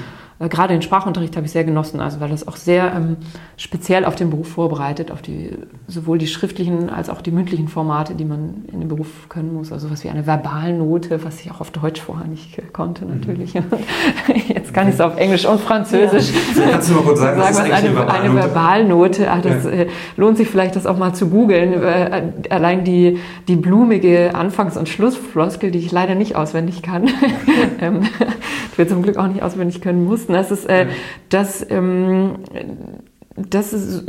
gerade 0.49 0.73
den 0.73 0.81
Sprachunterricht 0.81 1.35
habe 1.35 1.45
ich 1.45 1.51
sehr 1.51 1.63
genossen, 1.63 1.99
also 1.99 2.19
weil 2.19 2.29
das 2.29 2.47
auch 2.47 2.55
sehr 2.55 2.93
ähm, 2.95 3.17
speziell 3.57 4.05
auf 4.05 4.15
den 4.15 4.29
Beruf 4.29 4.47
vorbereitet, 4.47 5.11
auf 5.11 5.21
die 5.21 5.51
sowohl 5.87 6.17
die 6.17 6.27
schriftlichen 6.27 6.89
als 6.89 7.09
auch 7.09 7.21
die 7.21 7.31
mündlichen 7.31 7.67
Formate, 7.67 8.15
die 8.15 8.25
man 8.25 8.65
in 8.71 8.79
dem 8.79 8.87
Beruf 8.87 9.29
können 9.29 9.53
muss. 9.53 9.71
Also 9.71 9.91
was 9.91 10.03
wie 10.03 10.09
eine 10.09 10.25
Verbalnote, 10.25 11.23
was 11.23 11.41
ich 11.41 11.51
auch 11.51 11.61
auf 11.61 11.71
Deutsch 11.71 12.01
vorher 12.01 12.27
nicht 12.27 12.61
konnte 12.73 13.05
natürlich. 13.05 13.55
Mhm. 13.55 13.63
Jetzt 14.47 14.73
kann 14.73 14.87
ich 14.87 14.95
es 14.95 15.01
auf 15.01 15.17
Englisch 15.17 15.45
und 15.45 15.59
Französisch. 15.59 16.31
Ja. 16.55 16.71
Kannst 16.71 16.89
du 16.89 16.93
mal 16.95 17.03
kurz 17.03 17.19
sagen, 17.19 17.39
was, 17.39 17.49
was 17.59 17.65
ist 17.67 17.73
eine, 17.73 17.93
Verbalnote? 17.93 18.21
Eine 18.21 18.33
Verbalnote. 18.33 19.31
Ach, 19.31 19.41
das 19.41 19.63
ja. 19.65 19.71
äh, 19.71 19.87
lohnt 20.17 20.37
sich 20.37 20.47
vielleicht, 20.47 20.75
das 20.75 20.85
auch 20.85 20.97
mal 20.97 21.13
zu 21.13 21.29
googeln. 21.29 21.73
Äh, 21.73 22.21
allein 22.49 22.83
die, 22.83 23.19
die 23.47 23.55
blumige 23.55 24.33
Anfangs- 24.35 24.77
und 24.77 24.89
Schlussfloskel, 24.89 25.71
die 25.71 25.79
ich 25.79 25.91
leider 25.91 26.15
nicht 26.15 26.35
auswendig 26.35 26.81
kann, 26.81 27.09
ähm, 27.81 28.01
wir 28.75 28.87
zum 28.87 29.01
Glück 29.01 29.17
auch 29.17 29.27
nicht 29.27 29.43
auswendig 29.43 29.81
können 29.81 30.05
mussten. 30.05 30.30
Das 30.33 30.51
ist 30.51 30.65
äh, 30.65 30.87
das, 31.29 31.65
ähm, 31.69 32.35
das 33.35 33.73
ist 33.73 34.05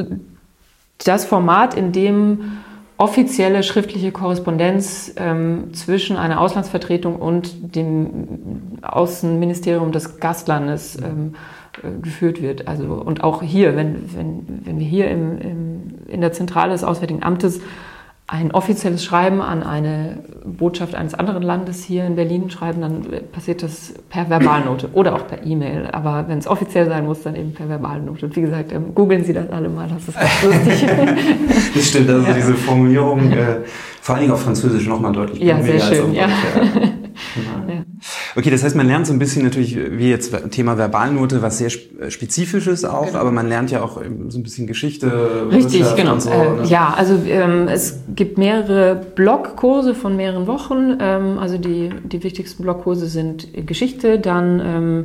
das 0.99 1.25
Format, 1.25 1.75
in 1.75 1.93
dem 1.93 2.59
offizielle 3.03 3.65
schriftliche 3.65 4.13
Korrespondenz 4.13 5.15
ähm, 5.17 5.75
zwischen 5.75 6.17
einer 6.17 6.41
Auslandsvertretung 6.41 7.17
und 7.17 7.75
dem 7.75 8.79
Außenministerium 8.83 9.91
des 9.91 10.21
Gastlandes 10.21 10.97
ähm, 10.97 11.35
äh, 11.83 12.01
geführt 12.01 12.41
wird. 12.41 12.69
Also 12.69 12.85
und 12.95 13.25
auch 13.25 13.43
hier, 13.43 13.77
wenn, 13.77 14.15
wenn, 14.15 14.61
wenn 14.65 14.79
wir 14.79 14.87
hier 14.87 15.11
im, 15.11 15.39
im, 15.41 15.83
in 16.07 16.21
der 16.21 16.33
Zentrale 16.33 16.73
des 16.73 16.85
Auswärtigen 16.85 17.25
Amtes 17.25 17.61
ein 18.29 18.53
offizielles 18.53 19.05
Schreiben 19.05 19.43
an 19.43 19.63
eine 19.63 20.21
Botschaft 20.45 20.95
eines 20.95 21.13
anderen 21.15 21.43
Landes 21.43 21.85
hier 21.85 22.07
in 22.07 22.17
Berlin 22.17 22.51
schreiben, 22.51 22.81
dann 22.81 23.05
passiert 23.31 23.63
das 23.63 23.95
per 24.09 24.29
Verbalnote 24.29 24.91
oder 24.95 25.15
auch 25.15 25.27
per 25.27 25.45
E-Mail. 25.45 25.89
Aber 25.93 26.29
wenn 26.29 26.39
es 26.39 26.47
offiziell 26.47 26.87
sein 26.87 27.05
muss, 27.05 27.23
dann 27.23 27.35
eben 27.35 27.53
per 27.53 27.69
Verbalnote. 27.69 28.27
Und 28.27 28.37
wie 28.37 28.41
gesagt, 28.41 28.73
ähm, 28.73 28.95
googeln 28.95 29.25
Sie 29.25 29.33
das 29.33 29.51
alle 29.51 29.69
mal, 29.69 29.89
das 29.89 30.09
ist 30.09 30.19
ganz 30.19 30.43
lustig. 30.45 30.89
das 31.75 31.89
stimmt, 31.89 32.09
also 32.09 32.27
ja. 32.27 32.33
diese 32.33 32.55
Formulierung, 32.55 33.33
äh, 33.33 33.61
vor 34.01 34.15
allen 34.15 34.23
Dingen 34.23 34.33
auf 34.33 34.43
Französisch 34.43 34.87
nochmal 34.87 35.13
deutlich 35.13 35.43
Ja, 35.43 35.61
sehr 35.61 35.81
schön, 35.81 36.15
ja. 36.15 36.29
Ja. 36.29 36.35
Okay, 38.35 38.51
das 38.51 38.63
heißt, 38.63 38.75
man 38.77 38.87
lernt 38.87 39.07
so 39.07 39.13
ein 39.13 39.19
bisschen 39.19 39.45
natürlich, 39.45 39.77
wie 39.77 40.09
jetzt 40.09 40.35
Thema 40.51 40.79
Verbalnote, 40.79 41.43
was 41.43 41.59
sehr 41.59 41.71
Spezifisches 41.71 42.85
auch, 42.85 43.07
genau. 43.07 43.19
aber 43.19 43.31
man 43.31 43.49
lernt 43.49 43.71
ja 43.71 43.83
auch 43.83 44.01
so 44.29 44.39
ein 44.39 44.43
bisschen 44.43 44.67
Geschichte. 44.67 45.49
Richtig, 45.51 45.85
genau. 45.97 46.19
So, 46.19 46.31
äh, 46.31 46.63
ne? 46.63 46.65
Ja, 46.67 46.95
also 46.97 47.21
ähm, 47.27 47.69
es 47.69 48.01
gibt 48.15 48.39
mehrere 48.39 48.95
Blogkurse 48.95 49.95
von 49.95 50.17
mehreren 50.17 50.47
Wochen. 50.47 50.97
Ähm, 51.01 51.39
also 51.39 51.59
die, 51.59 51.91
die 52.05 52.23
wichtigsten 52.23 52.63
Blogkurse 52.63 53.07
sind 53.07 53.49
Geschichte, 53.67 54.19
dann 54.19 54.61
ähm, 54.61 55.05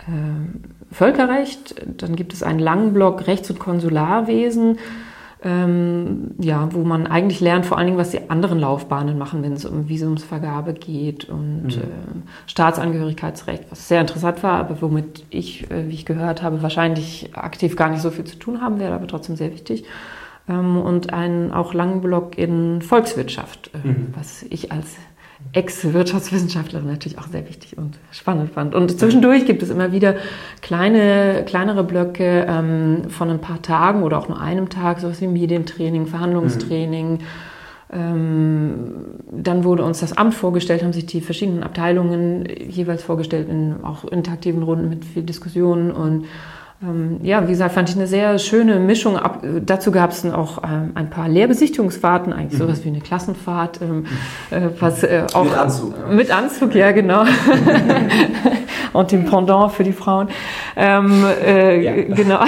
äh, 0.00 0.94
Völkerrecht, 0.94 1.74
dann 1.96 2.14
gibt 2.14 2.32
es 2.32 2.42
einen 2.42 2.58
langen 2.58 2.92
Blog 2.92 3.26
Rechts- 3.26 3.50
und 3.50 3.58
Konsularwesen 3.58 4.78
ähm, 5.46 6.32
ja, 6.38 6.68
wo 6.72 6.82
man 6.82 7.06
eigentlich 7.06 7.40
lernt, 7.40 7.66
vor 7.66 7.78
allen 7.78 7.86
Dingen, 7.86 7.98
was 7.98 8.10
die 8.10 8.30
anderen 8.30 8.58
Laufbahnen 8.58 9.16
machen, 9.16 9.44
wenn 9.44 9.52
es 9.52 9.64
um 9.64 9.88
Visumsvergabe 9.88 10.74
geht 10.74 11.28
und 11.28 11.62
mhm. 11.62 11.70
äh, 11.70 12.48
Staatsangehörigkeitsrecht, 12.48 13.64
was 13.70 13.86
sehr 13.86 14.00
interessant 14.00 14.42
war, 14.42 14.58
aber 14.58 14.82
womit 14.82 15.24
ich, 15.30 15.70
äh, 15.70 15.88
wie 15.88 15.94
ich 15.94 16.04
gehört 16.04 16.42
habe, 16.42 16.62
wahrscheinlich 16.62 17.30
aktiv 17.36 17.76
gar 17.76 17.90
nicht 17.90 18.02
so 18.02 18.10
viel 18.10 18.24
zu 18.24 18.36
tun 18.40 18.60
haben 18.60 18.80
werde, 18.80 18.96
aber 18.96 19.06
trotzdem 19.06 19.36
sehr 19.36 19.52
wichtig. 19.52 19.84
Ähm, 20.48 20.78
und 20.78 21.12
einen 21.12 21.52
auch 21.52 21.74
langen 21.74 22.00
Blog 22.00 22.36
in 22.36 22.82
Volkswirtschaft, 22.82 23.70
äh, 23.72 23.86
mhm. 23.86 24.08
was 24.16 24.42
ich 24.50 24.72
als 24.72 24.96
Ex-Wirtschaftswissenschaftlerin 25.52 26.86
natürlich 26.86 27.18
auch 27.18 27.28
sehr 27.28 27.48
wichtig 27.48 27.78
und 27.78 27.98
spannend 28.10 28.52
fand. 28.52 28.74
Und 28.74 28.98
zwischendurch 28.98 29.46
gibt 29.46 29.62
es 29.62 29.70
immer 29.70 29.92
wieder 29.92 30.16
kleine, 30.62 31.44
kleinere 31.46 31.84
Blöcke 31.84 32.46
ähm, 32.48 33.08
von 33.08 33.30
ein 33.30 33.40
paar 33.40 33.62
Tagen 33.62 34.02
oder 34.02 34.18
auch 34.18 34.28
nur 34.28 34.40
einem 34.40 34.68
Tag, 34.68 35.00
sowas 35.00 35.20
wie 35.20 35.26
Medientraining, 35.26 36.06
Verhandlungstraining. 36.06 37.12
Mhm. 37.12 37.18
Ähm, 37.92 38.78
dann 39.30 39.64
wurde 39.64 39.84
uns 39.84 40.00
das 40.00 40.16
Amt 40.16 40.34
vorgestellt, 40.34 40.82
haben 40.82 40.92
sich 40.92 41.06
die 41.06 41.20
verschiedenen 41.20 41.62
Abteilungen 41.62 42.44
jeweils 42.68 43.04
vorgestellt, 43.04 43.48
in 43.48 43.84
auch 43.84 44.04
interaktiven 44.04 44.62
Runden 44.62 44.88
mit 44.88 45.04
viel 45.04 45.22
Diskussionen 45.22 45.92
und 45.92 46.26
ähm, 46.82 47.20
ja, 47.22 47.42
wie 47.44 47.52
gesagt, 47.52 47.72
fand 47.72 47.88
ich 47.88 47.96
eine 47.96 48.06
sehr 48.06 48.38
schöne 48.38 48.78
Mischung. 48.78 49.16
Ab, 49.16 49.42
dazu 49.64 49.90
gab 49.90 50.10
es 50.10 50.26
auch 50.26 50.62
ähm, 50.62 50.90
ein 50.94 51.08
paar 51.08 51.26
Lehrbesichtigungsfahrten, 51.26 52.34
eigentlich 52.34 52.60
mhm. 52.60 52.64
sowas 52.64 52.84
wie 52.84 52.88
eine 52.88 53.00
Klassenfahrt. 53.00 53.80
Ähm, 53.80 54.04
äh, 54.50 54.68
was, 54.78 55.02
äh, 55.02 55.22
auch, 55.32 55.44
mit 55.44 55.56
Anzug. 55.56 55.94
Mit 56.10 56.30
Anzug, 56.30 56.74
ja, 56.74 56.92
genau. 56.92 57.24
Und 58.92 59.12
dem 59.12 59.24
Pendant 59.24 59.72
für 59.72 59.84
die 59.84 59.92
Frauen. 59.92 60.28
Ähm, 60.76 61.24
äh, 61.44 61.82
ja. 61.82 62.14
Genau. 62.14 62.40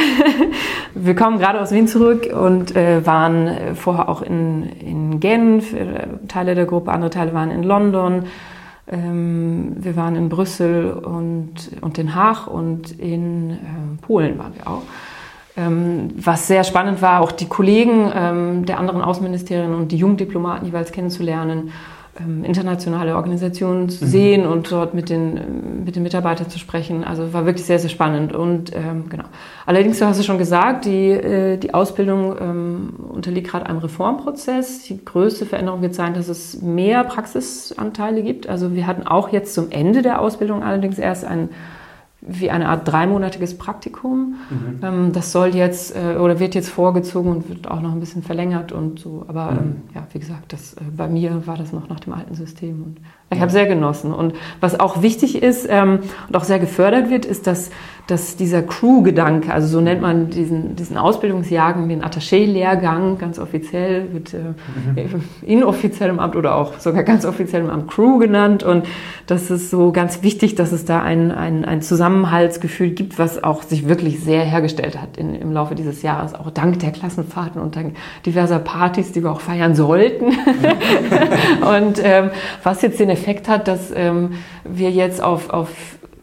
Wir 0.95 1.15
kommen 1.15 1.39
gerade 1.39 1.61
aus 1.61 1.73
Wien 1.73 1.89
zurück 1.89 2.29
und 2.33 2.75
äh, 2.75 3.05
waren 3.07 3.75
vorher 3.75 4.09
auch 4.09 4.23
in, 4.23 4.65
in 4.81 5.21
Genf, 5.21 5.73
äh, 5.73 6.07
Teile 6.27 6.55
der 6.55 6.65
Gruppe, 6.65 6.91
andere 6.91 7.11
Teile 7.11 7.35
waren 7.35 7.51
in 7.51 7.63
London. 7.63 8.25
Ähm, 8.91 9.77
wir 9.79 9.97
waren 9.97 10.17
in 10.17 10.29
Brüssel 10.29 10.93
und, 10.93 11.53
und 11.81 11.97
Den 11.97 12.15
Haag 12.15 12.47
und 12.47 12.99
in 12.99 13.51
äh, 13.51 13.57
Polen 14.03 14.39
waren 14.39 14.55
wir 14.55 14.67
auch. 14.67 14.83
Ähm, 15.57 16.11
was 16.17 16.47
sehr 16.47 16.65
spannend 16.65 17.03
war, 17.03 17.21
auch 17.21 17.33
die 17.33 17.49
Kollegen 17.49 18.11
ähm, 18.15 18.65
der 18.65 18.79
anderen 18.79 19.03
Außenministerien 19.03 19.75
und 19.75 19.93
die 19.93 19.97
Jugenddiplomaten 19.97 20.67
jeweils 20.67 20.93
kennenzulernen 20.93 21.59
ähm, 21.61 21.73
internationale 22.45 23.17
Organisationen 23.17 23.89
zu 23.89 24.05
mhm. 24.05 24.09
sehen 24.09 24.47
und 24.47 24.71
dort 24.71 24.95
mit 24.95 25.09
den, 25.09 25.85
mit 25.85 25.97
den 25.97 26.03
Mitarbeitern 26.03 26.51
zu 26.51 26.59
sprechen. 26.59 27.05
Also 27.05 27.33
war 27.33 27.47
wirklich 27.47 27.67
sehr, 27.67 27.79
sehr 27.79 27.91
spannend. 27.91 28.33
Und 28.33 28.75
ähm, 28.75 29.09
genau. 29.09 29.25
Allerdings, 29.67 29.99
du 29.99 30.07
hast 30.07 30.19
es 30.19 30.27
schon 30.27 30.39
gesagt, 30.39 30.85
die, 30.85 31.11
äh, 31.11 31.57
die 31.57 31.75
Ausbildung 31.75 32.37
ähm, 32.41 32.95
unterliegt 33.09 33.49
gerade 33.49 33.67
einem 33.67 33.79
Reformprozess. 33.79 34.83
Die 34.85 35.05
größte 35.05 35.47
Veränderung 35.47 35.83
wird 35.83 35.95
sein, 35.95 36.15
dass 36.15 36.29
es 36.29 36.61
mehr 36.61 37.05
Praxisanteile 37.05 38.23
gibt. 38.23 38.49
Also 38.49 38.75
wir 38.75 38.87
hatten 38.87 39.07
auch 39.07 39.31
jetzt 39.31 39.55
zum 39.55 39.71
Ende 39.71 40.03
der 40.03 40.21
Ausbildung 40.21 40.63
allerdings 40.63 40.99
erst 40.99 41.25
ein 41.25 41.51
wie 42.21 42.51
eine 42.51 42.69
Art 42.69 42.89
dreimonatiges 42.89 43.57
Praktikum. 43.57 44.35
Mhm. 44.51 44.81
Ähm, 44.83 45.13
das 45.13 45.31
soll 45.31 45.55
jetzt 45.55 45.95
äh, 45.95 46.17
oder 46.17 46.41
wird 46.41 46.55
jetzt 46.55 46.69
vorgezogen 46.69 47.31
und 47.31 47.49
wird 47.49 47.71
auch 47.71 47.81
noch 47.81 47.93
ein 47.93 48.01
bisschen 48.01 48.23
verlängert 48.23 48.73
und 48.73 48.99
so. 48.99 49.25
Aber 49.29 49.53
mhm. 49.53 49.59
ähm, 49.59 49.77
ja, 49.95 50.07
wie 50.13 50.19
gesagt, 50.19 50.53
das, 50.53 50.75
äh, 50.75 50.81
bei 50.97 51.07
mir 51.07 51.47
war 51.47 51.57
das 51.57 51.73
noch 51.73 51.89
nach 51.89 52.01
dem 52.01 52.13
alten 52.13 52.35
System 52.35 52.83
und 52.83 52.97
ich 53.31 53.41
habe 53.41 53.53
sehr 53.53 53.67
genossen. 53.67 54.15
Und 54.15 54.35
was 54.61 54.81
auch 54.81 55.03
wichtig 55.03 55.43
ist 55.43 55.67
ähm, 55.69 55.99
und 56.29 56.37
auch 56.37 56.45
sehr 56.45 56.59
gefördert 56.59 57.11
wird, 57.11 57.27
ist, 57.27 57.47
dass, 57.47 57.71
dass 58.07 58.37
dieser 58.37 58.63
Crew-Gedanke, 58.63 59.53
also 59.53 59.69
so 59.69 59.81
nennt 59.83 60.01
man 60.01 60.31
diesen, 60.31 60.77
diesen 60.77 60.97
Ausbildungsjahrgang, 60.97 61.91
den 61.91 62.03
Attaché-Lehrgang, 62.03 63.19
ganz 63.19 63.39
offiziell, 63.39 64.15
wird 64.15 64.33
äh, 64.33 64.39
mhm. 64.39 65.23
inoffiziell 65.43 66.09
im 66.09 66.21
Amt 66.21 66.37
oder 66.37 66.55
auch 66.55 66.79
sogar 66.79 67.03
ganz 67.03 67.27
offiziell 67.27 67.63
im 67.63 67.71
Amt 67.71 67.89
Crew 67.89 68.19
genannt. 68.19 68.63
Und 68.63 68.87
das 69.27 69.51
ist 69.51 69.69
so 69.69 69.93
ganz 69.93 70.23
wichtig, 70.23 70.55
dass 70.55 70.73
es 70.73 70.87
da 70.87 71.03
ein, 71.03 71.31
ein, 71.31 71.67
ein 71.67 71.83
Zusammenhaltsgefühl 72.09 72.91
gibt, 72.91 73.19
was 73.19 73.43
auch 73.43 73.63
sich 73.63 73.87
wirklich 73.87 74.21
sehr 74.21 74.43
hergestellt 74.43 75.01
hat 75.01 75.19
in, 75.19 75.35
im 75.35 75.53
Laufe 75.53 75.75
dieses 75.75 76.01
Jahres, 76.03 76.35
auch 76.35 76.51
dank 76.51 76.79
der 76.79 76.91
Klassenfahrten 76.91 77.61
und 77.61 77.77
dank 77.77 77.97
diverser 78.25 78.59
Partys, 78.59 79.13
die 79.13 79.23
wir 79.23 79.31
auch 79.31 79.41
feiern 79.41 79.75
sollten. 79.75 80.27
und 80.27 82.01
ähm, 82.03 82.31
was 82.63 82.81
jetzt 82.81 82.99
den 82.99 83.11
Effekt 83.11 83.47
hat, 83.47 83.69
dass 83.69 83.93
ähm, 83.95 84.33
wir 84.65 84.91
jetzt 84.91 85.23
auf, 85.23 85.51
auf 85.51 85.69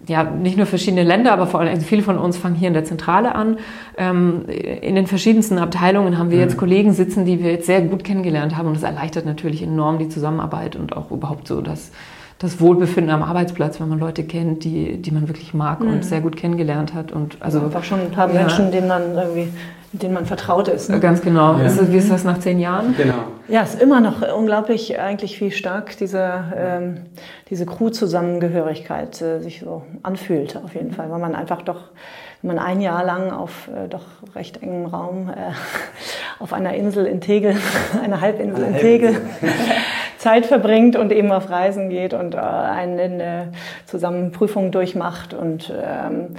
ja, 0.08 0.24
nicht 0.24 0.58
nur 0.58 0.66
verschiedene 0.66 1.04
Länder, 1.04 1.34
aber 1.34 1.46
vor 1.46 1.60
allem 1.60 1.70
also 1.70 1.86
viele 1.86 2.02
von 2.02 2.18
uns 2.18 2.38
fangen 2.38 2.56
hier 2.56 2.68
in 2.68 2.74
der 2.74 2.86
Zentrale 2.86 3.36
an. 3.36 3.58
Ähm, 3.98 4.46
in 4.48 4.96
den 4.96 5.06
verschiedensten 5.06 5.60
Abteilungen 5.60 6.18
haben 6.18 6.32
wir 6.32 6.40
jetzt 6.40 6.56
mhm. 6.56 6.60
Kollegen 6.60 6.94
sitzen, 6.94 7.26
die 7.26 7.44
wir 7.44 7.52
jetzt 7.52 7.68
sehr 7.68 7.82
gut 7.82 8.04
kennengelernt 8.04 8.58
haben 8.58 8.68
und 8.68 8.76
das 8.76 8.84
erleichtert 8.84 9.26
natürlich 9.26 9.62
enorm 9.62 10.00
die 10.00 10.10
Zusammenarbeit 10.10 10.76
und 10.76 10.96
auch 10.96 11.12
überhaupt 11.12 11.48
so 11.48 11.62
das, 11.62 11.92
das 12.40 12.60
Wohlbefinden 12.60 13.14
am 13.14 13.24
Arbeitsplatz, 13.24 13.80
wenn 13.80 13.90
man 13.90 14.00
Leute 14.00 14.24
kennt, 14.24 14.64
die, 14.64 14.98
die 15.02 15.12
man 15.12 15.28
wirklich 15.28 15.54
mag 15.54 15.80
mhm. 15.80 15.94
und 15.94 16.06
sehr 16.06 16.22
gut 16.22 16.36
kennengelernt 16.36 16.94
hat. 16.94 17.12
Und 17.12 17.38
also 17.40 17.62
einfach 17.62 17.84
schon 17.84 18.02
ein 18.02 18.12
paar 18.12 18.28
ja. 18.28 18.42
Menschen, 18.42 18.72
denen 18.72 18.88
man 18.88 19.16
irgendwie 19.16 19.50
denen 20.02 20.14
man 20.14 20.26
vertraut 20.26 20.68
ist. 20.68 20.90
Ne? 20.90 21.00
Ganz 21.00 21.22
genau. 21.22 21.58
Ja. 21.58 21.66
Ist, 21.66 21.92
wie 21.92 21.98
ist 21.98 22.12
das 22.12 22.24
nach 22.24 22.40
zehn 22.40 22.60
Jahren? 22.60 22.96
Genau. 22.98 23.26
Ja, 23.48 23.62
es 23.64 23.76
ist 23.76 23.82
immer 23.82 24.02
noch 24.02 24.22
unglaublich 24.36 25.00
eigentlich, 25.00 25.40
wie 25.42 25.52
stark 25.52 25.98
diese, 25.98 26.46
ähm, 26.56 26.98
diese 27.50 27.66
Crew-Zusammengehörigkeit 27.66 29.22
äh, 29.22 29.40
sich 29.40 29.62
so 29.62 29.84
anfühlt, 30.04 30.58
auf 30.58 30.74
jeden 30.76 30.92
Fall. 30.92 31.10
Weil 31.10 31.20
man 31.20 31.36
einfach 31.36 31.62
doch, 31.62 31.82
wenn 32.42 32.56
man 32.56 32.60
ein 32.60 32.82
Jahr 32.82 33.06
lang 33.06 33.32
auf 33.32 33.70
äh, 33.70 33.88
doch 33.88 34.06
recht 34.36 34.62
engem 34.62 34.88
Raum 34.88 35.30
äh, 35.30 35.52
auf 36.40 36.54
einer 36.54 36.74
Insel 36.74 37.06
in 37.06 37.22
Tegel, 37.22 37.56
einer 38.04 38.22
Halbinsel 38.22 38.66
in 38.66 38.76
Tegel, 38.78 39.16
Zeit 40.26 40.48
verbringt 40.48 40.96
und 40.96 41.12
eben 41.12 41.32
auf 41.32 41.52
Reisen 41.52 41.90
geht 41.90 42.16
und 42.16 42.34
äh, 42.34 42.40
eine, 42.40 43.02
eine 43.04 43.52
zusammen 43.86 44.32
Prüfungen 44.32 44.72
durchmacht 44.72 45.36
und 45.36 45.72
ähm, 45.72 46.36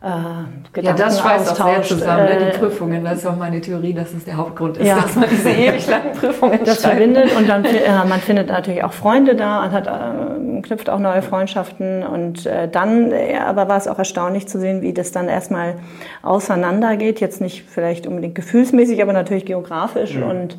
äh, 0.00 0.80
ja, 0.80 0.92
das 0.92 1.18
schweißt 1.18 1.50
auch 1.50 1.66
sehr 1.66 1.82
zusammen, 1.82 2.26
ne? 2.26 2.36
die 2.38 2.44
äh, 2.44 2.58
Prüfungen. 2.58 3.02
Das 3.02 3.18
ist 3.18 3.26
auch 3.26 3.34
meine 3.34 3.60
Theorie, 3.60 3.92
dass 3.92 4.14
es 4.14 4.24
der 4.24 4.36
Hauptgrund 4.36 4.76
ist, 4.76 4.86
ja. 4.86 5.00
dass 5.00 5.16
man 5.16 5.28
diese 5.28 5.50
ewig 5.66 5.84
langen 5.88 6.12
Prüfungen 6.12 6.60
Das 6.64 6.82
verbindet 6.82 7.36
und 7.36 7.48
dann 7.48 7.64
äh, 7.64 8.04
man 8.08 8.20
findet 8.20 8.46
natürlich 8.46 8.84
auch 8.84 8.92
Freunde 8.92 9.34
da 9.34 9.64
und 9.64 9.72
hat, 9.72 9.88
äh, 9.88 10.60
knüpft 10.62 10.88
auch 10.88 11.00
neue 11.00 11.22
Freundschaften 11.22 12.04
und 12.04 12.46
äh, 12.46 12.68
dann, 12.68 13.10
äh, 13.10 13.38
aber 13.44 13.68
war 13.68 13.78
es 13.78 13.88
auch 13.88 13.98
erstaunlich 13.98 14.46
zu 14.46 14.60
sehen, 14.60 14.82
wie 14.82 14.92
das 14.92 15.10
dann 15.10 15.28
erstmal 15.28 15.74
auseinandergeht. 16.22 17.18
Jetzt 17.18 17.40
nicht 17.40 17.64
vielleicht 17.68 18.06
unbedingt 18.06 18.36
gefühlsmäßig, 18.36 19.02
aber 19.02 19.12
natürlich 19.12 19.46
geografisch 19.46 20.14
ja. 20.14 20.24
und 20.24 20.58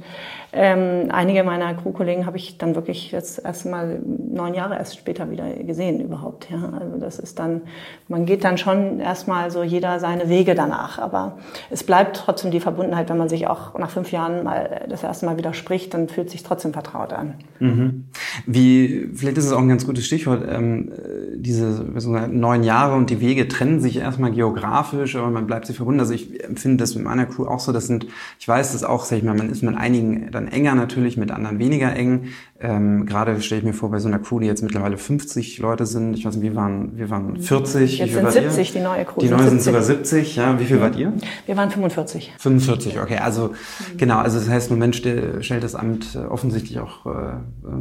ähm, 0.51 1.09
einige 1.11 1.43
meiner 1.43 1.73
Crewkollegen 1.75 2.25
habe 2.25 2.37
ich 2.37 2.57
dann 2.57 2.75
wirklich 2.75 3.11
jetzt 3.11 3.43
erst 3.43 3.65
mal 3.65 3.99
neun 4.03 4.53
Jahre 4.53 4.75
erst 4.75 4.97
später 4.97 5.29
wieder 5.29 5.49
gesehen 5.53 5.99
überhaupt. 5.99 6.49
Ja, 6.49 6.71
also 6.79 6.97
das 6.97 7.19
ist 7.19 7.39
dann, 7.39 7.61
man 8.07 8.25
geht 8.25 8.43
dann 8.43 8.57
schon 8.57 8.99
erstmal 8.99 9.51
so 9.51 9.61
jeder 9.63 9.99
seine 9.99 10.29
Wege 10.29 10.55
danach, 10.55 10.97
aber 10.97 11.37
es 11.69 11.83
bleibt 11.83 12.17
trotzdem 12.17 12.51
die 12.51 12.59
Verbundenheit, 12.59 13.09
wenn 13.09 13.17
man 13.17 13.29
sich 13.29 13.47
auch 13.47 13.77
nach 13.77 13.91
fünf 13.91 14.11
Jahren 14.11 14.43
mal 14.43 14.85
das 14.89 15.03
erste 15.03 15.25
Mal 15.25 15.37
wieder 15.37 15.53
spricht, 15.53 15.93
dann 15.93 16.09
fühlt 16.09 16.29
sich 16.29 16.43
trotzdem 16.43 16.73
vertraut 16.73 17.13
an. 17.13 17.35
Mhm. 17.59 18.05
Wie, 18.45 19.09
vielleicht 19.13 19.37
ist 19.37 19.45
es 19.45 19.51
auch 19.51 19.59
ein 19.59 19.69
ganz 19.69 19.85
gutes 19.85 20.05
Stichwort, 20.05 20.43
ähm, 20.49 20.91
diese 21.35 21.85
neun 22.29 22.63
Jahre 22.63 22.95
und 22.95 23.09
die 23.09 23.21
Wege 23.21 23.47
trennen 23.47 23.79
sich 23.79 23.97
erstmal 23.97 24.31
geografisch, 24.31 25.15
aber 25.15 25.29
man 25.29 25.47
bleibt 25.47 25.67
sich 25.67 25.75
verbunden. 25.75 25.99
Also 25.99 26.13
ich 26.13 26.43
empfinde 26.43 26.77
das 26.77 26.95
mit 26.95 27.03
meiner 27.03 27.25
Crew 27.25 27.45
auch 27.45 27.59
so, 27.59 27.71
das 27.71 27.87
sind, 27.87 28.07
ich 28.39 28.47
weiß 28.47 28.73
das 28.73 28.83
auch, 28.83 29.05
sag 29.05 29.17
ich 29.17 29.23
mal, 29.23 29.35
man 29.35 29.49
ist 29.49 29.61
mit 29.61 29.77
einigen 29.77 30.31
dann 30.39 30.47
enger 30.47 30.75
natürlich, 30.75 31.17
mit 31.17 31.31
anderen 31.31 31.59
weniger 31.59 31.95
eng. 31.95 32.29
Ähm, 32.59 33.05
Gerade 33.05 33.39
stelle 33.41 33.59
ich 33.59 33.65
mir 33.65 33.73
vor, 33.73 33.91
bei 33.91 33.99
so 33.99 34.07
einer 34.07 34.19
Crew, 34.19 34.39
die 34.39 34.47
jetzt 34.47 34.61
mittlerweile 34.61 34.97
50 34.97 35.59
Leute 35.59 35.85
sind, 35.85 36.13
ich 36.15 36.25
weiß 36.25 36.35
nicht, 36.35 36.43
wir 36.43 36.55
waren, 36.55 36.97
wir 36.97 37.09
waren 37.09 37.39
40. 37.39 37.99
Jetzt 37.99 38.13
sind 38.13 38.31
70 38.31 38.75
ihr? 38.75 38.79
die 38.79 38.85
neue 38.85 39.05
Crew. 39.05 39.19
Die 39.21 39.29
neue 39.29 39.49
sind 39.49 39.61
sogar 39.61 39.81
70, 39.81 40.35
ja. 40.35 40.59
Wie 40.59 40.65
viel 40.65 40.81
wart 40.81 40.95
ihr? 40.95 41.13
Wir 41.45 41.57
waren 41.57 41.69
45. 41.69 42.33
45, 42.37 42.99
okay. 42.99 43.17
Also 43.17 43.49
mhm. 43.49 43.97
genau, 43.97 44.17
also 44.17 44.39
das 44.39 44.49
heißt, 44.49 44.69
im 44.71 44.77
Moment 44.77 44.95
stellt 44.95 45.63
das 45.63 45.75
Amt 45.75 46.15
äh, 46.15 46.19
offensichtlich 46.19 46.79
auch 46.79 47.05
äh, 47.05 47.33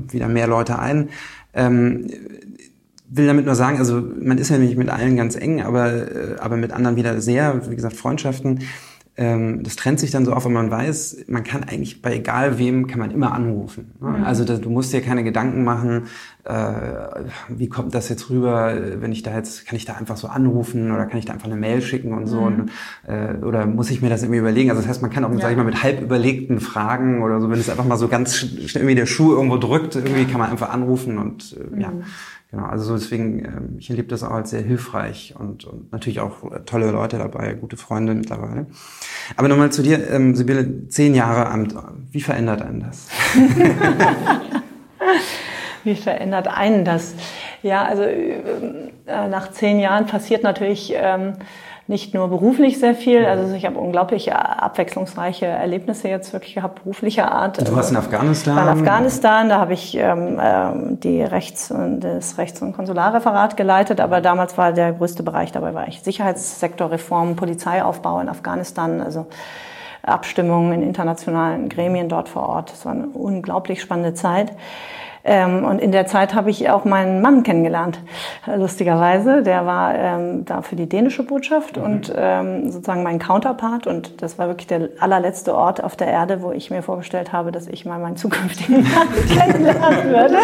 wieder 0.09 0.29
mehr 0.29 0.47
Leute 0.47 0.79
ein. 0.79 1.11
Ähm, 1.55 2.09
will 3.11 3.27
damit 3.27 3.47
nur 3.47 3.55
sagen, 3.55 3.79
also 3.79 4.03
man 4.21 4.39
ist 4.39 4.51
ja 4.51 4.59
nicht 4.59 4.77
mit 4.77 4.91
allen 4.91 5.17
ganz 5.17 5.35
eng, 5.35 5.63
aber, 5.63 5.93
äh, 5.93 6.37
aber 6.39 6.57
mit 6.57 6.73
anderen 6.73 6.97
wieder 6.97 7.21
sehr, 7.21 7.71
wie 7.71 7.75
gesagt, 7.75 7.97
Freundschaften 7.97 8.61
das 9.19 9.75
trennt 9.75 9.99
sich 9.99 10.13
dann 10.13 10.25
so 10.25 10.33
auf, 10.33 10.45
wenn 10.45 10.53
man 10.53 10.71
weiß, 10.71 11.25
man 11.27 11.43
kann 11.43 11.65
eigentlich 11.65 12.03
bei 12.03 12.15
egal 12.15 12.57
wem, 12.59 12.87
kann 12.87 13.01
man 13.01 13.11
immer 13.11 13.33
anrufen. 13.33 13.91
Ne? 14.01 14.25
Also 14.25 14.45
du 14.45 14.71
musst 14.71 14.93
dir 14.93 15.01
keine 15.01 15.25
Gedanken 15.25 15.65
machen, 15.65 16.05
wie 17.49 17.69
kommt 17.69 17.95
das 17.95 18.09
jetzt 18.09 18.31
rüber, 18.31 18.75
wenn 19.01 19.13
ich 19.13 19.23
da 19.23 19.35
jetzt, 19.35 19.67
kann 19.67 19.77
ich 19.77 19.85
da 19.85 19.95
einfach 19.95 20.17
so 20.17 20.29
anrufen 20.29 20.91
oder 20.93 21.07
kann 21.07 21.19
ich 21.19 21.27
da 21.27 21.35
einfach 21.35 21.47
eine 21.47 21.57
Mail 21.57 21.83
schicken 21.83 22.15
und 22.15 22.27
so, 22.27 22.41
mhm. 22.41 22.47
und, 22.47 22.71
äh, 23.07 23.45
oder 23.45 23.67
muss 23.67 23.91
ich 23.91 24.01
mir 24.01 24.09
das 24.09 24.23
irgendwie 24.23 24.39
überlegen? 24.39 24.71
Also 24.71 24.81
das 24.81 24.89
heißt, 24.89 25.03
man 25.03 25.11
kann 25.11 25.25
auch, 25.25 25.33
ja. 25.33 25.41
sag 25.41 25.51
ich 25.51 25.57
mal, 25.57 25.65
mit 25.65 25.83
halb 25.83 26.01
überlegten 26.01 26.61
Fragen 26.61 27.23
oder 27.23 27.41
so, 27.41 27.51
wenn 27.51 27.59
es 27.59 27.69
einfach 27.69 27.85
mal 27.85 27.99
so 27.99 28.09
ganz 28.09 28.37
schnell 28.37 28.83
irgendwie 28.83 28.95
der 28.95 29.07
Schuh 29.07 29.33
irgendwo 29.33 29.59
drückt, 29.59 29.95
irgendwie 29.97 30.25
kann 30.25 30.41
man 30.41 30.51
einfach 30.51 30.71
anrufen 30.71 31.19
und 31.19 31.57
äh, 31.59 31.75
mhm. 31.75 31.81
ja. 31.81 31.93
Genau, 32.51 32.65
also 32.65 32.85
so 32.85 32.95
deswegen, 32.95 33.45
ähm, 33.45 33.77
ich 33.79 33.91
erlebe 33.91 34.09
das 34.09 34.23
auch 34.23 34.31
als 34.31 34.49
sehr 34.49 34.63
hilfreich 34.63 35.35
und, 35.39 35.67
und 35.67 35.93
natürlich 35.93 36.21
auch 36.21 36.51
äh, 36.51 36.61
tolle 36.61 36.91
Leute 36.91 37.19
dabei, 37.19 37.53
gute 37.53 37.77
Freunde 37.77 38.15
mittlerweile. 38.15 38.67
Aber 39.37 39.49
nochmal 39.49 39.71
zu 39.71 39.83
dir, 39.83 40.11
ähm, 40.11 40.35
Sibylle, 40.35 40.89
zehn 40.89 41.15
Jahre 41.15 41.51
Amt, 41.51 41.75
wie 42.11 42.23
verändert 42.23 42.63
einen 42.63 42.81
das? 42.81 43.09
wie 45.89 45.97
verändert 45.97 46.47
einen 46.47 46.85
das? 46.85 47.15
Ja, 47.63 47.85
also 47.85 48.03
äh, 48.03 49.29
nach 49.29 49.51
zehn 49.51 49.81
Jahren 49.81 50.07
passiert 50.07 50.45
natürlich 50.45 50.95
ähm, 50.95 51.35
nicht 51.89 52.13
nur 52.13 52.29
beruflich 52.29 52.79
sehr 52.79 52.95
viel, 52.95 53.25
also 53.25 53.55
ich 53.55 53.65
habe 53.65 53.79
unglaublich 53.79 54.31
abwechslungsreiche 54.35 55.47
Erlebnisse 55.47 56.09
jetzt 56.09 56.35
wirklich 56.35 56.55
gehabt, 56.55 56.83
beruflicher 56.83 57.33
Art. 57.33 57.67
Du 57.67 57.75
warst 57.75 57.91
in 57.91 57.97
Afghanistan? 57.97 58.57
War 58.57 58.65
in 58.65 58.79
Afghanistan, 58.79 59.49
da 59.49 59.59
habe 59.59 59.73
ich 59.73 59.97
ähm, 59.97 60.39
ähm 60.41 61.01
die 61.01 61.23
Rechts- 61.23 61.73
das 62.01 62.37
Rechts- 62.37 62.61
und 62.61 62.75
Konsularreferat 62.75 63.57
geleitet, 63.57 64.01
aber 64.01 64.21
damals 64.21 64.59
war 64.59 64.73
der 64.73 64.93
größte 64.93 65.23
Bereich 65.23 65.51
dabei 65.51 65.73
war 65.73 65.89
ich 65.89 66.03
Sicherheitssektorreform, 66.03 67.37
Polizeiaufbau 67.37 68.21
in 68.21 68.29
Afghanistan, 68.29 69.01
also 69.01 69.27
Abstimmungen 70.03 70.73
in 70.75 70.83
internationalen 70.83 71.71
Gremien 71.71 72.11
dort 72.11 72.29
vor 72.29 72.49
Ort. 72.49 72.71
Das 72.71 72.85
war 72.85 72.93
eine 72.93 73.07
unglaublich 73.07 73.81
spannende 73.81 74.13
Zeit. 74.13 74.53
Ähm, 75.25 75.65
und 75.65 75.79
in 75.81 75.93
der 75.93 76.07
Zeit 76.07 76.35
habe 76.35 76.51
ich 76.51 76.71
auch 76.71 76.85
meinen 76.85 77.21
Mann 77.21 77.43
kennengelernt, 77.43 78.01
lustigerweise. 78.47 79.43
Der 79.43 79.67
war 79.67 79.95
ähm, 79.95 80.45
da 80.45 80.63
für 80.63 80.77
die 80.77 80.89
dänische 80.89 81.23
Botschaft 81.23 81.77
mhm. 81.77 81.83
und 81.83 82.13
ähm, 82.17 82.71
sozusagen 82.71 83.03
mein 83.03 83.19
Counterpart. 83.19 83.87
Und 83.87 84.23
das 84.23 84.39
war 84.39 84.49
wirklich 84.49 84.67
der 84.67 84.89
allerletzte 85.01 85.55
Ort 85.55 85.83
auf 85.83 85.97
der 85.97 86.09
Erde, 86.09 86.43
wo 86.43 86.53
ich 86.53 86.71
mir 86.71 86.83
vorgestellt 86.83 87.33
habe, 87.33 87.53
dass 87.53 87.67
ich 87.67 87.85
mal 87.85 87.99
meinen 87.99 88.17
zukünftigen 88.17 88.83
Mann 88.95 89.09
kennenlernen 89.29 90.09
würde. 90.11 90.39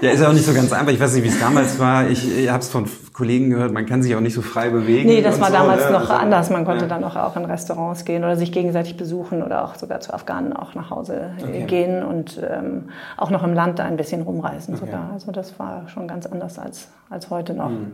Ja, 0.00 0.10
ist 0.10 0.20
ja 0.20 0.28
auch 0.28 0.32
nicht 0.32 0.46
so 0.46 0.54
ganz 0.54 0.72
einfach. 0.72 0.92
Ich 0.92 1.00
weiß 1.00 1.14
nicht, 1.14 1.24
wie 1.24 1.28
es 1.28 1.40
damals 1.40 1.78
war. 1.78 2.08
Ich, 2.08 2.38
ich 2.38 2.48
habe 2.48 2.60
es 2.60 2.68
von 2.68 2.86
Kollegen 3.12 3.50
gehört, 3.50 3.72
man 3.72 3.84
kann 3.84 4.02
sich 4.02 4.16
auch 4.16 4.20
nicht 4.20 4.34
so 4.34 4.40
frei 4.40 4.70
bewegen. 4.70 5.08
Nee, 5.08 5.20
das 5.20 5.38
war 5.38 5.48
so, 5.48 5.52
damals 5.52 5.84
ne? 5.84 5.92
noch 5.92 6.00
also, 6.00 6.12
anders. 6.14 6.48
Man 6.48 6.64
konnte 6.64 6.84
ja. 6.84 6.88
dann 6.88 7.04
auch, 7.04 7.14
auch 7.14 7.36
in 7.36 7.44
Restaurants 7.44 8.04
gehen 8.06 8.24
oder 8.24 8.36
sich 8.36 8.52
gegenseitig 8.52 8.96
besuchen 8.96 9.42
oder 9.42 9.64
auch 9.64 9.74
sogar 9.74 10.00
zu 10.00 10.14
Afghanen 10.14 10.54
auch 10.54 10.74
nach 10.74 10.90
Hause 10.90 11.32
okay. 11.42 11.64
gehen 11.66 12.02
und 12.02 12.40
ähm, 12.42 12.88
auch 13.18 13.30
noch 13.30 13.44
im 13.44 13.52
Land 13.52 13.71
da 13.78 13.84
ein 13.84 13.96
bisschen 13.96 14.22
rumreisen 14.22 14.74
okay. 14.74 14.86
sogar. 14.86 15.10
Also 15.12 15.32
das 15.32 15.58
war 15.58 15.88
schon 15.88 16.08
ganz 16.08 16.26
anders 16.26 16.58
als, 16.58 16.88
als 17.10 17.30
heute 17.30 17.54
noch. 17.54 17.70
Mhm. 17.70 17.92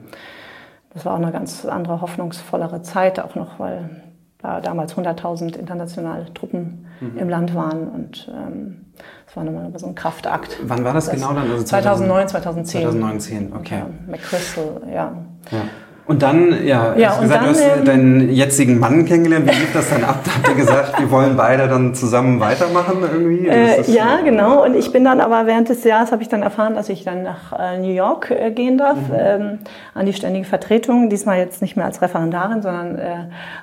Das 0.91 1.05
war 1.05 1.15
auch 1.15 1.19
eine 1.19 1.33
ganz 1.33 1.65
andere, 1.67 2.01
hoffnungsvollere 2.01 2.83
Zeit 2.83 3.21
auch 3.21 3.35
noch, 3.35 3.59
weil 3.59 3.91
da 4.39 4.61
damals 4.61 4.97
100.000 4.97 5.57
internationale 5.57 6.33
Truppen 6.33 6.87
mhm. 7.01 7.19
im 7.19 7.29
Land 7.29 7.55
waren 7.55 7.89
und 7.89 8.31
ähm, 8.33 8.87
das 9.27 9.37
war 9.37 9.45
nochmal 9.45 9.71
so 9.77 9.87
ein 9.87 9.95
Kraftakt. 9.95 10.59
Wann 10.63 10.85
war 10.85 10.95
das, 10.95 11.07
das 11.07 11.15
genau 11.15 11.33
dann? 11.33 11.51
Also 11.51 11.65
2009, 11.65 12.29
2010. 12.29 12.83
2019, 12.83 13.53
okay. 13.53 13.79
Ja, 13.79 13.87
McChrystal, 14.07 14.83
ja. 14.93 15.13
ja. 15.51 15.61
Und 16.09 16.23
dann, 16.23 16.65
ja, 16.65 16.95
ja 16.97 17.17
und 17.17 17.21
gesagt, 17.21 17.45
dann, 17.45 17.45
du 17.45 17.51
hast 17.51 17.79
ähm, 17.79 17.85
deinen 17.85 18.31
jetzigen 18.31 18.79
Mann 18.79 19.05
kennengelernt. 19.05 19.45
Wie 19.45 19.55
lief 19.55 19.75
das 19.75 19.91
dann 19.91 20.05
ab? 20.05 20.21
Habt 20.25 20.49
ihr 20.49 20.55
gesagt, 20.55 20.99
wir 20.99 21.11
wollen 21.11 21.37
beide 21.37 21.69
dann 21.69 21.95
zusammen 21.95 22.41
weitermachen 22.41 23.03
irgendwie? 23.03 23.47
Äh, 23.47 23.83
ja, 23.91 24.17
so? 24.17 24.25
genau. 24.25 24.65
Und 24.65 24.75
ich 24.75 24.91
bin 24.91 25.05
dann 25.05 25.21
aber 25.21 25.47
während 25.47 25.69
des 25.69 25.85
Jahres 25.85 26.11
habe 26.11 26.23
ich 26.23 26.31
dann 26.31 26.43
erfahren, 26.43 26.75
dass 26.75 26.89
ich 26.89 27.05
dann 27.05 27.25
nach 27.25 27.53
äh, 27.53 27.77
New 27.77 27.93
York 27.93 28.31
äh, 28.31 28.51
gehen 28.53 28.79
darf, 28.79 28.97
mhm. 28.97 29.17
ähm, 29.19 29.59
an 29.93 30.07
die 30.07 30.15
ständige 30.15 30.47
Vertretung. 30.47 31.11
Diesmal 31.11 31.37
jetzt 31.37 31.61
nicht 31.61 31.77
mehr 31.77 31.85
als 31.85 32.01
Referendarin, 32.01 32.63
sondern 32.63 32.99
äh, 32.99 33.17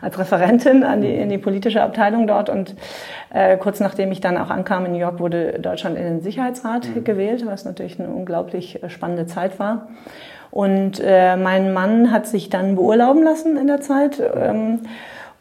als 0.03 0.19
Referentin 0.19 0.83
an 0.83 1.01
die, 1.01 1.15
in 1.15 1.29
die 1.29 1.39
politische 1.39 1.81
Abteilung 1.81 2.27
dort. 2.27 2.51
Und 2.51 2.75
äh, 3.33 3.57
kurz 3.57 3.79
nachdem 3.79 4.11
ich 4.11 4.21
dann 4.21 4.37
auch 4.37 4.51
ankam 4.51 4.85
in 4.85 4.91
New 4.91 4.99
York, 4.99 5.19
wurde 5.19 5.57
Deutschland 5.57 5.97
in 5.97 6.03
den 6.03 6.21
Sicherheitsrat 6.21 6.89
mhm. 6.93 7.03
gewählt, 7.03 7.43
was 7.47 7.65
natürlich 7.65 7.99
eine 7.99 8.09
unglaublich 8.09 8.83
äh, 8.83 8.89
spannende 8.91 9.25
Zeit 9.25 9.57
war. 9.57 9.87
Und 10.51 11.01
äh, 11.03 11.35
mein 11.37 11.73
Mann 11.73 12.11
hat 12.11 12.27
sich 12.27 12.49
dann 12.49 12.75
beurlauben 12.75 13.23
lassen 13.23 13.57
in 13.57 13.67
der 13.67 13.81
Zeit, 13.81 14.19
ähm, 14.19 14.81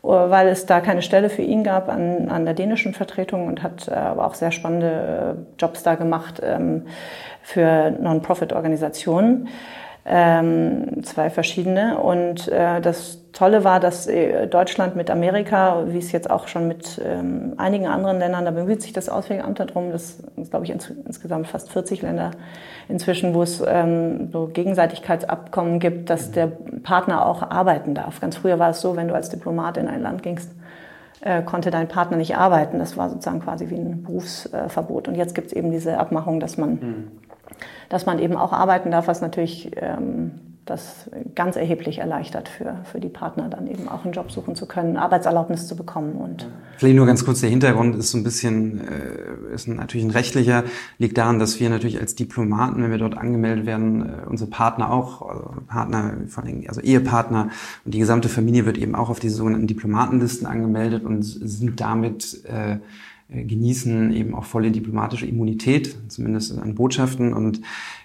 weil 0.03 0.49
es 0.49 0.67
da 0.67 0.81
keine 0.81 1.03
Stelle 1.03 1.31
für 1.31 1.43
ihn 1.43 1.65
gab 1.65 1.89
an, 1.89 2.29
an 2.29 2.45
der 2.45 2.55
dänischen 2.55 2.93
Vertretung 2.93 3.47
und 3.47 3.63
hat 3.63 3.89
äh, 3.89 3.95
aber 3.95 4.27
auch 4.27 4.35
sehr 4.35 4.53
spannende 4.53 5.37
äh, 5.37 5.61
Jobs 5.61 5.83
da 5.83 5.95
gemacht 5.95 6.41
ähm, 6.45 6.87
für 7.43 7.91
Non-Profit-Organisationen 7.91 9.49
ähm, 10.05 11.03
zwei 11.05 11.31
verschiedene. 11.31 11.99
Und 11.99 12.49
äh, 12.49 12.81
das 12.81 13.24
Tolle 13.35 13.65
war, 13.65 13.81
dass 13.81 14.07
äh, 14.07 14.47
Deutschland 14.47 14.97
mit 14.97 15.11
Amerika, 15.11 15.85
wie 15.89 15.99
es 15.99 16.13
jetzt 16.13 16.31
auch 16.31 16.49
schon 16.49 16.69
mit 16.69 17.01
ähm, 17.05 17.55
einigen 17.57 17.87
anderen 17.87 18.19
Ländern, 18.19 18.45
da 18.45 18.53
bemüht 18.53 18.81
sich 18.81 18.93
das 18.93 19.09
Auswärtige 19.09 19.45
Amt 19.45 19.61
darum, 19.61 19.91
das 19.91 20.21
ist, 20.37 20.51
glaube 20.51 20.65
ich, 20.65 20.71
ins, 20.71 20.89
insgesamt 20.89 21.49
fast 21.49 21.71
40 21.71 22.03
Länder 22.03 22.31
inzwischen, 22.89 23.35
wo 23.35 23.43
es 23.43 23.63
ähm, 23.67 24.31
so 24.33 24.47
Gegenseitigkeitsabkommen 24.47 25.81
gibt, 25.81 26.11
dass 26.11 26.31
der 26.31 26.47
Partner 26.85 27.27
auch 27.27 27.43
arbeiten 27.43 27.95
darf. 27.95 28.21
Ganz 28.21 28.37
früher 28.37 28.59
war 28.59 28.71
es 28.71 28.81
so, 28.81 28.97
wenn 28.97 29.09
du 29.09 29.15
als 29.15 29.31
Diplomat 29.31 29.77
in 29.79 29.89
ein 29.89 30.01
Land 30.01 30.23
gingst, 30.23 30.51
äh, 31.21 31.43
konnte 31.43 31.73
dein 31.73 31.89
Partner 31.89 32.17
nicht 32.17 32.37
arbeiten. 32.37 32.79
Das 32.79 32.97
war 32.97 33.11
sozusagen 33.11 33.41
quasi 33.41 33.69
wie 33.69 33.77
ein 33.77 34.05
Berufsverbot. 34.05 35.09
Und 35.09 35.17
jetzt 35.17 35.35
gibt 35.35 35.49
es 35.49 35.53
eben 35.53 35.73
diese 35.73 35.99
Abmachung, 35.99 36.39
dass 36.39 36.57
man 36.57 36.71
mhm 36.71 37.11
dass 37.89 38.07
man 38.07 38.19
eben 38.19 38.37
auch 38.37 38.53
arbeiten 38.53 38.91
darf, 38.91 39.09
was 39.09 39.21
natürlich 39.21 39.71
ähm, 39.77 40.54
das 40.65 41.11
ganz 41.35 41.57
erheblich 41.57 41.99
erleichtert 41.99 42.49
für, 42.49 42.79
für 42.85 42.99
die 42.99 43.09
Partner, 43.09 43.49
dann 43.49 43.67
eben 43.67 43.89
auch 43.89 44.05
einen 44.05 44.13
Job 44.13 44.33
suchen 44.33 44.57
zu 44.57 44.67
können, 44.67 44.97
Arbeitserlaubnis 44.97 45.67
zu 45.67 45.77
bekommen. 45.77 46.13
Und 46.13 46.49
Vielleicht 46.79 46.97
nur 46.97 47.07
ganz 47.07 47.25
kurz, 47.25 47.41
der 47.41 47.51
Hintergrund 47.51 47.97
ist 47.97 48.11
so 48.11 48.19
ein 48.19 48.25
bisschen, 48.25 48.81
äh, 48.81 49.55
ist 49.55 49.69
natürlich 49.69 50.07
ein 50.07 50.11
rechtlicher, 50.11 50.65
liegt 50.99 51.19
daran, 51.19 51.39
dass 51.39 51.61
wir 51.61 51.69
natürlich 51.69 52.01
als 52.01 52.15
Diplomaten, 52.15 52.83
wenn 52.83 52.91
wir 52.91 52.99
dort 52.99 53.17
angemeldet 53.17 53.67
werden, 53.67 54.03
äh, 54.03 54.27
unsere 54.29 54.49
Partner 54.49 54.91
auch, 54.91 55.23
also 55.23 55.51
Partner, 55.67 56.15
vor 56.29 56.45
allem, 56.45 56.65
also 56.67 56.81
Ehepartner 56.81 57.51
und 57.85 57.95
die 57.95 57.99
gesamte 57.99 58.29
Familie 58.29 58.65
wird 58.65 58.79
eben 58.79 58.95
auch 58.95 59.11
auf 59.11 59.21
diese 59.21 59.37
sogenannten 59.37 59.67
Diplomatenlisten 59.67 60.47
angemeldet 60.47 61.05
und 61.05 61.23
sind 61.23 61.81
damit 61.81 62.45
äh, 62.45 62.79
äh, 63.29 63.45
genießen 63.45 64.13
eben 64.13 64.35
auch 64.35 64.45
volle 64.45 64.71
diplomatische 64.71 65.27
Immunität, 65.27 65.97
zumindest 66.09 66.59
an 66.59 66.75
Botschaften. 66.75 67.33
Und 67.33 67.63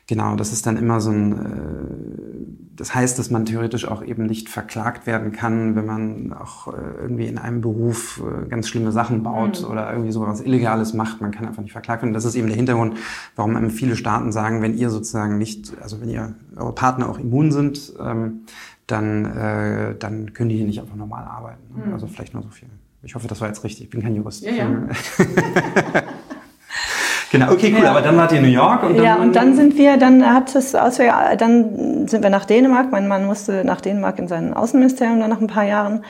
genau, 0.09 0.35
das 0.35 0.51
ist 0.51 0.65
dann 0.65 0.75
immer 0.75 0.99
so 0.99 1.11
ein, 1.11 1.31
äh, 1.33 2.75
das 2.75 2.95
heißt, 2.95 3.19
dass 3.19 3.29
man 3.29 3.45
theoretisch 3.45 3.87
auch 3.87 4.01
eben 4.01 4.25
nicht 4.25 4.49
verklagt 4.49 5.05
werden 5.05 5.31
kann, 5.31 5.75
wenn 5.75 5.85
man 5.85 6.33
auch 6.33 6.67
äh, 6.73 7.01
irgendwie 7.01 7.27
in 7.27 7.37
einem 7.37 7.61
Beruf 7.61 8.21
ganz 8.49 8.67
schlimme 8.67 8.91
Sachen 8.91 9.21
baut 9.21 9.61
mhm. 9.61 9.69
oder 9.69 9.91
irgendwie 9.91 10.11
so 10.11 10.21
was 10.21 10.41
Illegales 10.41 10.93
macht. 10.93 11.21
Man 11.21 11.31
kann 11.31 11.45
einfach 11.45 11.61
nicht 11.61 11.73
verklagt 11.73 12.01
werden. 12.01 12.13
Das 12.13 12.25
ist 12.25 12.35
eben 12.35 12.47
der 12.47 12.55
Hintergrund, 12.55 12.95
warum 13.35 13.55
einem 13.55 13.69
viele 13.69 13.95
Staaten 13.95 14.31
sagen, 14.31 14.63
wenn 14.63 14.75
ihr 14.75 14.89
sozusagen 14.89 15.37
nicht, 15.37 15.73
also 15.81 16.01
wenn 16.01 16.09
ihr 16.09 16.33
eure 16.55 16.73
Partner 16.73 17.07
auch 17.07 17.19
immun 17.19 17.51
sind, 17.51 17.93
ähm, 17.99 18.45
dann, 18.87 19.25
äh, 19.25 19.95
dann 19.95 20.33
können 20.33 20.49
die 20.49 20.57
hier 20.57 20.65
nicht 20.65 20.79
einfach 20.81 20.95
normal 20.95 21.25
arbeiten. 21.25 21.61
Mhm. 21.85 21.93
Also 21.93 22.07
vielleicht 22.07 22.33
nur 22.33 22.41
so 22.41 22.49
viel. 22.49 22.69
Ich 23.03 23.13
hoffe, 23.13 23.27
das 23.27 23.39
war 23.39 23.47
jetzt 23.47 23.63
richtig. 23.63 23.85
Ich 23.85 23.89
bin 23.91 24.01
kein 24.01 24.15
Jurist. 24.15 24.43
Ja, 24.43 24.51
ja. 24.51 24.87
genau, 27.31 27.51
okay, 27.51 27.73
cool. 27.75 27.83
Ja. 27.83 27.91
Aber 27.91 28.01
dann 28.01 28.17
wart 28.17 28.31
ihr 28.31 28.39
in 28.39 28.43
New 28.43 28.49
York 28.49 28.83
und 28.83 28.97
dann. 28.97 29.05
Ja, 29.05 29.15
und 29.15 29.35
dann 29.35 29.55
sind 29.55 29.77
wir, 29.77 29.97
dann 29.97 30.25
hat 30.33 30.55
es 30.55 30.75
aus, 30.75 30.97
dann 30.97 32.07
sind 32.07 32.23
wir 32.23 32.29
nach 32.29 32.45
Dänemark. 32.45 32.91
Mein 32.91 33.07
Mann 33.07 33.25
musste 33.25 33.63
nach 33.63 33.81
Dänemark 33.81 34.19
in 34.19 34.27
sein 34.27 34.53
Außenministerium 34.53 35.19
dann 35.19 35.29
nach 35.29 35.41
ein 35.41 35.47
paar 35.47 35.65
Jahren 35.65 36.03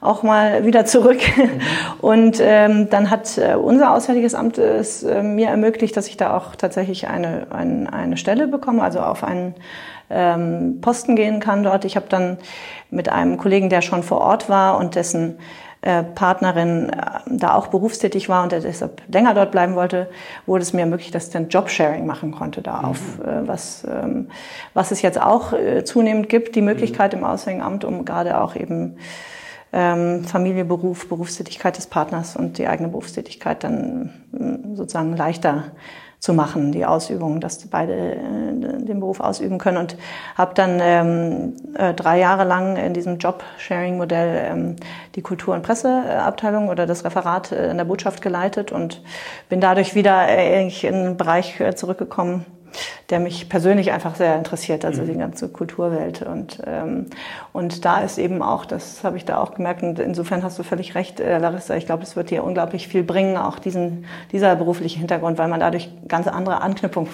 auch 0.00 0.22
mal 0.22 0.64
wieder 0.64 0.84
zurück. 0.84 1.20
Mhm. 1.36 1.60
Und 2.00 2.38
ähm, 2.40 2.88
dann 2.90 3.10
hat 3.10 3.38
äh, 3.38 3.54
unser 3.54 3.92
Auswärtiges 3.92 4.34
Amt 4.34 4.58
es 4.58 5.02
äh, 5.02 5.22
mir 5.22 5.48
ermöglicht, 5.48 5.96
dass 5.96 6.08
ich 6.08 6.16
da 6.16 6.36
auch 6.36 6.54
tatsächlich 6.56 7.08
eine, 7.08 7.46
eine, 7.50 7.92
eine 7.92 8.16
Stelle 8.16 8.46
bekomme, 8.48 8.82
also 8.82 9.00
auf 9.00 9.24
einen 9.24 9.54
ähm, 10.10 10.78
Posten 10.80 11.16
gehen 11.16 11.40
kann 11.40 11.62
dort. 11.62 11.84
Ich 11.84 11.96
habe 11.96 12.06
dann 12.08 12.38
mit 12.90 13.08
einem 13.08 13.36
Kollegen, 13.36 13.68
der 13.68 13.82
schon 13.82 14.02
vor 14.02 14.20
Ort 14.20 14.48
war 14.48 14.78
und 14.78 14.94
dessen 14.94 15.38
äh, 15.86 16.02
Partnerin 16.02 16.90
äh, 16.90 17.20
da 17.26 17.54
auch 17.54 17.68
berufstätig 17.68 18.28
war 18.28 18.42
und 18.42 18.50
der 18.50 18.58
deshalb 18.58 19.02
länger 19.06 19.34
dort 19.34 19.52
bleiben 19.52 19.76
wollte, 19.76 20.08
wurde 20.44 20.62
es 20.62 20.72
mir 20.72 20.80
ermöglicht, 20.80 21.14
dass 21.14 21.28
ich 21.28 21.32
dann 21.32 21.48
Jobsharing 21.48 22.04
machen 22.06 22.32
konnte 22.32 22.60
da 22.60 22.80
auf, 22.80 23.18
mhm. 23.18 23.24
äh, 23.24 23.46
was, 23.46 23.86
ähm, 23.88 24.28
was 24.74 24.90
es 24.90 25.00
jetzt 25.02 25.20
auch 25.20 25.52
zunehmend 25.84 26.28
gibt, 26.28 26.56
die 26.56 26.60
Möglichkeit 26.60 27.14
im 27.14 27.22
Auswärtigen 27.22 27.84
um 27.84 28.04
gerade 28.04 28.40
auch 28.40 28.56
eben 28.56 28.96
ähm, 29.72 30.24
Familie, 30.24 30.64
Beruf, 30.64 31.08
Berufstätigkeit 31.08 31.76
des 31.76 31.86
Partners 31.86 32.34
und 32.34 32.58
die 32.58 32.66
eigene 32.66 32.88
Berufstätigkeit 32.88 33.62
dann 33.62 34.10
sozusagen 34.74 35.16
leichter 35.16 35.70
zu 36.18 36.32
machen, 36.32 36.72
die 36.72 36.84
Ausübung, 36.84 37.40
dass 37.40 37.66
beide 37.66 37.92
äh, 37.92 38.18
den 38.18 39.00
Beruf 39.00 39.20
ausüben 39.20 39.58
können. 39.58 39.78
Und 39.78 39.96
habe 40.34 40.54
dann 40.54 40.78
ähm, 40.80 41.54
äh, 41.74 41.94
drei 41.94 42.18
Jahre 42.18 42.44
lang 42.44 42.76
in 42.76 42.94
diesem 42.94 43.18
Job-Sharing-Modell 43.18 44.50
ähm, 44.50 44.76
die 45.14 45.22
Kultur- 45.22 45.54
und 45.54 45.62
Presseabteilung 45.62 46.68
oder 46.68 46.86
das 46.86 47.04
Referat 47.04 47.52
äh, 47.52 47.70
in 47.70 47.76
der 47.76 47.84
Botschaft 47.84 48.22
geleitet 48.22 48.72
und 48.72 49.02
bin 49.48 49.60
dadurch 49.60 49.94
wieder 49.94 50.28
äh, 50.28 50.66
in 50.66 50.94
einen 50.94 51.16
Bereich 51.16 51.62
zurückgekommen, 51.74 52.46
der 53.10 53.20
mich 53.20 53.48
persönlich 53.48 53.92
einfach 53.92 54.14
sehr 54.16 54.36
interessiert, 54.36 54.84
also 54.84 55.02
mhm. 55.02 55.06
die 55.06 55.18
ganze 55.18 55.48
Kulturwelt. 55.48 56.22
Und, 56.22 56.62
ähm, 56.66 57.06
und 57.52 57.84
da 57.84 58.00
ist 58.00 58.18
eben 58.18 58.42
auch, 58.42 58.64
das 58.64 59.04
habe 59.04 59.16
ich 59.16 59.24
da 59.24 59.38
auch 59.38 59.54
gemerkt, 59.54 59.82
und 59.82 59.98
insofern 59.98 60.42
hast 60.42 60.58
du 60.58 60.62
völlig 60.62 60.94
recht, 60.94 61.20
äh, 61.20 61.38
Larissa, 61.38 61.76
ich 61.76 61.86
glaube, 61.86 62.02
es 62.02 62.16
wird 62.16 62.30
dir 62.30 62.44
unglaublich 62.44 62.88
viel 62.88 63.02
bringen, 63.02 63.36
auch 63.36 63.58
diesen, 63.58 64.06
dieser 64.32 64.56
berufliche 64.56 64.98
Hintergrund, 64.98 65.38
weil 65.38 65.48
man 65.48 65.60
dadurch 65.60 65.90
ganz 66.08 66.26
andere 66.26 66.60
Anknüpfung, 66.60 67.08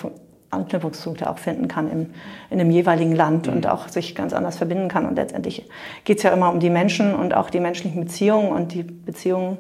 Anknüpfungspunkte 0.53 1.29
auch 1.31 1.39
finden 1.39 1.67
kann 1.67 1.91
im, 1.91 2.11
in 2.51 2.59
dem 2.59 2.71
jeweiligen 2.71 3.17
Land 3.17 3.47
mhm. 3.47 3.55
und 3.55 3.67
auch 3.67 3.89
sich 3.89 4.15
ganz 4.15 4.33
anders 4.33 4.59
verbinden 4.59 4.89
kann. 4.89 5.07
Und 5.07 5.17
letztendlich 5.17 5.69
geht 6.05 6.19
es 6.19 6.23
ja 6.23 6.31
immer 6.31 6.51
um 6.51 6.61
die 6.61 6.71
Menschen 6.71 7.15
und 7.15 7.35
auch 7.35 7.51
die 7.51 7.61
menschlichen 7.61 8.05
Beziehungen 8.05 8.53
und 8.53 8.73
die 8.73 8.83
Beziehungen 8.83 9.59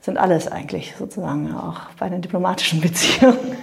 sind 0.00 0.18
alles 0.18 0.50
eigentlich 0.50 0.94
sozusagen 0.98 1.54
auch 1.54 1.80
bei 1.98 2.08
den 2.08 2.22
diplomatischen 2.22 2.80
Beziehungen. 2.80 3.56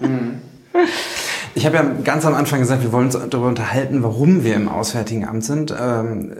Mhm. 0.00 0.42
Ich 1.54 1.66
habe 1.66 1.76
ja 1.76 1.84
ganz 2.02 2.26
am 2.26 2.34
Anfang 2.34 2.60
gesagt, 2.60 2.82
wir 2.82 2.92
wollen 2.92 3.06
uns 3.06 3.18
darüber 3.30 3.48
unterhalten, 3.48 4.02
warum 4.02 4.44
wir 4.44 4.54
im 4.54 4.68
Auswärtigen 4.68 5.26
Amt 5.26 5.44
sind. 5.44 5.74
Ähm, 5.78 6.32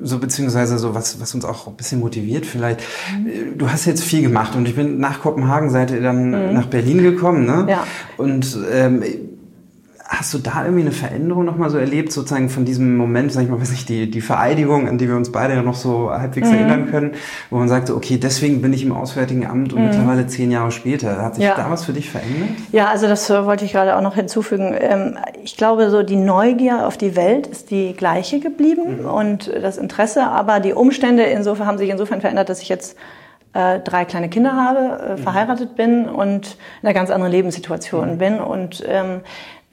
so 0.00 0.18
beziehungsweise 0.18 0.78
so 0.78 0.94
was, 0.94 1.20
was 1.20 1.34
uns 1.34 1.44
auch 1.44 1.66
ein 1.66 1.76
bisschen 1.76 2.00
motiviert 2.00 2.46
vielleicht. 2.46 2.80
Mhm. 3.12 3.56
Du 3.58 3.70
hast 3.70 3.86
jetzt 3.86 4.02
viel 4.02 4.22
gemacht 4.22 4.54
und 4.56 4.68
ich 4.68 4.74
bin 4.74 4.98
nach 4.98 5.20
Kopenhagen 5.20 5.70
seid 5.70 5.90
ihr 5.90 6.02
dann 6.02 6.30
mhm. 6.30 6.52
nach 6.52 6.66
Berlin 6.66 7.02
gekommen, 7.02 7.46
ne? 7.46 7.66
Ja. 7.68 7.86
Und 8.16 8.58
ähm, 8.72 9.02
Hast 10.06 10.34
du 10.34 10.38
da 10.38 10.64
irgendwie 10.64 10.82
eine 10.82 10.92
Veränderung 10.92 11.46
nochmal 11.46 11.70
so 11.70 11.78
erlebt, 11.78 12.12
sozusagen 12.12 12.50
von 12.50 12.66
diesem 12.66 12.96
Moment, 12.96 13.32
sag 13.32 13.42
ich 13.42 13.48
mal, 13.48 13.58
weiß 13.58 13.70
nicht, 13.70 13.88
die, 13.88 14.10
die 14.10 14.20
Vereidigung, 14.20 14.86
an 14.86 14.98
die 14.98 15.08
wir 15.08 15.16
uns 15.16 15.32
beide 15.32 15.54
ja 15.54 15.62
noch 15.62 15.74
so 15.74 16.10
halbwegs 16.10 16.48
mhm. 16.48 16.54
erinnern 16.54 16.90
können, 16.90 17.12
wo 17.48 17.56
man 17.56 17.68
sagt, 17.70 17.88
okay, 17.90 18.18
deswegen 18.18 18.60
bin 18.60 18.74
ich 18.74 18.82
im 18.82 18.92
Auswärtigen 18.92 19.46
Amt 19.46 19.72
und 19.72 19.80
mhm. 19.80 19.88
mittlerweile 19.88 20.26
zehn 20.26 20.50
Jahre 20.50 20.72
später. 20.72 21.22
Hat 21.22 21.36
sich 21.36 21.44
ja. 21.44 21.54
da 21.56 21.70
was 21.70 21.84
für 21.84 21.94
dich 21.94 22.10
verändert? 22.10 22.50
Ja, 22.70 22.88
also 22.88 23.06
das 23.06 23.30
äh, 23.30 23.46
wollte 23.46 23.64
ich 23.64 23.72
gerade 23.72 23.96
auch 23.96 24.02
noch 24.02 24.14
hinzufügen. 24.14 24.74
Ähm, 24.78 25.16
ich 25.42 25.56
glaube, 25.56 25.88
so 25.88 26.02
die 26.02 26.16
Neugier 26.16 26.86
auf 26.86 26.98
die 26.98 27.16
Welt 27.16 27.46
ist 27.46 27.70
die 27.70 27.94
gleiche 27.94 28.40
geblieben 28.40 29.00
mhm. 29.00 29.06
und 29.06 29.50
das 29.62 29.78
Interesse, 29.78 30.24
aber 30.24 30.60
die 30.60 30.74
Umstände 30.74 31.22
insofern 31.22 31.66
haben 31.66 31.78
sich 31.78 31.88
insofern 31.88 32.20
verändert, 32.20 32.50
dass 32.50 32.60
ich 32.60 32.68
jetzt 32.68 32.96
äh, 33.54 33.78
drei 33.80 34.04
kleine 34.04 34.28
Kinder 34.28 34.54
habe, 34.54 34.78
äh, 34.78 35.12
mhm. 35.12 35.18
verheiratet 35.18 35.76
bin 35.76 36.08
und 36.08 36.58
in 36.82 36.88
einer 36.88 36.94
ganz 36.94 37.10
anderen 37.10 37.32
Lebenssituation 37.32 38.14
mhm. 38.14 38.18
bin 38.18 38.40
und 38.40 38.82
ähm, 38.86 39.20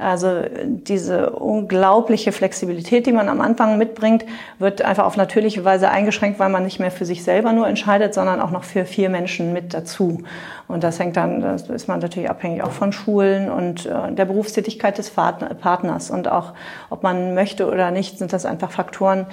also 0.01 0.41
diese 0.65 1.29
unglaubliche 1.29 2.31
Flexibilität, 2.31 3.05
die 3.05 3.11
man 3.11 3.29
am 3.29 3.39
Anfang 3.39 3.77
mitbringt, 3.77 4.25
wird 4.59 4.81
einfach 4.81 5.05
auf 5.05 5.15
natürliche 5.15 5.63
Weise 5.63 5.89
eingeschränkt, 5.89 6.39
weil 6.39 6.49
man 6.49 6.63
nicht 6.63 6.79
mehr 6.79 6.91
für 6.91 7.05
sich 7.05 7.23
selber 7.23 7.53
nur 7.53 7.67
entscheidet, 7.67 8.13
sondern 8.13 8.41
auch 8.41 8.51
noch 8.51 8.63
für 8.63 8.85
vier 8.85 9.09
Menschen 9.09 9.53
mit 9.53 9.73
dazu. 9.73 10.23
Und 10.67 10.83
das 10.83 10.99
hängt 10.99 11.17
dann, 11.17 11.41
das 11.41 11.69
ist 11.69 11.87
man 11.87 11.99
natürlich 11.99 12.29
abhängig 12.29 12.63
auch 12.63 12.71
von 12.71 12.91
Schulen 12.91 13.51
und 13.51 13.85
äh, 13.85 14.11
der 14.11 14.25
Berufstätigkeit 14.25 14.97
des 14.97 15.11
Partners. 15.11 16.09
Und 16.09 16.27
auch, 16.27 16.53
ob 16.89 17.03
man 17.03 17.35
möchte 17.35 17.67
oder 17.67 17.91
nicht, 17.91 18.17
sind 18.17 18.33
das 18.33 18.45
einfach 18.45 18.71
Faktoren, 18.71 19.27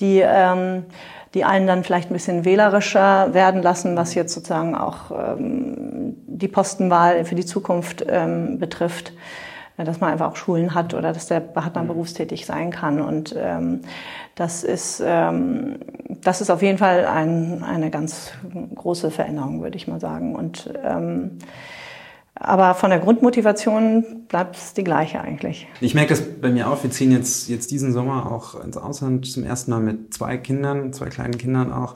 die, 0.00 0.22
ähm, 0.24 0.84
die 1.34 1.44
einen 1.44 1.66
dann 1.66 1.84
vielleicht 1.84 2.10
ein 2.10 2.14
bisschen 2.14 2.44
wählerischer 2.44 3.34
werden 3.34 3.62
lassen, 3.62 3.96
was 3.96 4.14
jetzt 4.14 4.32
sozusagen 4.32 4.74
auch 4.74 5.10
ähm, 5.10 6.16
die 6.26 6.48
Postenwahl 6.48 7.24
für 7.24 7.34
die 7.34 7.44
Zukunft 7.44 8.04
ähm, 8.08 8.58
betrifft 8.58 9.12
dass 9.76 10.00
man 10.00 10.12
einfach 10.12 10.30
auch 10.30 10.36
Schulen 10.36 10.74
hat 10.74 10.94
oder 10.94 11.12
dass 11.12 11.26
der 11.26 11.40
Partner 11.40 11.82
mhm. 11.82 11.88
berufstätig 11.88 12.46
sein 12.46 12.70
kann. 12.70 13.00
Und 13.00 13.34
ähm, 13.36 13.80
das 14.34 14.64
ist 14.64 15.02
ähm, 15.04 15.78
das 16.22 16.40
ist 16.40 16.50
auf 16.50 16.62
jeden 16.62 16.78
Fall 16.78 17.06
ein, 17.06 17.62
eine 17.62 17.90
ganz 17.90 18.32
große 18.74 19.10
Veränderung, 19.10 19.62
würde 19.62 19.76
ich 19.76 19.88
mal 19.88 20.00
sagen. 20.00 20.34
Und 20.34 20.72
ähm, 20.82 21.38
aber 22.36 22.74
von 22.74 22.90
der 22.90 22.98
Grundmotivation 22.98 24.26
bleibt 24.28 24.56
es 24.56 24.74
die 24.74 24.82
gleiche 24.82 25.20
eigentlich. 25.20 25.68
Ich 25.80 25.94
merke 25.94 26.10
das 26.10 26.22
bei 26.22 26.50
mir 26.50 26.68
auch. 26.68 26.82
Wir 26.82 26.90
ziehen 26.90 27.12
jetzt, 27.12 27.48
jetzt 27.48 27.70
diesen 27.70 27.92
Sommer 27.92 28.30
auch 28.30 28.60
ins 28.62 28.76
Ausland 28.76 29.30
zum 29.30 29.44
ersten 29.44 29.70
Mal 29.70 29.80
mit 29.80 30.12
zwei 30.12 30.36
Kindern, 30.36 30.92
zwei 30.92 31.06
kleinen 31.06 31.38
Kindern 31.38 31.72
auch. 31.72 31.94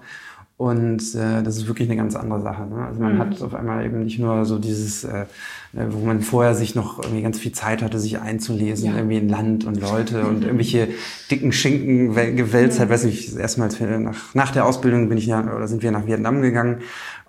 Und 0.56 1.14
äh, 1.14 1.42
das 1.42 1.56
ist 1.56 1.66
wirklich 1.66 1.88
eine 1.88 1.96
ganz 1.96 2.14
andere 2.14 2.40
Sache. 2.40 2.66
Ne? 2.66 2.84
Also 2.84 3.00
man 3.00 3.14
mhm. 3.14 3.18
hat 3.18 3.42
auf 3.42 3.54
einmal 3.54 3.84
eben 3.84 4.04
nicht 4.04 4.18
nur 4.18 4.44
so 4.44 4.58
dieses, 4.58 5.04
äh, 5.04 5.26
wo 5.72 6.04
man 6.04 6.22
vorher 6.22 6.54
sich 6.54 6.74
noch 6.74 6.98
irgendwie 7.02 7.22
ganz 7.22 7.38
viel 7.38 7.52
Zeit 7.52 7.82
hatte, 7.82 7.98
sich 7.98 8.20
einzulesen, 8.20 8.90
ja. 8.90 8.96
irgendwie 8.96 9.18
in 9.18 9.28
Land 9.28 9.64
und 9.64 9.80
Leute 9.80 10.26
und 10.26 10.42
irgendwelche 10.44 10.88
dicken 11.30 11.52
Schinken 11.52 12.14
gewälzt 12.36 12.80
hat. 12.80 12.88
Weiß 12.88 13.04
nicht, 13.04 13.36
erstmals 13.36 13.78
nach, 13.80 14.34
nach 14.34 14.50
der 14.50 14.64
Ausbildung 14.64 15.08
bin 15.08 15.18
ich 15.18 15.26
ja, 15.26 15.40
oder 15.40 15.68
sind 15.68 15.82
wir 15.82 15.90
nach 15.90 16.06
Vietnam 16.06 16.42
gegangen 16.42 16.78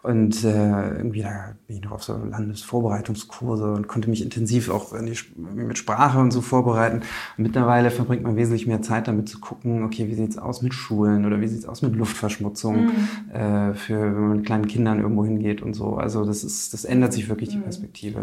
und 0.02 0.45
äh, 0.45 0.95
irgendwie 0.95 1.21
da 1.21 1.56
bin 1.67 1.78
ich 1.78 1.84
noch 1.84 1.91
auf 1.91 2.04
so 2.04 2.15
Landesvorbereitungskurse 2.15 3.73
und 3.73 3.88
konnte 3.89 4.10
mich 4.10 4.23
intensiv 4.23 4.69
auch 4.69 4.93
mit 4.93 5.78
Sprache 5.78 6.19
und 6.19 6.32
so 6.32 6.39
vorbereiten. 6.39 7.02
Und 7.38 7.43
mittlerweile 7.43 7.91
verbringt 7.91 8.23
man 8.23 8.38
wesentlich 8.38 8.65
mehr 8.65 8.82
Zeit 8.82 9.10
damit 9.10 9.28
zu 9.28 9.39
gucken, 9.39 9.84
okay, 9.84 10.08
wie 10.08 10.15
sieht's 10.15 10.38
aus 10.38 10.62
mit 10.62 10.73
Schulen 10.73 11.25
oder 11.25 11.41
wie 11.41 11.47
sieht's 11.47 11.65
aus 11.65 11.82
mit 11.82 11.95
Luftverschmutzung, 11.95 12.86
mhm. 12.86 13.32
äh, 13.34 13.73
für 13.73 13.99
wenn 13.99 14.28
man 14.28 14.38
mit 14.38 14.45
kleinen 14.45 14.67
Kindern 14.67 14.99
irgendwo 14.99 15.25
hingeht 15.25 15.62
und 15.62 15.73
so. 15.73 15.95
Also 15.95 16.23
das 16.23 16.45
ist, 16.45 16.73
das 16.73 16.86
ändert 16.86 17.12
sich 17.12 17.28
wirklich 17.28 17.49
die 17.49 17.58
mhm. 17.58 17.65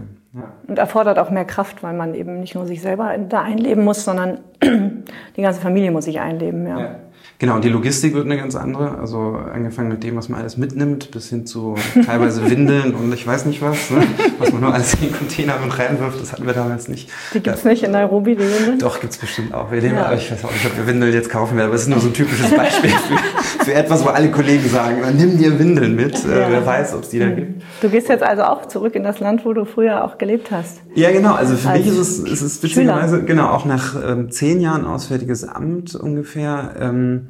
Perspektive. 0.07 0.27
Ja. 0.35 0.53
Und 0.67 0.79
erfordert 0.79 1.19
auch 1.19 1.31
mehr 1.31 1.45
Kraft, 1.45 1.83
weil 1.83 1.95
man 1.95 2.15
eben 2.15 2.41
nicht 2.41 2.55
nur 2.55 2.67
sich 2.67 2.83
selber 2.83 3.17
da 3.19 3.43
einleben 3.43 3.85
muss, 3.85 4.05
sondern 4.05 4.39
die 4.63 5.43
ganze 5.43 5.61
Familie 5.61 5.91
muss 5.91 6.05
sich 6.05 6.21
einleben. 6.21 6.67
ja. 6.67 6.79
ja. 6.79 6.97
Genau, 7.39 7.57
und 7.57 7.65
die 7.65 7.69
Logistik 7.69 8.15
wird 8.15 8.25
eine 8.25 8.39
ganz 8.39 8.57
andere. 8.57 8.99
Also 8.99 9.39
angefangen 9.53 9.89
mit 9.89 10.03
dem, 10.03 10.17
was 10.17 10.31
man 10.31 10.41
alles 10.41 10.57
mitnimmt, 10.57 11.11
bis 11.11 11.29
hin 11.29 11.47
zu 11.47 11.75
teilweise 12.07 12.49
Windeln 12.51 12.95
und 12.95 13.13
ich 13.13 13.27
weiß 13.27 13.45
nicht 13.45 13.61
was, 13.61 13.91
ne? 13.91 14.07
was 14.39 14.53
man 14.53 14.63
nur 14.63 14.73
alles 14.73 14.95
in 14.95 15.01
den 15.01 15.13
Container 15.13 15.55
und 15.63 15.79
reinwirft. 15.79 16.21
Das 16.21 16.33
hatten 16.33 16.47
wir 16.47 16.55
damals 16.55 16.89
nicht. 16.89 17.11
Die 17.35 17.41
gibt's 17.41 17.65
ja. 17.65 17.71
nicht 17.71 17.83
in 17.83 17.91
Nairobi, 17.91 18.37
die 18.37 18.43
Windeln? 18.43 18.79
Doch, 18.79 19.01
gibt's 19.01 19.19
bestimmt 19.19 19.53
auch. 19.53 19.71
Wir 19.71 19.83
nehmen, 19.83 19.97
ja. 19.97 20.15
Ich 20.15 20.31
weiß 20.33 20.45
auch 20.45 20.53
nicht, 20.53 20.65
ob 20.65 20.79
wir 20.79 20.87
Windeln 20.87 21.13
jetzt 21.13 21.29
kaufen 21.29 21.57
werden, 21.57 21.67
aber 21.67 21.77
es 21.77 21.83
ist 21.83 21.89
nur 21.89 22.01
so 22.01 22.09
ein 22.09 22.15
typisches 22.15 22.51
Beispiel 22.51 22.91
für, 22.91 23.65
für 23.65 23.75
etwas, 23.75 24.03
wo 24.03 24.09
alle 24.09 24.31
Kollegen 24.31 24.69
sagen, 24.71 25.03
nimm 25.17 25.37
dir 25.37 25.59
Windeln 25.59 25.95
mit. 25.95 26.25
Äh, 26.25 26.41
ja. 26.41 26.51
Wer 26.51 26.65
weiß, 26.65 26.95
ob 26.95 27.03
es 27.03 27.11
die 27.11 27.19
da 27.19 27.27
mhm. 27.27 27.37
gibt. 27.37 27.63
Du 27.83 27.91
gehst 27.91 28.09
jetzt 28.09 28.23
also 28.23 28.45
auch 28.45 28.67
zurück 28.67 28.95
in 28.95 29.03
das 29.03 29.21
Land, 29.21 29.45
wo 29.45 29.53
du 29.53 29.67
früher 29.67 30.05
auch 30.05 30.17
gelebt 30.17 30.51
hast. 30.51 30.81
Ja, 30.95 31.11
genau. 31.11 31.35
Also 31.35 31.57
für 31.57 31.69
Als 31.69 31.85
mich 31.85 31.89
ist 31.89 31.99
es, 31.99 32.19
ist 32.21 32.41
es 32.41 32.63
witzigerweise, 32.63 33.23
genau, 33.25 33.49
auch 33.49 33.67
nach 33.67 33.95
ähm, 34.03 34.31
zehn 34.31 34.61
Jahren 34.61 34.87
Auswärtiges 34.87 35.45
Amt 35.45 35.95
ungefähr, 35.95 36.75
ähm, 36.81 37.26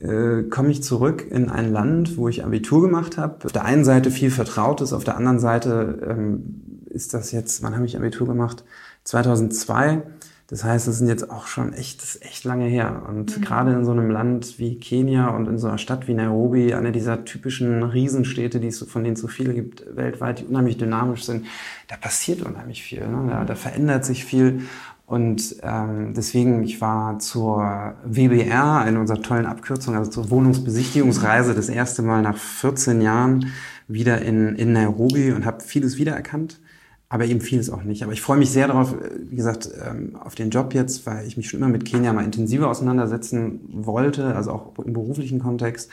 äh, 0.00 0.44
komme 0.44 0.70
ich 0.70 0.82
zurück 0.82 1.26
in 1.30 1.50
ein 1.50 1.72
Land, 1.72 2.16
wo 2.16 2.28
ich 2.28 2.44
Abitur 2.44 2.82
gemacht 2.82 3.18
habe. 3.18 3.44
Auf 3.44 3.52
der 3.52 3.64
einen 3.64 3.84
Seite 3.84 4.10
viel 4.10 4.30
Vertrautes, 4.30 4.92
auf 4.92 5.04
der 5.04 5.16
anderen 5.16 5.38
Seite 5.38 6.06
ähm, 6.08 6.86
ist 6.88 7.14
das 7.14 7.32
jetzt, 7.32 7.62
wann 7.62 7.74
habe 7.74 7.86
ich 7.86 7.96
Abitur 7.96 8.26
gemacht? 8.26 8.64
2002. 9.04 10.02
Das 10.48 10.64
heißt, 10.64 10.88
es 10.88 10.98
sind 10.98 11.06
jetzt 11.06 11.30
auch 11.30 11.46
schon 11.46 11.72
echt, 11.74 12.02
das 12.02 12.16
ist 12.16 12.24
echt 12.24 12.42
lange 12.42 12.64
her. 12.64 13.04
Und 13.08 13.36
mhm. 13.36 13.40
gerade 13.40 13.72
in 13.72 13.84
so 13.84 13.92
einem 13.92 14.10
Land 14.10 14.58
wie 14.58 14.80
Kenia 14.80 15.28
und 15.28 15.46
in 15.46 15.58
so 15.58 15.68
einer 15.68 15.78
Stadt 15.78 16.08
wie 16.08 16.14
Nairobi, 16.14 16.74
eine 16.74 16.90
dieser 16.90 17.24
typischen 17.24 17.84
Riesenstädte, 17.84 18.58
die 18.58 18.66
es, 18.66 18.80
von 18.82 19.04
denen 19.04 19.14
es 19.14 19.20
so 19.20 19.28
viele 19.28 19.54
gibt 19.54 19.84
weltweit, 19.94 20.40
die 20.40 20.46
unheimlich 20.46 20.76
dynamisch 20.76 21.22
sind, 21.22 21.46
da 21.86 21.96
passiert 21.96 22.42
unheimlich 22.42 22.82
viel. 22.82 23.06
Ne? 23.06 23.28
Da, 23.30 23.44
da 23.44 23.54
verändert 23.54 24.04
sich 24.04 24.24
viel. 24.24 24.62
Und 25.10 25.56
ähm, 25.64 26.14
deswegen, 26.14 26.62
ich 26.62 26.80
war 26.80 27.18
zur 27.18 27.96
WBR, 28.04 28.76
eine 28.76 29.00
unserer 29.00 29.20
tollen 29.20 29.44
Abkürzungen, 29.44 29.98
also 29.98 30.08
zur 30.08 30.30
Wohnungsbesichtigungsreise, 30.30 31.52
das 31.52 31.68
erste 31.68 32.02
Mal 32.02 32.22
nach 32.22 32.36
14 32.36 33.00
Jahren 33.00 33.50
wieder 33.88 34.22
in, 34.22 34.54
in 34.54 34.72
Nairobi 34.72 35.32
und 35.32 35.44
habe 35.44 35.64
vieles 35.64 35.98
wiedererkannt, 35.98 36.60
aber 37.08 37.24
eben 37.24 37.40
vieles 37.40 37.70
auch 37.70 37.82
nicht. 37.82 38.04
Aber 38.04 38.12
ich 38.12 38.20
freue 38.20 38.38
mich 38.38 38.52
sehr 38.52 38.68
darauf, 38.68 38.94
wie 39.18 39.34
gesagt, 39.34 39.68
ähm, 39.84 40.14
auf 40.14 40.36
den 40.36 40.50
Job 40.50 40.74
jetzt, 40.74 41.04
weil 41.06 41.26
ich 41.26 41.36
mich 41.36 41.48
schon 41.48 41.58
immer 41.58 41.70
mit 41.70 41.84
Kenia 41.84 42.12
mal 42.12 42.24
intensiver 42.24 42.70
auseinandersetzen 42.70 43.62
wollte, 43.68 44.36
also 44.36 44.52
auch 44.52 44.78
im 44.78 44.92
beruflichen 44.92 45.40
Kontext. 45.40 45.90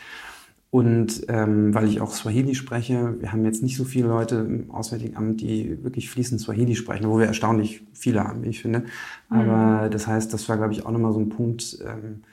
Und 0.69 1.23
ähm, 1.29 1.73
weil 1.73 1.87
ich 1.87 2.01
auch 2.01 2.11
Swahili 2.11 2.53
spreche, 2.53 3.15
wir 3.19 3.31
haben 3.31 3.45
jetzt 3.45 3.63
nicht 3.63 3.77
so 3.77 3.85
viele 3.85 4.09
Leute 4.09 4.35
im 4.35 4.69
Auswärtigen 4.69 5.15
Amt, 5.15 5.39
die 5.39 5.81
wirklich 5.83 6.09
fließend 6.09 6.41
Swahili 6.41 6.75
sprechen, 6.75 7.07
wo 7.07 7.19
wir 7.19 7.25
erstaunlich 7.25 7.83
viele 7.93 8.23
haben, 8.23 8.43
wie 8.43 8.49
ich 8.49 8.61
finde. 8.61 8.83
Aber 9.29 9.85
mhm. 9.85 9.91
das 9.91 10.07
heißt, 10.07 10.33
das 10.33 10.47
war, 10.49 10.57
glaube 10.57 10.73
ich, 10.73 10.85
auch 10.85 10.91
nochmal 10.91 11.13
so 11.13 11.19
ein 11.19 11.29
Punkt 11.29 11.79
ähm, 11.85 12.23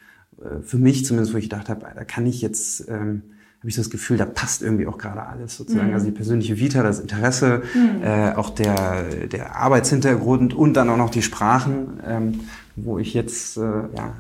äh, 0.43 0.63
für 0.63 0.79
mich 0.79 1.05
zumindest, 1.07 1.33
wo 1.33 1.39
ich 1.39 1.49
gedacht 1.49 1.69
habe, 1.69 1.87
da 1.95 2.05
kann 2.05 2.27
ich 2.27 2.43
jetzt, 2.43 2.89
ähm, 2.89 3.23
habe 3.61 3.69
ich 3.69 3.77
so 3.77 3.83
das 3.83 3.91
Gefühl, 3.91 4.17
da 4.17 4.27
passt 4.27 4.63
irgendwie 4.63 4.89
auch 4.89 4.99
gerade 4.99 5.23
alles 5.23 5.57
sozusagen. 5.57 5.89
Mhm. 5.89 5.95
Also 5.95 6.07
die 6.07 6.13
persönliche 6.13 6.59
Vita, 6.59 6.83
das 6.83 6.99
Interesse, 6.99 7.63
mhm. 7.73 8.03
äh, 8.03 8.33
auch 8.33 8.51
der, 8.51 9.27
der 9.29 9.57
Arbeitshintergrund 9.57 10.55
und 10.55 10.75
dann 10.75 10.91
auch 10.91 10.97
noch 10.97 11.11
die 11.11 11.23
Sprachen, 11.23 12.01
ähm, 12.05 12.41
wo 12.75 12.99
ich 12.99 13.15
jetzt 13.15 13.57
äh, 13.57 13.61
ja, 13.61 14.15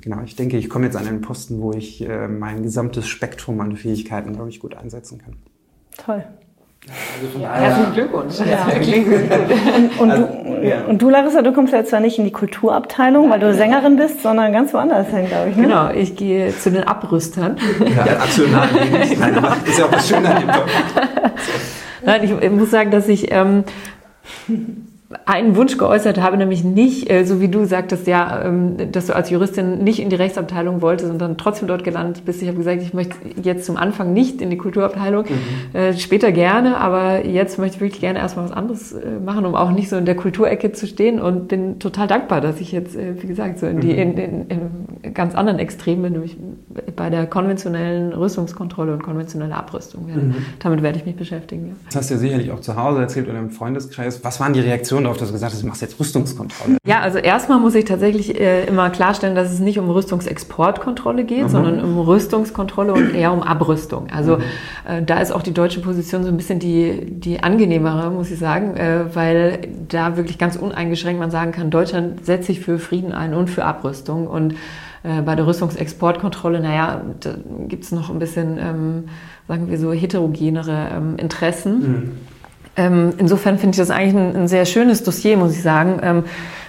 genau, 0.00 0.22
ich 0.24 0.36
denke, 0.36 0.56
ich 0.56 0.68
komme 0.68 0.86
jetzt 0.86 0.96
an 0.96 1.06
einen 1.06 1.20
Posten, 1.20 1.60
wo 1.60 1.72
ich 1.72 2.06
äh, 2.06 2.28
mein 2.28 2.62
gesamtes 2.62 3.06
Spektrum 3.06 3.60
an 3.60 3.76
Fähigkeiten, 3.76 4.32
glaube 4.32 4.48
ich, 4.50 4.60
gut 4.60 4.76
einsetzen 4.76 5.18
kann. 5.18 5.36
Toll. 5.96 6.24
Also 6.86 7.38
ja, 7.38 7.54
herzlichen 7.54 7.94
Glückwunsch. 7.94 8.34
Ja. 8.40 8.66
Und, 9.74 10.00
und, 10.00 10.10
also, 10.10 10.26
du, 10.26 10.68
ja. 10.68 10.84
und, 10.84 11.00
du, 11.00 11.08
Larissa, 11.08 11.40
du 11.40 11.52
kommst 11.54 11.72
jetzt 11.72 11.88
zwar 11.88 12.00
nicht 12.00 12.18
in 12.18 12.24
die 12.24 12.32
Kulturabteilung, 12.32 13.30
weil 13.30 13.40
du 13.40 13.54
Sängerin 13.54 13.96
bist, 13.96 14.22
sondern 14.22 14.52
ganz 14.52 14.74
woanders 14.74 15.08
hin, 15.08 15.26
glaube 15.26 15.50
ich. 15.50 15.56
Ne? 15.56 15.62
Genau, 15.62 15.90
ich 15.90 16.14
gehe 16.14 16.54
zu 16.54 16.70
den 16.70 16.84
Abrüstern. 16.84 17.56
Ja, 17.80 17.86
ja. 18.06 18.18
national. 18.18 18.68
Nein, 19.18 19.64
ist 19.64 19.78
ja 19.78 19.86
auch 19.86 19.90
das 19.90 20.08
Schöne 20.08 20.34
an 20.34 20.40
dem 20.42 20.48
Job. 20.50 20.66
Nein, 22.04 22.24
ich 22.24 22.50
muss 22.50 22.70
sagen, 22.70 22.90
dass 22.90 23.08
ich 23.08 23.32
ähm, 23.32 23.64
einen 25.26 25.54
Wunsch 25.54 25.76
geäußert 25.76 26.20
habe, 26.20 26.36
nämlich 26.36 26.64
nicht, 26.64 27.10
äh, 27.10 27.24
so 27.24 27.40
wie 27.40 27.48
du 27.48 27.66
sagtest, 27.66 28.06
ja, 28.06 28.42
ähm, 28.42 28.90
dass 28.90 29.06
du 29.06 29.14
als 29.14 29.30
Juristin 29.30 29.84
nicht 29.84 30.00
in 30.00 30.08
die 30.08 30.16
Rechtsabteilung 30.16 30.80
wolltest 30.80 31.10
und 31.10 31.18
dann 31.18 31.36
trotzdem 31.36 31.68
dort 31.68 31.84
gelandet 31.84 32.24
bist. 32.24 32.40
Ich 32.40 32.48
habe 32.48 32.56
gesagt, 32.56 32.82
ich 32.82 32.94
möchte 32.94 33.16
jetzt 33.42 33.66
zum 33.66 33.76
Anfang 33.76 34.12
nicht 34.12 34.40
in 34.40 34.50
die 34.50 34.56
Kulturabteilung, 34.56 35.24
mhm. 35.24 35.78
Äh, 35.78 35.94
später 35.94 36.32
gerne, 36.32 36.78
aber 36.78 37.24
jetzt 37.24 37.58
möchte 37.58 37.76
ich 37.76 37.80
wirklich 37.80 38.00
gerne 38.00 38.18
erstmal 38.18 38.46
was 38.46 38.52
anderes 38.52 38.92
äh, 38.92 39.20
machen, 39.24 39.44
um 39.44 39.54
auch 39.54 39.70
nicht 39.70 39.88
so 39.88 39.96
in 39.96 40.04
der 40.06 40.16
Kulturecke 40.16 40.72
zu 40.72 40.86
stehen 40.86 41.20
und 41.20 41.48
bin 41.48 41.78
total 41.78 42.06
dankbar, 42.06 42.40
dass 42.40 42.60
ich 42.60 42.72
jetzt, 42.72 42.96
wie 42.96 43.26
gesagt, 43.26 43.58
so 43.58 43.66
in 43.66 43.80
die 43.80 43.92
mhm. 43.92 43.98
in, 43.98 44.18
in, 44.18 44.46
in 45.02 45.14
ganz 45.14 45.34
anderen 45.34 45.58
Extremen 45.58 46.02
bin, 46.02 46.12
nämlich 46.12 46.36
bei 46.96 47.10
der 47.10 47.26
konventionellen 47.26 48.12
Rüstungskontrolle 48.12 48.92
und 48.92 49.02
konventionelle 49.02 49.54
Abrüstung. 49.54 50.06
Mhm. 50.06 50.34
Damit 50.60 50.82
werde 50.82 50.98
ich 50.98 51.06
mich 51.06 51.16
beschäftigen. 51.16 51.68
Ja. 51.68 51.74
Das 51.86 51.96
hast 51.96 52.10
du 52.10 52.14
ja 52.14 52.20
sicherlich 52.20 52.50
auch 52.50 52.60
zu 52.60 52.76
Hause 52.76 53.00
erzählt 53.00 53.28
oder 53.28 53.38
im 53.38 53.50
Freundeskreis. 53.50 54.24
Was 54.24 54.40
waren 54.40 54.52
die 54.52 54.60
Reaktionen 54.60 55.03
dass 55.12 55.28
du 55.28 55.32
gesagt 55.32 55.52
hast, 55.52 55.62
du 55.62 55.66
machst 55.66 55.82
jetzt 55.82 55.98
Rüstungskontrolle? 56.00 56.78
Ja, 56.86 57.00
also 57.00 57.18
erstmal 57.18 57.60
muss 57.60 57.74
ich 57.74 57.84
tatsächlich 57.84 58.40
äh, 58.40 58.64
immer 58.64 58.90
klarstellen, 58.90 59.34
dass 59.34 59.52
es 59.52 59.60
nicht 59.60 59.78
um 59.78 59.90
Rüstungsexportkontrolle 59.90 61.24
geht, 61.24 61.44
mhm. 61.44 61.48
sondern 61.48 61.80
um 61.82 61.98
Rüstungskontrolle 61.98 62.92
und 62.92 63.14
eher 63.14 63.32
um 63.32 63.42
Abrüstung. 63.42 64.08
Also 64.10 64.36
mhm. 64.36 64.42
äh, 64.88 65.02
da 65.02 65.20
ist 65.20 65.32
auch 65.32 65.42
die 65.42 65.52
deutsche 65.52 65.80
Position 65.80 66.22
so 66.22 66.28
ein 66.28 66.36
bisschen 66.36 66.58
die, 66.58 67.06
die 67.10 67.42
angenehmere, 67.42 68.10
muss 68.10 68.30
ich 68.30 68.38
sagen, 68.38 68.76
äh, 68.76 69.14
weil 69.14 69.68
da 69.88 70.16
wirklich 70.16 70.38
ganz 70.38 70.56
uneingeschränkt 70.56 71.20
man 71.20 71.30
sagen 71.30 71.52
kann, 71.52 71.70
Deutschland 71.70 72.24
setzt 72.24 72.46
sich 72.46 72.60
für 72.60 72.78
Frieden 72.78 73.12
ein 73.12 73.34
und 73.34 73.50
für 73.50 73.64
Abrüstung 73.64 74.26
und 74.26 74.54
äh, 75.04 75.20
bei 75.20 75.34
der 75.34 75.46
Rüstungsexportkontrolle, 75.46 76.60
naja, 76.60 77.02
da 77.20 77.34
gibt 77.68 77.84
es 77.84 77.92
noch 77.92 78.10
ein 78.10 78.18
bisschen, 78.18 78.58
ähm, 78.58 79.04
sagen 79.46 79.70
wir 79.70 79.78
so, 79.78 79.92
heterogenere 79.92 80.88
ähm, 80.96 81.16
Interessen. 81.18 81.78
Mhm. 81.78 82.12
Ähm, 82.76 83.12
insofern 83.18 83.58
finde 83.58 83.74
ich 83.74 83.78
das 83.78 83.90
eigentlich 83.90 84.14
ein, 84.14 84.36
ein, 84.36 84.48
sehr 84.48 84.64
schönes 84.64 85.02
Dossier, 85.02 85.36
muss 85.36 85.52
ich 85.52 85.62
sagen, 85.62 86.00
ähm, 86.02 86.24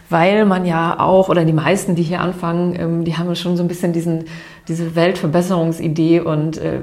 weil 0.10 0.46
man 0.46 0.66
ja 0.66 1.00
auch, 1.00 1.30
oder 1.30 1.46
die 1.46 1.54
meisten, 1.54 1.96
die 1.96 2.04
hier 2.04 2.22
anfangen, 2.22 2.76
ähm, 2.80 3.06
die 3.06 3.18
haben 3.18 3.36
schon 3.36 3.58
so 3.58 3.64
ein 3.64 3.68
bisschen 3.68 3.92
diesen, 3.92 4.26
diese 4.68 4.96
Weltverbesserungsidee 4.96 6.20
und 6.20 6.58
äh, 6.58 6.80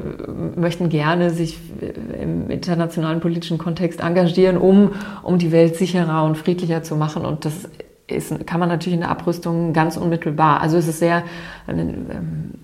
möchten 0.56 0.88
gerne 0.88 1.30
sich 1.30 1.58
äh, 1.80 2.22
im 2.22 2.50
internationalen 2.50 3.20
politischen 3.20 3.58
Kontext 3.58 4.00
engagieren, 4.00 4.56
um, 4.56 4.92
um 5.22 5.38
die 5.38 5.52
Welt 5.52 5.76
sicherer 5.76 6.24
und 6.24 6.36
friedlicher 6.36 6.82
zu 6.82 6.96
machen. 6.96 7.24
Und 7.24 7.44
das 7.44 7.68
ist, 8.08 8.46
kann 8.46 8.58
man 8.60 8.68
natürlich 8.68 8.94
in 8.94 9.00
der 9.00 9.10
Abrüstung 9.10 9.72
ganz 9.72 9.96
unmittelbar. 9.96 10.60
Also 10.60 10.76
es 10.76 10.88
ist 10.88 10.98
sehr, 10.98 11.22
ähm, 11.68 12.54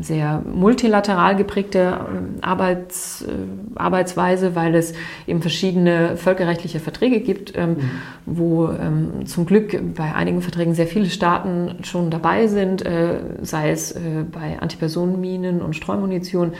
sehr 0.00 0.42
multilateral 0.52 1.36
geprägte 1.36 2.00
ähm, 2.08 2.36
Arbeits, 2.40 3.22
äh, 3.22 3.32
Arbeitsweise, 3.74 4.54
weil 4.54 4.74
es 4.74 4.94
eben 5.26 5.40
verschiedene 5.40 6.16
völkerrechtliche 6.16 6.80
Verträge 6.80 7.20
gibt, 7.20 7.56
ähm, 7.56 7.70
mhm. 7.70 7.90
wo 8.26 8.68
ähm, 8.68 9.26
zum 9.26 9.46
Glück 9.46 9.78
bei 9.94 10.14
einigen 10.14 10.42
Verträgen 10.42 10.74
sehr 10.74 10.86
viele 10.86 11.10
Staaten 11.10 11.76
schon 11.82 12.10
dabei 12.10 12.46
sind, 12.46 12.84
äh, 12.84 13.18
sei 13.42 13.70
es 13.70 13.92
äh, 13.92 14.00
bei 14.30 14.58
Antipersonenminen 14.60 15.62
und 15.62 15.76
Streumunition. 15.76 16.52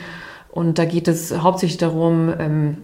Und 0.49 0.77
da 0.77 0.85
geht 0.85 1.07
es 1.07 1.35
hauptsächlich 1.41 1.77
darum, 1.77 2.31
ähm, 2.39 2.77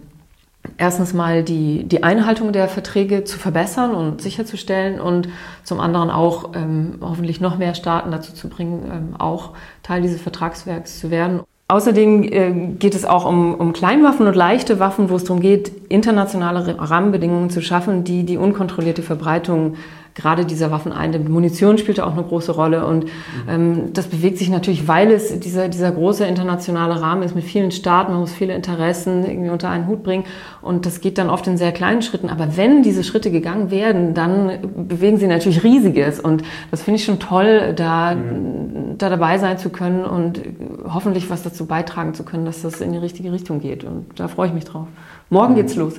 erstens 0.76 1.12
mal 1.14 1.42
die, 1.42 1.84
die 1.84 2.02
Einhaltung 2.02 2.52
der 2.52 2.68
Verträge 2.68 3.24
zu 3.24 3.38
verbessern 3.38 3.94
und 3.94 4.20
sicherzustellen 4.20 5.00
und 5.00 5.28
zum 5.64 5.80
anderen 5.80 6.10
auch 6.10 6.50
ähm, 6.54 6.98
hoffentlich 7.00 7.40
noch 7.40 7.58
mehr 7.58 7.74
Staaten 7.74 8.10
dazu 8.10 8.32
zu 8.32 8.48
bringen, 8.48 8.90
ähm, 8.92 9.16
auch 9.18 9.50
Teil 9.82 10.02
dieses 10.02 10.20
Vertragswerks 10.20 11.00
zu 11.00 11.10
werden. 11.10 11.40
Außerdem 11.68 12.22
äh, 12.24 12.50
geht 12.78 12.96
es 12.96 13.04
auch 13.04 13.24
um, 13.26 13.54
um 13.54 13.72
Kleinwaffen 13.72 14.26
und 14.26 14.34
leichte 14.34 14.80
Waffen, 14.80 15.08
wo 15.08 15.14
es 15.14 15.24
darum 15.24 15.40
geht, 15.40 15.70
internationale 15.88 16.76
Rahmenbedingungen 16.78 17.48
zu 17.48 17.62
schaffen, 17.62 18.02
die 18.02 18.24
die 18.24 18.36
unkontrollierte 18.36 19.02
Verbreitung 19.02 19.76
gerade 20.20 20.44
dieser 20.44 20.70
Waffen 20.70 20.92
eindämmt. 20.92 21.28
Munition 21.28 21.78
spielt 21.78 22.00
auch 22.00 22.12
eine 22.12 22.22
große 22.22 22.52
Rolle 22.52 22.86
und 22.86 23.06
ähm, 23.48 23.92
das 23.92 24.06
bewegt 24.06 24.38
sich 24.38 24.50
natürlich, 24.50 24.86
weil 24.86 25.10
es 25.10 25.38
dieser, 25.40 25.68
dieser 25.68 25.90
große 25.92 26.24
internationale 26.24 27.00
Rahmen 27.00 27.22
ist 27.22 27.34
mit 27.34 27.44
vielen 27.44 27.70
Staaten, 27.70 28.12
man 28.12 28.20
muss 28.20 28.32
viele 28.32 28.54
Interessen 28.54 29.24
irgendwie 29.24 29.50
unter 29.50 29.70
einen 29.70 29.86
Hut 29.86 30.02
bringen 30.02 30.24
und 30.62 30.86
das 30.86 31.00
geht 31.00 31.18
dann 31.18 31.30
oft 31.30 31.46
in 31.46 31.56
sehr 31.56 31.72
kleinen 31.72 32.02
Schritten. 32.02 32.28
Aber 32.28 32.56
wenn 32.56 32.82
diese 32.82 33.04
Schritte 33.04 33.30
gegangen 33.30 33.70
werden, 33.70 34.14
dann 34.14 34.58
bewegen 34.88 35.16
sie 35.16 35.26
natürlich 35.26 35.64
riesiges 35.64 36.20
und 36.20 36.42
das 36.70 36.82
finde 36.82 36.96
ich 36.98 37.04
schon 37.04 37.18
toll, 37.18 37.72
da, 37.74 38.14
mhm. 38.14 38.89
Da 39.02 39.08
dabei 39.08 39.38
sein 39.38 39.58
zu 39.58 39.70
können 39.70 40.04
und 40.04 40.40
hoffentlich 40.84 41.30
was 41.30 41.42
dazu 41.42 41.66
beitragen 41.66 42.14
zu 42.14 42.22
können, 42.22 42.44
dass 42.44 42.62
das 42.62 42.80
in 42.80 42.92
die 42.92 42.98
richtige 42.98 43.32
Richtung 43.32 43.60
geht 43.60 43.84
und 43.84 44.06
da 44.16 44.28
freue 44.28 44.48
ich 44.48 44.54
mich 44.54 44.64
drauf. 44.64 44.86
Morgen 45.30 45.54
geht's 45.54 45.76
los. 45.76 45.94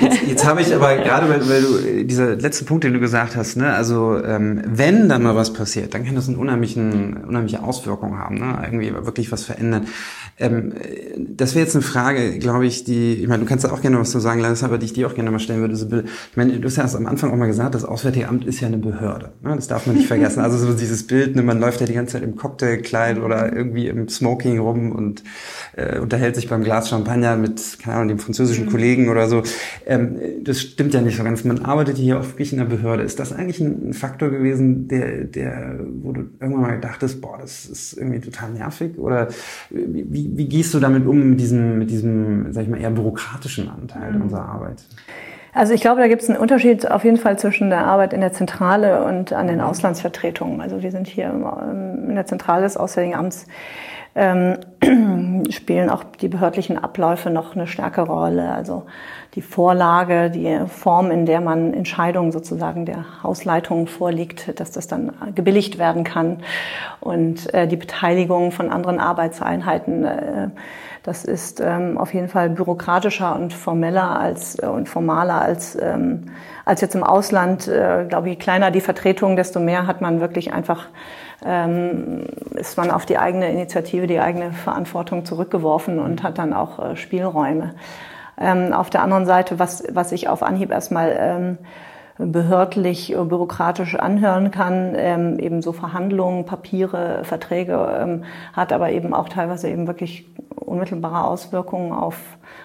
Jetzt, 0.00 0.22
jetzt 0.26 0.46
habe 0.46 0.62
ich 0.62 0.74
aber 0.74 0.96
gerade, 0.96 1.28
weil, 1.28 1.48
weil 1.48 1.62
du 1.62 2.04
dieser 2.04 2.36
letzte 2.36 2.64
Punkt, 2.64 2.84
den 2.84 2.94
du 2.94 3.00
gesagt 3.00 3.36
hast, 3.36 3.56
ne, 3.56 3.74
also 3.74 4.16
ähm, 4.24 4.62
wenn 4.66 5.10
dann 5.10 5.22
mal 5.22 5.36
was 5.36 5.52
passiert, 5.52 5.92
dann 5.92 6.04
kann 6.04 6.14
das 6.14 6.28
eine 6.28 6.38
unheimliche 6.38 7.62
Auswirkungen 7.62 8.18
haben, 8.18 8.38
ne, 8.38 8.58
irgendwie 8.64 8.92
wirklich 8.94 9.30
was 9.30 9.44
verändern. 9.44 9.86
Ähm, 10.38 10.72
das 11.18 11.54
wäre 11.54 11.64
jetzt 11.64 11.74
eine 11.74 11.82
Frage, 11.82 12.38
glaube 12.38 12.66
ich, 12.66 12.84
die, 12.84 13.14
ich 13.14 13.28
meine, 13.28 13.42
du 13.42 13.48
kannst 13.48 13.64
da 13.64 13.70
auch 13.70 13.80
gerne 13.80 13.98
was 13.98 14.10
zu 14.10 14.18
sagen, 14.18 14.40
Larissa, 14.40 14.66
aber 14.66 14.78
die 14.78 14.86
ich 14.86 14.92
dir 14.92 15.06
auch 15.06 15.14
gerne 15.14 15.30
mal 15.30 15.38
stellen 15.38 15.60
würde. 15.60 15.76
Sibylle. 15.76 16.04
Ich 16.30 16.36
meine, 16.36 16.58
du 16.58 16.66
hast 16.66 16.76
ja 16.76 16.84
am 16.96 17.06
Anfang 17.06 17.30
auch 17.30 17.36
mal 17.36 17.46
gesagt, 17.46 17.74
das 17.74 17.84
Auswärtige 17.84 18.28
Amt 18.28 18.44
ist 18.44 18.60
ja 18.60 18.68
eine 18.68 18.78
Behörde. 18.78 19.32
Ne? 19.42 19.54
Das 19.54 19.68
darf 19.68 19.86
man 19.86 19.96
nicht 19.96 20.08
vergessen. 20.08 20.40
Also 20.40 20.58
so 20.58 20.72
dieses 20.72 21.06
Bild, 21.06 21.36
ne, 21.36 21.42
man 21.42 21.60
läuft 21.60 21.80
ja 21.80 21.86
die 21.86 21.94
ganze 21.94 22.14
Zeit 22.14 22.22
im 22.22 22.36
Cocktailkleid 22.36 23.18
oder 23.18 23.54
irgendwie 23.54 23.88
im 23.88 24.08
Smoking 24.08 24.58
rum 24.58 24.92
und 24.92 25.22
äh, 25.76 25.98
unterhält 25.98 26.34
sich 26.34 26.48
beim 26.48 26.62
Glas 26.62 26.88
Champagner 26.88 27.36
mit, 27.36 27.78
keine 27.82 27.96
Ahnung, 27.96 28.08
dem 28.08 28.18
französischen 28.18 28.66
mhm. 28.66 28.70
Kollegen 28.70 29.08
oder 29.08 29.28
so. 29.28 29.42
Ähm, 29.86 30.18
das 30.42 30.60
stimmt 30.60 30.94
ja 30.94 31.00
nicht 31.00 31.16
so 31.16 31.24
ganz. 31.24 31.44
Man 31.44 31.64
arbeitet 31.64 31.96
hier 31.96 32.18
auch 32.18 32.26
wirklich 32.26 32.52
in 32.52 32.58
der 32.58 32.64
Behörde. 32.66 33.02
Ist 33.02 33.18
das 33.18 33.32
eigentlich 33.32 33.60
ein 33.60 33.92
Faktor 33.92 34.30
gewesen, 34.30 34.88
der, 34.88 35.24
der, 35.24 35.80
wo 36.02 36.12
du 36.12 36.22
irgendwann 36.40 36.62
mal 36.62 36.80
dachtest, 36.80 37.20
boah, 37.20 37.38
das 37.40 37.66
ist 37.66 37.94
irgendwie 37.94 38.20
total 38.20 38.52
nervig? 38.52 38.98
Oder 38.98 39.28
wie, 39.70 40.06
wie 40.32 40.48
gehst 40.48 40.74
du 40.74 40.80
damit 40.80 41.06
um 41.06 41.30
mit 41.30 41.40
diesem, 41.40 41.78
mit 41.78 41.90
diesem, 41.90 42.52
sag 42.52 42.64
ich 42.64 42.68
mal, 42.68 42.80
eher 42.80 42.90
bürokratischen 42.90 43.68
Anteil 43.68 44.12
mhm. 44.12 44.22
unserer 44.22 44.46
Arbeit? 44.46 44.82
Also 45.54 45.74
ich 45.74 45.82
glaube, 45.82 46.00
da 46.00 46.08
gibt 46.08 46.22
es 46.22 46.30
einen 46.30 46.38
Unterschied 46.38 46.90
auf 46.90 47.04
jeden 47.04 47.18
Fall 47.18 47.38
zwischen 47.38 47.68
der 47.68 47.84
Arbeit 47.84 48.14
in 48.14 48.22
der 48.22 48.32
Zentrale 48.32 49.04
und 49.04 49.34
an 49.34 49.48
den 49.48 49.60
Auslandsvertretungen. 49.60 50.62
Also 50.62 50.82
wir 50.82 50.90
sind 50.90 51.06
hier 51.06 51.30
in 51.30 52.14
der 52.14 52.24
Zentrale 52.24 52.62
des 52.62 52.78
Auswärtigen 52.78 53.14
Amts 53.14 53.46
ähm, 54.14 54.58
spielen 55.50 55.88
auch 55.88 56.04
die 56.04 56.28
behördlichen 56.28 56.78
Abläufe 56.78 57.30
noch 57.30 57.54
eine 57.54 57.66
stärkere 57.66 58.06
Rolle. 58.06 58.52
Also 58.52 58.84
die 59.34 59.42
Vorlage, 59.42 60.30
die 60.30 60.58
Form, 60.68 61.10
in 61.10 61.24
der 61.24 61.40
man 61.40 61.72
Entscheidungen 61.72 62.32
sozusagen 62.32 62.84
der 62.84 63.22
Hausleitung 63.22 63.86
vorliegt, 63.86 64.60
dass 64.60 64.70
das 64.70 64.86
dann 64.86 65.12
gebilligt 65.34 65.78
werden 65.78 66.04
kann 66.04 66.42
und 67.00 67.52
äh, 67.54 67.66
die 67.66 67.76
Beteiligung 67.76 68.52
von 68.52 68.70
anderen 68.70 69.00
Arbeitseinheiten. 69.00 70.04
Äh, 70.04 70.48
das 71.02 71.24
ist 71.24 71.60
ähm, 71.60 71.98
auf 71.98 72.14
jeden 72.14 72.28
Fall 72.28 72.50
bürokratischer 72.50 73.34
und 73.34 73.52
formeller 73.52 74.20
als 74.20 74.62
äh, 74.62 74.66
und 74.66 74.88
formaler 74.88 75.40
als 75.40 75.76
ähm, 75.80 76.26
als 76.64 76.80
jetzt 76.80 76.94
im 76.94 77.02
Ausland. 77.02 77.66
Äh, 77.66 78.06
glaube 78.08 78.28
je 78.28 78.36
kleiner 78.36 78.70
die 78.70 78.80
Vertretung, 78.80 79.34
desto 79.36 79.58
mehr 79.58 79.86
hat 79.86 80.00
man 80.00 80.20
wirklich 80.20 80.52
einfach 80.52 80.88
ähm, 81.44 82.26
ist 82.54 82.76
man 82.76 82.90
auf 82.90 83.06
die 83.06 83.18
eigene 83.18 83.50
Initiative, 83.50 84.06
die 84.06 84.20
eigene 84.20 84.52
Verantwortung 84.52 85.24
zurückgeworfen 85.24 85.98
und 85.98 86.22
hat 86.22 86.38
dann 86.38 86.52
auch 86.52 86.78
äh, 86.78 86.96
Spielräume. 86.96 87.74
Ähm, 88.40 88.72
auf 88.72 88.90
der 88.90 89.02
anderen 89.02 89.26
Seite, 89.26 89.58
was 89.58 89.84
was 89.92 90.12
ich 90.12 90.28
auf 90.28 90.42
Anhieb 90.42 90.70
erstmal 90.70 91.16
ähm, 91.18 91.58
behördlich, 92.18 93.12
äh, 93.12 93.24
bürokratisch 93.24 93.94
anhören 93.94 94.50
kann, 94.50 94.94
ähm, 94.96 95.38
eben 95.38 95.62
so 95.62 95.72
Verhandlungen, 95.72 96.44
Papiere, 96.44 97.24
Verträge, 97.24 97.98
ähm, 98.00 98.24
hat 98.52 98.72
aber 98.72 98.90
eben 98.90 99.14
auch 99.14 99.28
teilweise 99.28 99.68
eben 99.68 99.86
wirklich 99.86 100.26
unmittelbare 100.54 101.26
Auswirkungen 101.26 101.92
auf, 101.92 102.16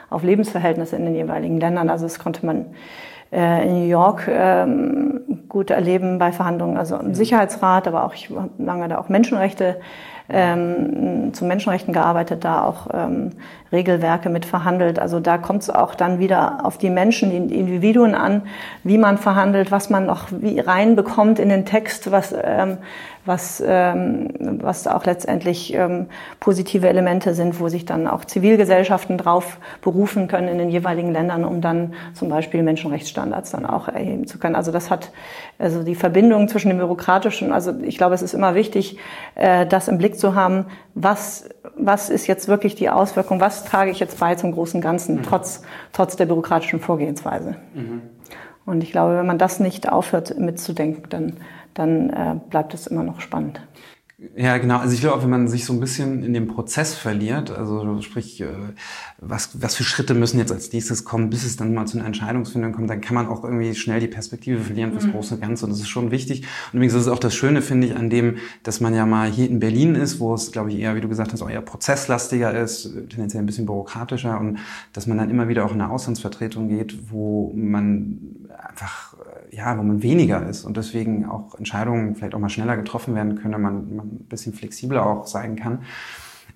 auf 0.10 0.24
Lebensverhältnisse 0.24 0.96
in 0.96 1.06
den 1.06 1.16
jeweiligen 1.16 1.60
Ländern. 1.60 1.90
Also 1.90 2.06
das 2.06 2.20
konnte 2.20 2.46
man 2.46 2.68
äh, 3.32 3.68
in 3.68 3.80
New 3.80 3.88
York 3.88 4.28
ähm, 4.30 5.22
gut 5.50 5.70
erleben 5.70 6.18
bei 6.18 6.32
Verhandlungen, 6.32 6.78
also 6.78 6.98
im 6.98 7.14
Sicherheitsrat, 7.14 7.88
aber 7.88 8.06
auch 8.06 8.14
ich 8.14 8.30
habe 8.30 8.50
lange 8.58 8.88
da 8.88 8.98
auch 8.98 9.10
Menschenrechte 9.10 9.80
ähm, 10.30 11.34
zu 11.34 11.46
Menschenrechten 11.46 11.94
gearbeitet, 11.94 12.44
da 12.44 12.64
auch 12.64 12.88
ähm, 12.94 13.32
Regelwerke 13.72 14.30
mit 14.30 14.46
verhandelt. 14.46 15.00
Also 15.00 15.20
da 15.20 15.38
kommt 15.38 15.64
es 15.64 15.70
auch 15.70 15.96
dann 15.96 16.20
wieder 16.20 16.66
auf 16.66 16.78
die 16.78 16.90
Menschen, 16.90 17.30
die 17.32 17.56
Individuen 17.56 18.16
an, 18.16 18.44
wie 18.84 18.98
man 18.98 19.18
verhandelt, 19.18 19.72
was 19.72 19.90
man 19.90 20.06
noch 20.06 20.28
wie 20.32 20.60
reinbekommt 20.60 21.40
in 21.40 21.50
den 21.50 21.66
Text, 21.66 22.12
was 22.12 22.34
ähm, 22.42 22.78
was, 23.28 23.62
ähm, 23.66 24.30
was 24.40 24.88
auch 24.88 25.06
letztendlich 25.06 25.74
ähm, 25.74 26.08
positive 26.40 26.88
Elemente 26.88 27.34
sind, 27.34 27.60
wo 27.60 27.68
sich 27.68 27.86
dann 27.86 28.08
auch 28.08 28.26
Zivilgesellschaften 28.26 29.18
drauf 29.18 29.60
berufen 29.82 30.28
können 30.28 30.48
in 30.48 30.58
den 30.58 30.70
jeweiligen 30.70 31.12
Ländern, 31.12 31.44
um 31.44 31.62
dann 31.62 31.94
zum 32.14 32.30
Beispiel 32.30 32.64
Menschenrechtsstandards 32.64 33.52
dann 33.52 33.66
auch 33.66 33.90
erheben 33.90 34.26
zu 34.28 34.40
können. 34.40 34.56
Also 34.56 34.72
das 34.72 34.90
hat 34.90 35.12
also 35.60 35.84
die 35.84 35.96
Verbindung 35.96 36.48
zwischen 36.48 36.70
dem 36.70 36.78
bürokratischen, 36.78 37.52
also 37.52 37.74
ich 37.82 37.98
glaube, 37.98 38.16
es 38.16 38.22
ist 38.22 38.34
immer 38.34 38.56
wichtig, 38.56 38.98
äh, 39.36 39.66
das 39.66 39.88
im 39.88 39.98
Blick 39.98 40.17
zu 40.18 40.36
haben, 40.36 40.66
was, 40.96 41.50
was 41.78 42.10
ist 42.10 42.28
jetzt 42.28 42.48
wirklich 42.48 42.76
die 42.76 42.90
Auswirkung, 42.90 43.40
was 43.40 43.64
trage 43.64 43.92
ich 43.92 44.00
jetzt 44.00 44.20
bei 44.20 44.36
zum 44.36 44.52
großen 44.52 44.82
Ganzen, 44.82 45.18
mhm. 45.18 45.24
trotz, 45.24 45.62
trotz 45.94 46.16
der 46.16 46.26
bürokratischen 46.26 46.80
Vorgehensweise. 46.80 47.56
Mhm. 47.74 48.02
Und 48.66 48.84
ich 48.84 48.92
glaube, 48.92 49.18
wenn 49.18 49.26
man 49.26 49.38
das 49.38 49.60
nicht 49.60 49.90
aufhört 49.90 50.38
mitzudenken, 50.38 51.04
dann 51.10 51.38
dann 51.78 52.10
äh, 52.10 52.36
bleibt 52.50 52.74
es 52.74 52.88
immer 52.88 53.04
noch 53.04 53.22
spannend. 53.22 53.62
Ja, 54.36 54.58
genau. 54.58 54.80
Also 54.80 54.96
ich 54.96 55.02
glaube, 55.02 55.16
auch 55.16 55.22
wenn 55.22 55.30
man 55.30 55.48
sich 55.48 55.64
so 55.64 55.74
ein 55.74 55.80
bisschen 55.80 56.24
in 56.24 56.34
dem 56.34 56.48
Prozess 56.48 56.96
verliert, 56.96 57.52
also 57.52 58.02
sprich, 58.02 58.42
äh, 58.42 58.48
was, 59.20 59.62
was 59.62 59.76
für 59.76 59.84
Schritte 59.84 60.16
müssen 60.16 60.40
jetzt 60.40 60.52
als 60.52 60.74
nächstes 60.74 61.06
kommen, 61.06 61.30
bis 61.30 61.44
es 61.44 61.56
dann 61.56 61.76
mal 61.76 61.86
zu 61.86 62.00
einer 62.00 62.08
Entscheidungsfindung 62.08 62.72
kommt, 62.72 62.90
dann 62.90 63.00
kann 63.00 63.14
man 63.14 63.28
auch 63.28 63.44
irgendwie 63.44 63.76
schnell 63.76 64.00
die 64.00 64.08
Perspektive 64.08 64.60
verlieren 64.60 64.92
fürs 64.92 65.06
mhm. 65.06 65.12
große 65.12 65.38
Ganze. 65.38 65.66
Und 65.66 65.72
das 65.72 65.82
ist 65.82 65.90
schon 65.90 66.10
wichtig. 66.10 66.48
Und 66.72 66.78
übrigens 66.78 66.96
ist 66.96 67.02
es 67.02 67.08
auch 67.10 67.20
das 67.20 67.36
Schöne, 67.36 67.62
finde 67.62 67.88
ich, 67.88 67.96
an 67.96 68.10
dem, 68.10 68.38
dass 68.64 68.80
man 68.80 68.96
ja 68.96 69.06
mal 69.06 69.30
hier 69.30 69.48
in 69.48 69.60
Berlin 69.60 69.94
ist, 69.94 70.20
wo 70.20 70.34
es, 70.34 70.52
glaube 70.52 70.72
ich, 70.72 70.80
eher, 70.80 70.96
wie 70.96 71.02
du 71.02 71.10
gesagt 71.10 71.32
hast, 71.32 71.44
auch 71.44 71.50
eher 71.50 71.62
prozesslastiger 71.62 72.60
ist, 72.60 72.92
tendenziell 73.10 73.44
ein 73.44 73.46
bisschen 73.46 73.68
bürokratischer 73.68 74.40
und 74.40 74.58
dass 74.94 75.06
man 75.06 75.20
dann 75.20 75.30
immer 75.30 75.48
wieder 75.48 75.64
auch 75.64 75.74
in 75.76 75.80
eine 75.80 75.92
Auslandsvertretung 75.92 76.70
geht, 76.70 77.12
wo 77.12 77.54
man 77.56 78.47
einfach 78.58 79.14
ja, 79.52 79.78
wo 79.78 79.84
man 79.84 80.04
weniger 80.04 80.48
ist 80.48 80.66
und 80.66 80.78
deswegen 80.78 81.26
auch 81.26 81.56
Entscheidungen 81.56 82.16
vielleicht 82.16 82.36
auch 82.36 82.40
mal 82.40 82.50
schneller 82.50 82.78
getroffen 82.78 83.16
werden 83.16 83.36
können, 83.36 83.62
man, 83.62 83.96
man 83.96 84.08
ein 84.08 84.26
bisschen 84.28 84.54
flexibler 84.54 85.06
auch 85.06 85.28
sein 85.28 85.56
kann. 85.56 85.84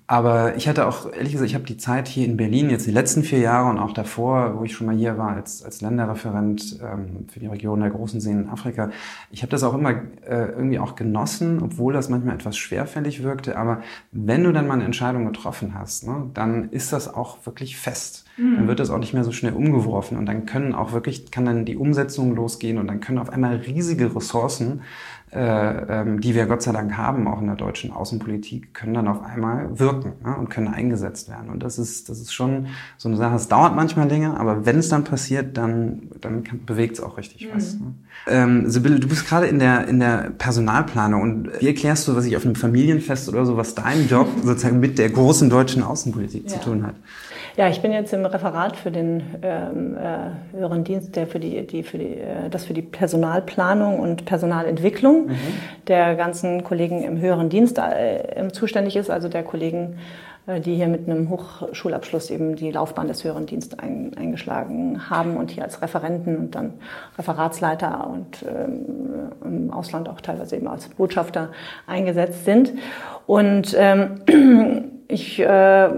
Aber 0.06 0.56
ich 0.56 0.68
hatte 0.68 0.86
auch, 0.86 1.10
ehrlich 1.12 1.32
gesagt, 1.32 1.48
ich 1.48 1.54
habe 1.54 1.64
die 1.64 1.76
Zeit 1.76 2.08
hier 2.08 2.26
in 2.26 2.36
Berlin, 2.36 2.70
jetzt 2.70 2.86
die 2.86 2.90
letzten 2.90 3.22
vier 3.22 3.38
Jahre 3.38 3.70
und 3.70 3.78
auch 3.78 3.92
davor, 3.92 4.58
wo 4.58 4.64
ich 4.64 4.74
schon 4.74 4.86
mal 4.86 4.96
hier 4.96 5.16
war 5.16 5.30
als, 5.30 5.62
als 5.62 5.80
Länderreferent 5.80 6.80
ähm, 6.82 7.28
für 7.28 7.40
die 7.40 7.46
Region 7.46 7.80
der 7.80 7.90
großen 7.90 8.20
Seen 8.20 8.42
in 8.42 8.48
Afrika, 8.48 8.90
ich 9.30 9.42
habe 9.42 9.50
das 9.50 9.62
auch 9.62 9.74
immer 9.74 9.90
äh, 9.90 10.50
irgendwie 10.50 10.78
auch 10.78 10.96
genossen, 10.96 11.62
obwohl 11.62 11.92
das 11.92 12.08
manchmal 12.08 12.34
etwas 12.34 12.56
schwerfällig 12.56 13.22
wirkte. 13.22 13.56
Aber 13.56 13.82
wenn 14.10 14.44
du 14.44 14.52
dann 14.52 14.66
mal 14.66 14.74
eine 14.74 14.84
Entscheidung 14.84 15.24
getroffen 15.24 15.74
hast, 15.74 16.06
ne, 16.06 16.30
dann 16.34 16.70
ist 16.70 16.92
das 16.92 17.12
auch 17.12 17.46
wirklich 17.46 17.76
fest. 17.76 18.24
Mhm. 18.36 18.56
Dann 18.56 18.68
wird 18.68 18.80
das 18.80 18.90
auch 18.90 18.98
nicht 18.98 19.14
mehr 19.14 19.24
so 19.24 19.32
schnell 19.32 19.52
umgeworfen 19.52 20.18
und 20.18 20.26
dann 20.26 20.46
können 20.46 20.74
auch 20.74 20.92
wirklich, 20.92 21.30
kann 21.30 21.44
dann 21.44 21.64
die 21.64 21.76
Umsetzung 21.76 22.34
losgehen 22.34 22.78
und 22.78 22.88
dann 22.88 23.00
können 23.00 23.18
auf 23.18 23.30
einmal 23.30 23.56
riesige 23.56 24.14
Ressourcen 24.14 24.82
die 25.34 26.34
wir 26.34 26.44
Gott 26.44 26.60
sei 26.60 26.72
Dank 26.72 26.96
haben, 26.96 27.26
auch 27.26 27.40
in 27.40 27.46
der 27.46 27.56
deutschen 27.56 27.90
Außenpolitik, 27.90 28.74
können 28.74 28.92
dann 28.92 29.08
auf 29.08 29.22
einmal 29.22 29.78
wirken 29.78 30.12
ja, 30.24 30.34
und 30.34 30.50
können 30.50 30.68
eingesetzt 30.68 31.30
werden. 31.30 31.48
Und 31.48 31.62
das 31.62 31.78
ist, 31.78 32.10
das 32.10 32.20
ist 32.20 32.34
schon 32.34 32.66
so 32.98 33.08
eine 33.08 33.16
Sache. 33.16 33.36
Es 33.36 33.48
dauert 33.48 33.74
manchmal 33.74 34.08
länger, 34.08 34.38
aber 34.38 34.66
wenn 34.66 34.78
es 34.78 34.90
dann 34.90 35.04
passiert, 35.04 35.56
dann, 35.56 36.10
dann 36.20 36.44
bewegt 36.66 36.98
es 36.98 37.02
auch 37.02 37.16
richtig 37.16 37.48
mhm. 37.48 37.56
was. 37.56 37.74
Ne? 37.74 37.94
Ähm, 38.26 38.70
Sibylle, 38.70 39.00
du 39.00 39.08
bist 39.08 39.26
gerade 39.26 39.46
in 39.46 39.58
der, 39.58 39.88
in 39.88 40.00
der 40.00 40.32
Personalplanung 40.36 41.22
und 41.22 41.50
wie 41.60 41.66
erklärst 41.66 42.08
du, 42.08 42.14
was 42.14 42.26
ich 42.26 42.36
auf 42.36 42.44
einem 42.44 42.54
Familienfest 42.54 43.28
oder 43.30 43.46
so, 43.46 43.56
was 43.56 43.74
dein 43.74 44.08
Job 44.08 44.28
sozusagen 44.42 44.80
mit 44.80 44.98
der 44.98 45.08
großen 45.08 45.48
deutschen 45.48 45.82
Außenpolitik 45.82 46.44
ja. 46.44 46.48
zu 46.48 46.60
tun 46.60 46.86
hat? 46.86 46.94
Ja, 47.56 47.68
ich 47.68 47.82
bin 47.82 47.92
jetzt 47.92 48.12
im 48.14 48.24
Referat 48.24 48.76
für 48.76 48.90
den 48.90 49.22
ähm, 49.42 49.96
äh, 49.96 50.56
höheren 50.56 50.84
Dienst, 50.84 51.14
der 51.16 51.26
für 51.26 51.38
die, 51.38 51.66
die 51.66 51.82
für 51.82 51.98
die, 51.98 52.16
äh, 52.16 52.48
das 52.50 52.64
für 52.64 52.72
die 52.72 52.80
Personalplanung 52.80 54.00
und 54.00 54.24
Personalentwicklung 54.24 55.26
mhm. 55.26 55.36
der 55.86 56.14
ganzen 56.14 56.64
Kollegen 56.64 57.02
im 57.02 57.20
höheren 57.20 57.50
Dienst 57.50 57.78
äh, 57.78 58.48
zuständig 58.52 58.96
ist, 58.96 59.10
also 59.10 59.28
der 59.28 59.42
Kollegen, 59.42 59.98
äh, 60.46 60.60
die 60.60 60.76
hier 60.76 60.88
mit 60.88 61.06
einem 61.06 61.28
Hochschulabschluss 61.28 62.30
eben 62.30 62.56
die 62.56 62.70
Laufbahn 62.70 63.06
des 63.06 63.22
höheren 63.22 63.44
Dienstes 63.44 63.78
ein, 63.78 64.12
eingeschlagen 64.16 65.10
haben 65.10 65.36
und 65.36 65.50
hier 65.50 65.64
als 65.64 65.82
Referenten 65.82 66.38
und 66.38 66.54
dann 66.54 66.72
Referatsleiter 67.18 68.08
und 68.08 68.46
ähm, 68.48 69.30
im 69.44 69.70
Ausland 69.70 70.08
auch 70.08 70.22
teilweise 70.22 70.56
eben 70.56 70.68
als 70.68 70.88
Botschafter 70.88 71.50
eingesetzt 71.86 72.46
sind. 72.46 72.72
Und 73.26 73.76
ähm, 73.78 74.22
ich 75.08 75.38
äh, 75.38 75.84
äh, 75.84 75.90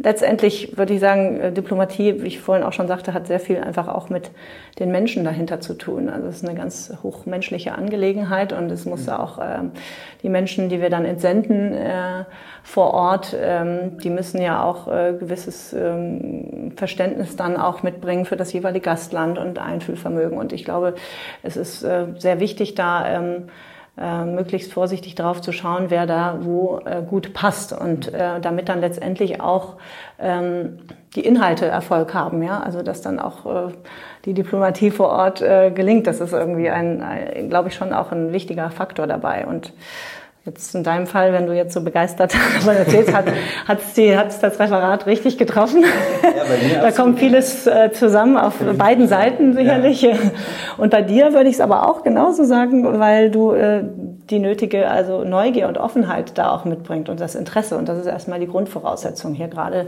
letztendlich 0.00 0.78
würde 0.78 0.94
ich 0.94 1.00
sagen, 1.00 1.40
äh, 1.40 1.52
Diplomatie, 1.52 2.22
wie 2.22 2.26
ich 2.26 2.40
vorhin 2.40 2.64
auch 2.64 2.72
schon 2.72 2.88
sagte, 2.88 3.12
hat 3.12 3.26
sehr 3.26 3.40
viel 3.40 3.58
einfach 3.58 3.88
auch 3.88 4.08
mit 4.08 4.30
den 4.78 4.90
Menschen 4.90 5.24
dahinter 5.24 5.60
zu 5.60 5.74
tun. 5.74 6.08
Also 6.08 6.28
es 6.28 6.36
ist 6.36 6.48
eine 6.48 6.58
ganz 6.58 6.92
hochmenschliche 7.02 7.72
Angelegenheit 7.72 8.52
und 8.52 8.70
es 8.70 8.86
muss 8.86 9.06
mhm. 9.06 9.12
auch 9.12 9.38
äh, 9.38 9.58
die 10.22 10.28
Menschen, 10.30 10.68
die 10.68 10.80
wir 10.80 10.88
dann 10.88 11.04
entsenden 11.04 11.74
äh, 11.74 12.24
vor 12.62 12.94
Ort, 12.94 13.36
ähm, 13.38 13.98
die 13.98 14.10
müssen 14.10 14.40
ja 14.40 14.62
auch 14.62 14.88
äh, 14.88 15.14
gewisses 15.18 15.74
ähm, 15.74 16.72
Verständnis 16.76 17.36
dann 17.36 17.56
auch 17.56 17.82
mitbringen 17.82 18.24
für 18.24 18.36
das 18.36 18.52
jeweilige 18.52 18.84
Gastland 18.84 19.38
und 19.38 19.58
Einfühlvermögen. 19.58 20.38
Und 20.38 20.52
ich 20.52 20.64
glaube, 20.64 20.94
es 21.42 21.56
ist 21.56 21.82
äh, 21.82 22.06
sehr 22.18 22.40
wichtig, 22.40 22.74
da 22.74 23.06
ähm, 23.06 23.48
äh, 24.00 24.24
möglichst 24.24 24.72
vorsichtig 24.72 25.14
darauf 25.14 25.40
zu 25.40 25.52
schauen, 25.52 25.86
wer 25.88 26.06
da 26.06 26.38
wo 26.40 26.80
äh, 26.84 27.02
gut 27.02 27.34
passt 27.34 27.72
und 27.72 28.12
äh, 28.12 28.40
damit 28.40 28.68
dann 28.68 28.80
letztendlich 28.80 29.40
auch 29.40 29.76
ähm, 30.18 30.78
die 31.14 31.24
Inhalte 31.24 31.66
Erfolg 31.66 32.14
haben, 32.14 32.42
ja, 32.42 32.60
also 32.60 32.82
dass 32.82 33.02
dann 33.02 33.18
auch 33.18 33.46
äh, 33.46 33.72
die 34.24 34.34
Diplomatie 34.34 34.90
vor 34.90 35.08
Ort 35.08 35.42
äh, 35.42 35.70
gelingt, 35.70 36.06
das 36.06 36.20
ist 36.20 36.32
irgendwie 36.32 36.70
ein, 36.70 37.02
ein 37.02 37.48
glaube 37.48 37.68
ich 37.68 37.74
schon 37.74 37.92
auch 37.92 38.12
ein 38.12 38.32
wichtiger 38.32 38.70
Faktor 38.70 39.06
dabei. 39.06 39.46
Und 39.46 39.72
Jetzt 40.48 40.74
in 40.74 40.82
deinem 40.82 41.06
Fall, 41.06 41.34
wenn 41.34 41.46
du 41.46 41.52
jetzt 41.52 41.74
so 41.74 41.82
begeistert 41.82 42.32
davon 42.54 42.74
erzählst, 42.74 43.12
hat 43.12 44.28
es 44.28 44.40
das 44.40 44.58
Referat 44.58 45.04
richtig 45.04 45.36
getroffen. 45.36 45.84
Ja, 46.72 46.80
da 46.80 46.90
kommt 46.90 47.18
vieles 47.18 47.66
äh, 47.66 47.92
zusammen 47.92 48.38
auf 48.38 48.54
beiden 48.78 49.08
Seiten 49.08 49.52
sicherlich. 49.52 50.00
Ja. 50.00 50.14
Und 50.78 50.90
bei 50.90 51.02
dir 51.02 51.34
würde 51.34 51.50
ich 51.50 51.56
es 51.56 51.60
aber 51.60 51.86
auch 51.86 52.02
genauso 52.02 52.44
sagen, 52.44 52.98
weil 52.98 53.30
du 53.30 53.52
äh, 53.52 53.84
die 54.30 54.38
nötige 54.38 54.88
also 54.88 55.22
Neugier 55.22 55.68
und 55.68 55.76
Offenheit 55.76 56.36
da 56.36 56.50
auch 56.50 56.64
mitbringt 56.64 57.08
und 57.08 57.18
das 57.18 57.34
Interesse. 57.34 57.78
Und 57.78 57.88
das 57.88 57.98
ist 57.98 58.06
erstmal 58.06 58.38
die 58.40 58.46
Grundvoraussetzung 58.46 59.32
hier 59.32 59.48
gerade 59.48 59.86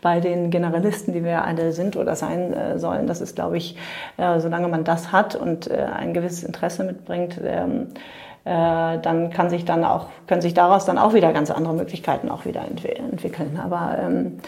bei 0.00 0.20
den 0.20 0.50
Generalisten, 0.50 1.12
die 1.12 1.24
wir 1.24 1.44
alle 1.44 1.72
sind 1.72 1.96
oder 1.96 2.16
sein 2.16 2.52
äh, 2.52 2.78
sollen. 2.78 3.06
Das 3.06 3.20
ist, 3.20 3.34
glaube 3.34 3.56
ich, 3.56 3.76
äh, 4.16 4.40
solange 4.40 4.68
man 4.68 4.84
das 4.84 5.12
hat 5.12 5.36
und 5.36 5.70
äh, 5.70 5.86
ein 5.94 6.14
gewisses 6.14 6.42
Interesse 6.42 6.84
mitbringt, 6.84 7.38
ähm, 7.44 7.88
äh, 7.88 8.00
dann 8.44 9.30
kann 9.30 9.50
sich 9.50 9.64
dann 9.64 9.84
auch, 9.84 10.06
können 10.26 10.42
sich 10.42 10.54
daraus 10.54 10.84
dann 10.84 10.98
auch 10.98 11.14
wieder 11.14 11.32
ganz 11.32 11.50
andere 11.52 11.74
Möglichkeiten 11.74 12.28
auch 12.28 12.44
wieder 12.44 12.62
entwickeln. 12.62 13.60
Aber 13.62 13.96
ähm, 14.00 14.38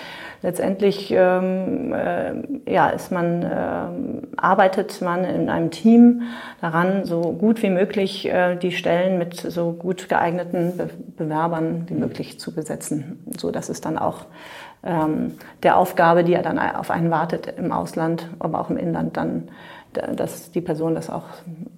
letztendlich 0.43 1.13
ähm, 1.17 1.95
äh, 1.95 2.73
ja, 2.73 2.89
ist 2.89 3.13
man, 3.13 3.43
ähm, 3.43 4.23
arbeitet 4.37 5.01
man 5.01 5.25
in 5.25 5.49
einem 5.49 5.71
Team 5.71 6.23
daran, 6.61 7.05
so 7.05 7.21
gut 7.33 7.63
wie 7.63 7.71
möglich 7.71 8.29
äh, 8.29 8.57
die 8.57 8.73
Stellen 8.73 9.17
mit 9.17 9.37
so 9.37 9.73
gut 9.73 10.09
geeigneten 10.09 10.77
Be 10.77 10.91
Bewerbern 11.17 11.85
wie 11.87 11.95
möglich 11.95 12.41
zu 12.41 12.53
besetzen, 12.53 13.25
so 13.39 13.53
dass 13.53 13.69
es 13.69 13.81
dann 13.81 13.97
auch 13.97 14.27
ähm, 14.85 15.35
der 15.63 15.79
Aufgabe, 15.79 16.25
die 16.25 16.33
ja 16.33 16.43
dann 16.43 16.59
auf 16.59 16.91
einen 16.91 17.11
wartet 17.11 17.47
im 17.57 17.73
Ausland, 17.73 18.29
aber 18.39 18.61
auch 18.61 18.71
im 18.71 18.77
Inland, 18.77 19.17
dann, 19.17 19.49
dass 20.17 20.51
die 20.51 20.61
Person 20.61 20.95
das 20.95 21.11
auch 21.11 21.25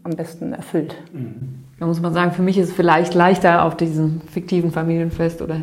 am 0.03 0.13
besten 0.13 0.53
erfüllt. 0.53 0.95
Mhm. 1.13 1.67
Da 1.79 1.85
muss 1.85 2.01
man 2.01 2.15
sagen, 2.15 2.33
für 2.33 2.41
mich 2.41 2.57
ist 2.57 2.71
es 2.71 2.75
vielleicht 2.75 3.13
leichter, 3.13 3.65
auf 3.65 3.77
diesem 3.77 4.23
fiktiven 4.33 4.71
Familienfest 4.71 5.43
oder 5.43 5.57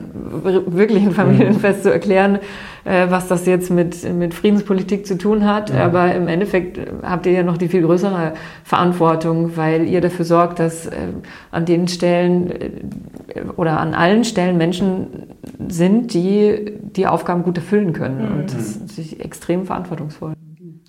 wirklichen 0.67 1.07
mhm. 1.07 1.13
Familienfest 1.13 1.81
zu 1.81 1.91
erklären, 1.91 2.37
äh, 2.85 3.07
was 3.09 3.27
das 3.27 3.47
jetzt 3.47 3.71
mit, 3.71 4.03
mit 4.13 4.35
Friedenspolitik 4.35 5.07
zu 5.07 5.17
tun 5.17 5.45
hat. 5.45 5.71
Ja. 5.71 5.85
Aber 5.85 6.13
im 6.13 6.27
Endeffekt 6.27 6.79
habt 7.01 7.25
ihr 7.25 7.31
ja 7.31 7.43
noch 7.43 7.57
die 7.57 7.67
viel 7.67 7.81
größere 7.81 8.33
Verantwortung, 8.63 9.57
weil 9.57 9.87
ihr 9.87 10.01
dafür 10.01 10.25
sorgt, 10.25 10.59
dass 10.59 10.85
äh, 10.85 10.91
an 11.49 11.65
den 11.65 11.87
Stellen 11.87 12.51
äh, 12.51 13.41
oder 13.57 13.79
an 13.79 13.95
allen 13.95 14.23
Stellen 14.23 14.57
Menschen 14.57 15.07
sind, 15.67 16.13
die 16.13 16.73
die 16.95 17.07
Aufgaben 17.07 17.41
gut 17.41 17.57
erfüllen 17.57 17.93
können. 17.93 18.19
Mhm. 18.19 18.39
Und 18.39 18.53
das 18.53 18.97
ist 18.99 19.19
extrem 19.19 19.65
verantwortungsvoll. 19.65 20.33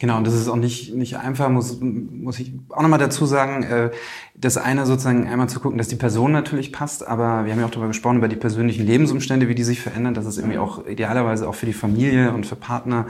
Genau, 0.04 0.18
und 0.18 0.26
das 0.26 0.34
ist 0.34 0.48
auch 0.48 0.56
nicht, 0.56 0.94
nicht 0.94 1.16
einfach, 1.16 1.48
muss, 1.48 1.80
muss 1.80 2.38
ich 2.38 2.52
auch 2.68 2.82
nochmal 2.82 2.98
dazu 2.98 3.24
sagen, 3.24 3.62
äh, 3.62 3.90
das 4.34 4.58
eine 4.58 4.84
sozusagen 4.84 5.26
einmal 5.26 5.48
zu 5.48 5.60
gucken, 5.60 5.78
dass 5.78 5.88
die 5.88 5.96
Person 5.96 6.30
natürlich 6.30 6.72
passt, 6.72 7.08
aber 7.08 7.46
wir 7.46 7.52
haben 7.52 7.60
ja 7.60 7.64
auch 7.64 7.70
darüber 7.70 7.88
gesprochen, 7.88 8.18
über 8.18 8.28
die 8.28 8.36
persönlichen 8.36 8.84
Lebensumstände, 8.84 9.48
wie 9.48 9.54
die 9.54 9.64
sich 9.64 9.80
verändern, 9.80 10.12
dass 10.12 10.26
es 10.26 10.36
irgendwie 10.36 10.58
auch 10.58 10.86
idealerweise 10.86 11.48
auch 11.48 11.54
für 11.54 11.64
die 11.64 11.72
Familie 11.72 12.34
und 12.34 12.44
für 12.44 12.54
Partner 12.54 13.06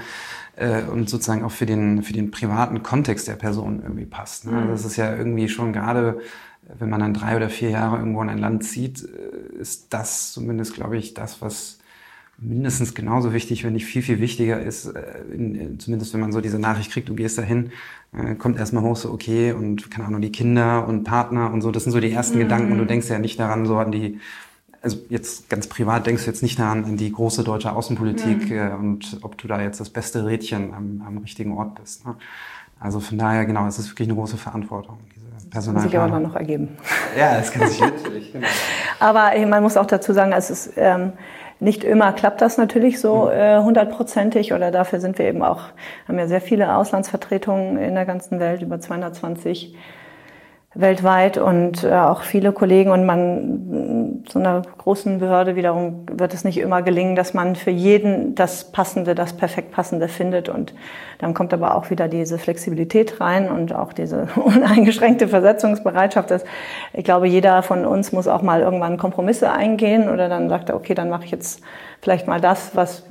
äh, 0.54 0.82
und 0.82 1.10
sozusagen 1.10 1.42
auch 1.42 1.50
für 1.50 1.66
den, 1.66 2.04
für 2.04 2.12
den 2.12 2.30
privaten 2.30 2.84
Kontext 2.84 3.26
der 3.26 3.34
Person 3.34 3.80
irgendwie 3.82 4.06
passt. 4.06 4.46
Ne? 4.46 4.52
Mhm. 4.52 4.68
Das 4.68 4.84
ist 4.84 4.94
ja 4.94 5.16
irgendwie 5.16 5.48
schon 5.48 5.72
gerade, 5.72 6.20
wenn 6.78 6.90
man 6.90 7.00
dann 7.00 7.12
drei 7.12 7.34
oder 7.34 7.48
vier 7.48 7.70
Jahre 7.70 7.96
irgendwo 7.98 8.22
in 8.22 8.28
ein 8.28 8.38
Land 8.38 8.62
zieht, 8.62 9.02
äh, 9.02 9.60
ist 9.60 9.92
das 9.92 10.32
zumindest, 10.32 10.74
glaube 10.74 10.96
ich, 10.96 11.12
das, 11.12 11.42
was 11.42 11.80
mindestens 12.38 12.94
genauso 12.94 13.32
wichtig, 13.32 13.64
wenn 13.64 13.74
nicht 13.74 13.86
viel, 13.86 14.02
viel 14.02 14.20
wichtiger 14.20 14.60
ist, 14.60 14.86
äh, 14.86 15.20
in, 15.32 15.78
zumindest 15.78 16.12
wenn 16.14 16.20
man 16.20 16.32
so 16.32 16.40
diese 16.40 16.58
Nachricht 16.58 16.90
kriegt, 16.90 17.08
du 17.08 17.14
gehst 17.14 17.38
dahin, 17.38 17.70
äh, 18.12 18.34
kommt 18.34 18.58
erstmal 18.58 18.82
hoch 18.82 18.96
so, 18.96 19.12
okay, 19.12 19.52
und 19.52 19.90
keine 19.90 20.06
Ahnung, 20.06 20.20
die 20.20 20.32
Kinder 20.32 20.86
und 20.86 21.04
Partner 21.04 21.52
und 21.52 21.62
so, 21.62 21.70
das 21.70 21.84
sind 21.84 21.92
so 21.92 22.00
die 22.00 22.12
ersten 22.12 22.36
mhm. 22.36 22.42
Gedanken 22.42 22.72
und 22.72 22.78
du 22.78 22.86
denkst 22.86 23.08
ja 23.08 23.18
nicht 23.18 23.38
daran, 23.38 23.66
so 23.66 23.76
an 23.76 23.92
die, 23.92 24.20
also 24.82 24.98
jetzt 25.08 25.48
ganz 25.48 25.66
privat 25.66 26.06
denkst 26.06 26.24
du 26.24 26.30
jetzt 26.30 26.42
nicht 26.42 26.58
daran, 26.58 26.84
an 26.84 26.96
die 26.96 27.10
große 27.10 27.44
deutsche 27.44 27.72
Außenpolitik 27.72 28.50
mhm. 28.50 28.56
äh, 28.56 28.70
und 28.72 29.18
ob 29.22 29.38
du 29.38 29.48
da 29.48 29.60
jetzt 29.62 29.80
das 29.80 29.90
beste 29.90 30.26
Rädchen 30.26 30.74
am, 30.74 31.02
am 31.06 31.18
richtigen 31.18 31.52
Ort 31.56 31.76
bist. 31.76 32.04
Ne? 32.04 32.16
Also 32.80 33.00
von 33.00 33.16
daher, 33.16 33.46
genau, 33.46 33.66
es 33.66 33.78
ist 33.78 33.90
wirklich 33.90 34.08
eine 34.08 34.16
große 34.16 34.36
Verantwortung. 34.36 34.98
Diese 35.14 35.48
Personal 35.48 35.84
das 35.84 35.92
kann 35.92 36.08
sich 36.08 36.12
aber 36.12 36.20
noch 36.20 36.34
ergeben. 36.34 36.68
Ja, 37.16 37.38
es 37.38 37.50
kann 37.50 37.68
sich 37.68 37.80
natürlich. 37.80 38.32
Genau. 38.32 38.46
Aber 39.00 39.32
man 39.46 39.62
muss 39.62 39.76
auch 39.76 39.86
dazu 39.86 40.12
sagen, 40.12 40.32
es 40.32 40.50
ist 40.50 40.72
ähm, 40.76 41.12
nicht 41.60 41.84
immer 41.84 42.12
klappt 42.12 42.40
das 42.40 42.58
natürlich 42.58 43.00
so 43.00 43.28
äh, 43.30 43.60
hundertprozentig 43.60 44.52
oder 44.52 44.70
dafür 44.70 45.00
sind 45.00 45.18
wir 45.18 45.26
eben 45.26 45.42
auch, 45.42 45.62
haben 46.08 46.18
ja 46.18 46.26
sehr 46.26 46.40
viele 46.40 46.76
Auslandsvertretungen 46.76 47.78
in 47.78 47.94
der 47.94 48.04
ganzen 48.04 48.40
Welt, 48.40 48.62
über 48.62 48.80
220 48.80 49.74
weltweit 50.74 51.38
und 51.38 51.84
äh, 51.84 51.92
auch 51.92 52.22
viele 52.22 52.52
Kollegen 52.52 52.90
und 52.90 53.06
man 53.06 54.24
so 54.28 54.38
einer 54.38 54.62
großen 54.78 55.18
Behörde 55.18 55.54
wiederum 55.54 56.06
wird 56.10 56.34
es 56.34 56.44
nicht 56.44 56.58
immer 56.58 56.82
gelingen, 56.82 57.14
dass 57.14 57.32
man 57.32 57.54
für 57.54 57.70
jeden 57.70 58.34
das 58.34 58.72
Passende, 58.72 59.14
das 59.14 59.34
perfekt 59.34 59.70
Passende 59.70 60.08
findet 60.08 60.48
und 60.48 60.74
dann 61.18 61.32
kommt 61.32 61.54
aber 61.54 61.76
auch 61.76 61.90
wieder 61.90 62.08
diese 62.08 62.38
Flexibilität 62.38 63.20
rein 63.20 63.48
und 63.48 63.74
auch 63.74 63.92
diese 63.92 64.28
uneingeschränkte 64.36 65.28
Versetzungsbereitschaft. 65.28 66.30
Dass 66.30 66.44
ich 66.92 67.04
glaube, 67.04 67.28
jeder 67.28 67.62
von 67.62 67.86
uns 67.86 68.12
muss 68.12 68.26
auch 68.26 68.42
mal 68.42 68.60
irgendwann 68.60 68.98
Kompromisse 68.98 69.52
eingehen 69.52 70.08
oder 70.08 70.28
dann 70.28 70.48
sagt 70.48 70.70
er, 70.70 70.76
okay, 70.76 70.94
dann 70.94 71.08
mache 71.08 71.24
ich 71.24 71.30
jetzt 71.30 71.62
vielleicht 72.00 72.26
mal 72.26 72.40
das, 72.40 72.74
was 72.74 73.04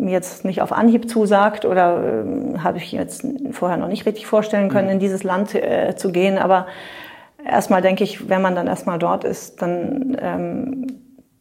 mir 0.00 0.12
jetzt 0.12 0.44
nicht 0.44 0.62
auf 0.62 0.72
Anhieb 0.72 1.08
zusagt 1.08 1.64
oder 1.64 2.24
äh, 2.24 2.58
habe 2.58 2.78
ich 2.78 2.90
jetzt 2.92 3.24
vorher 3.52 3.76
noch 3.76 3.88
nicht 3.88 4.06
richtig 4.06 4.26
vorstellen 4.26 4.68
können, 4.68 4.86
mhm. 4.86 4.94
in 4.94 4.98
dieses 4.98 5.22
Land 5.22 5.54
äh, 5.54 5.94
zu 5.96 6.10
gehen. 6.10 6.38
Aber 6.38 6.66
erstmal 7.44 7.82
denke 7.82 8.04
ich, 8.04 8.28
wenn 8.28 8.42
man 8.42 8.54
dann 8.54 8.66
erstmal 8.66 8.98
dort 8.98 9.24
ist, 9.24 9.62
dann, 9.62 10.16
ähm, 10.20 10.86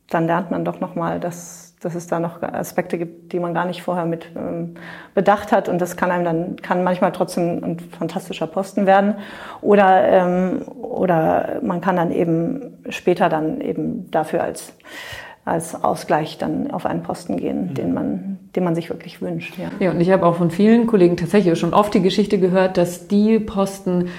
dann 0.10 0.26
lernt 0.28 0.52
man 0.52 0.66
doch 0.66 0.80
nochmal, 0.80 1.20
dass, 1.20 1.76
dass 1.82 1.96
es 1.96 2.08
da 2.08 2.20
noch 2.20 2.42
Aspekte 2.42 2.98
gibt, 2.98 3.32
die 3.32 3.40
man 3.40 3.54
gar 3.54 3.66
nicht 3.66 3.82
vorher 3.82 4.06
mit 4.06 4.32
ähm, 4.36 4.76
bedacht 5.14 5.52
hat. 5.52 5.70
Und 5.70 5.80
das 5.80 5.96
kann 5.96 6.12
einem 6.12 6.26
dann, 6.26 6.56
kann 6.58 6.84
manchmal 6.84 7.12
trotzdem 7.12 7.64
ein 7.64 7.80
fantastischer 7.80 8.48
Posten 8.48 8.86
werden. 8.86 9.16
Oder, 9.62 10.04
ähm, 10.08 10.62
oder 10.82 11.60
man 11.62 11.82
kann 11.82 11.96
dann 11.96 12.12
eben 12.12 12.80
später 12.90 13.30
dann 13.30 13.62
eben 13.62 14.12
dafür 14.12 14.44
als 14.44 14.74
als 15.46 15.84
Ausgleich 15.84 16.38
dann 16.38 16.72
auf 16.72 16.86
einen 16.86 17.04
Posten 17.04 17.38
gehen, 17.38 17.70
mhm. 17.70 17.74
den 17.74 17.94
man, 17.94 18.40
den 18.56 18.64
man 18.64 18.76
sich 18.76 18.90
wirklich 18.90 19.22
wünscht. 19.22 19.58
Ja, 19.58 19.70
ja 19.80 19.92
und 19.92 20.00
ich 20.00 20.12
habe 20.12 20.26
auch 20.26 20.36
von 20.36 20.52
vielen 20.52 20.88
Kollegen 20.88 21.18
tatsächlich 21.18 21.58
schon 21.58 21.74
oft 21.74 21.94
die 21.94 22.02
Geschichte 22.02 22.40
gehört, 22.40 22.78
dass 22.78 23.08
die 23.08 23.40
Posten, 23.40 24.10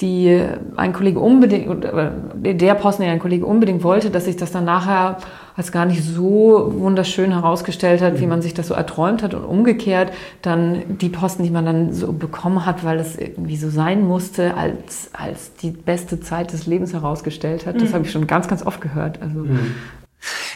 die 0.00 0.40
ein 0.76 0.92
Kollege 0.92 1.18
unbedingt, 1.18 1.84
der 1.84 2.74
Posten, 2.74 3.02
den 3.02 3.10
ein 3.10 3.18
Kollege 3.18 3.44
unbedingt 3.44 3.82
wollte, 3.82 4.10
dass 4.10 4.26
sich 4.26 4.36
das 4.36 4.52
dann 4.52 4.64
nachher 4.64 5.18
als 5.58 5.72
gar 5.72 5.86
nicht 5.86 6.04
so 6.04 6.72
wunderschön 6.76 7.32
herausgestellt 7.32 8.00
hat, 8.00 8.20
wie 8.20 8.24
mhm. 8.24 8.28
man 8.28 8.42
sich 8.42 8.54
das 8.54 8.68
so 8.68 8.74
erträumt 8.74 9.24
hat 9.24 9.34
und 9.34 9.42
umgekehrt 9.44 10.12
dann 10.40 10.98
die 10.98 11.08
Posten, 11.08 11.42
die 11.42 11.50
man 11.50 11.66
dann 11.66 11.92
so 11.92 12.12
bekommen 12.12 12.64
hat, 12.64 12.84
weil 12.84 13.00
es 13.00 13.18
irgendwie 13.18 13.56
so 13.56 13.68
sein 13.68 14.06
musste, 14.06 14.56
als, 14.56 15.10
als 15.12 15.56
die 15.56 15.72
beste 15.72 16.20
Zeit 16.20 16.52
des 16.52 16.68
Lebens 16.68 16.92
herausgestellt 16.92 17.66
hat. 17.66 17.74
Das 17.74 17.90
mhm. 17.90 17.94
habe 17.94 18.04
ich 18.04 18.12
schon 18.12 18.28
ganz, 18.28 18.46
ganz 18.46 18.64
oft 18.64 18.80
gehört. 18.80 19.20
Also 19.20 19.40
mhm. 19.40 19.74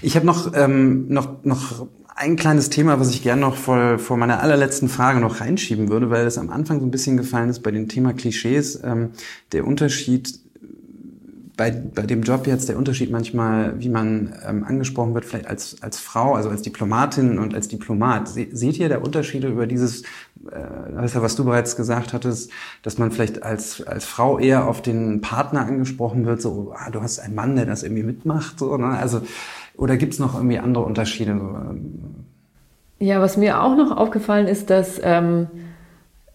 Ich 0.02 0.16
habe 0.16 0.26
noch, 0.26 0.52
ähm, 0.54 1.08
noch, 1.08 1.44
noch 1.44 1.86
ein 2.14 2.36
kleines 2.36 2.70
Thema, 2.70 3.00
was 3.00 3.10
ich 3.10 3.22
gerne 3.22 3.40
noch 3.40 3.56
vor, 3.56 3.98
vor 3.98 4.16
meiner 4.16 4.40
allerletzten 4.40 4.88
Frage 4.88 5.20
noch 5.20 5.40
reinschieben 5.40 5.88
würde, 5.88 6.10
weil 6.10 6.26
es 6.26 6.38
am 6.38 6.50
Anfang 6.50 6.80
so 6.80 6.86
ein 6.86 6.90
bisschen 6.90 7.16
gefallen 7.16 7.48
ist 7.48 7.60
bei 7.60 7.70
dem 7.70 7.88
Thema 7.88 8.12
Klischees. 8.12 8.80
Ähm, 8.84 9.10
der 9.52 9.66
Unterschied 9.66 10.42
bei, 11.56 11.70
bei 11.70 12.02
dem 12.02 12.22
Job 12.22 12.46
jetzt, 12.46 12.68
der 12.68 12.78
Unterschied 12.78 13.10
manchmal, 13.10 13.78
wie 13.78 13.88
man 13.88 14.34
ähm, 14.46 14.64
angesprochen 14.64 15.14
wird, 15.14 15.24
vielleicht 15.24 15.46
als, 15.46 15.82
als 15.82 15.98
Frau, 15.98 16.34
also 16.34 16.48
als 16.48 16.62
Diplomatin 16.62 17.38
und 17.38 17.54
als 17.54 17.68
Diplomat. 17.68 18.28
Se, 18.28 18.48
seht 18.52 18.78
ihr 18.78 18.88
da 18.88 18.98
Unterschiede 18.98 19.48
über 19.48 19.66
dieses, 19.66 20.02
äh, 20.50 20.96
weißt 20.96 21.16
du, 21.16 21.22
was 21.22 21.36
du 21.36 21.44
bereits 21.44 21.76
gesagt 21.76 22.12
hattest, 22.12 22.50
dass 22.82 22.98
man 22.98 23.10
vielleicht 23.10 23.42
als, 23.42 23.86
als 23.86 24.04
Frau 24.04 24.38
eher 24.38 24.66
auf 24.66 24.82
den 24.82 25.20
Partner 25.20 25.60
angesprochen 25.66 26.26
wird, 26.26 26.42
so, 26.42 26.74
ah, 26.76 26.90
du 26.90 27.00
hast 27.02 27.18
einen 27.18 27.34
Mann, 27.34 27.56
der 27.56 27.66
das 27.66 27.82
irgendwie 27.82 28.02
mitmacht, 28.02 28.58
so, 28.58 28.76
ne? 28.76 28.88
Also, 28.98 29.22
oder 29.76 29.96
gibt 29.96 30.12
es 30.12 30.18
noch 30.18 30.34
irgendwie 30.34 30.58
andere 30.58 30.84
Unterschiede? 30.84 31.38
Ja, 32.98 33.20
was 33.20 33.36
mir 33.36 33.62
auch 33.62 33.76
noch 33.76 33.96
aufgefallen 33.96 34.46
ist, 34.46 34.70
dass 34.70 35.00
ähm, 35.02 35.48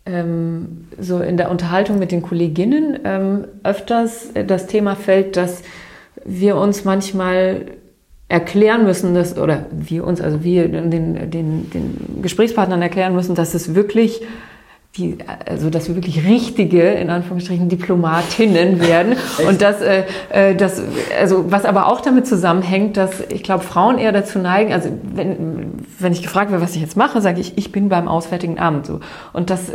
ähm, 0.05 0.87
so 0.99 1.19
in 1.19 1.37
der 1.37 1.51
Unterhaltung 1.51 1.99
mit 1.99 2.11
den 2.11 2.21
Kolleginnen 2.21 2.99
ähm, 3.03 3.45
öfters 3.63 4.29
das 4.47 4.67
Thema 4.67 4.95
fällt, 4.95 5.37
dass 5.37 5.61
wir 6.25 6.57
uns 6.57 6.83
manchmal 6.83 7.65
erklären 8.29 8.83
müssen, 8.83 9.13
dass, 9.13 9.37
oder 9.37 9.65
wir 9.71 10.05
uns, 10.05 10.19
also 10.19 10.43
wir 10.43 10.67
den, 10.67 10.91
den, 10.91 11.69
den 11.69 12.21
Gesprächspartnern 12.21 12.81
erklären 12.81 13.15
müssen, 13.15 13.35
dass 13.35 13.53
es 13.53 13.73
wirklich 13.73 14.21
die, 14.97 15.17
also 15.45 15.69
dass 15.69 15.87
wir 15.87 15.95
wirklich 15.95 16.25
richtige, 16.25 16.81
in 16.81 17.09
Anführungsstrichen, 17.09 17.69
Diplomatinnen 17.69 18.81
werden. 18.81 19.15
und 19.47 19.61
das, 19.61 19.81
äh, 19.81 20.03
äh, 20.29 20.55
das, 20.55 20.81
also 21.19 21.51
was 21.51 21.65
aber 21.65 21.87
auch 21.87 22.01
damit 22.01 22.27
zusammenhängt, 22.27 22.97
dass 22.97 23.21
ich 23.29 23.43
glaube, 23.43 23.63
Frauen 23.63 23.97
eher 23.97 24.11
dazu 24.11 24.39
neigen, 24.39 24.73
also 24.73 24.89
wenn, 25.13 25.73
wenn 25.99 26.11
ich 26.11 26.23
gefragt 26.23 26.51
werde, 26.51 26.63
was 26.63 26.75
ich 26.75 26.81
jetzt 26.81 26.97
mache, 26.97 27.21
sage 27.21 27.39
ich, 27.39 27.57
ich 27.57 27.71
bin 27.71 27.89
beim 27.89 28.07
Auswärtigen 28.07 28.59
Amt. 28.59 28.87
So. 28.87 28.99
Und 29.33 29.49
das 29.49 29.71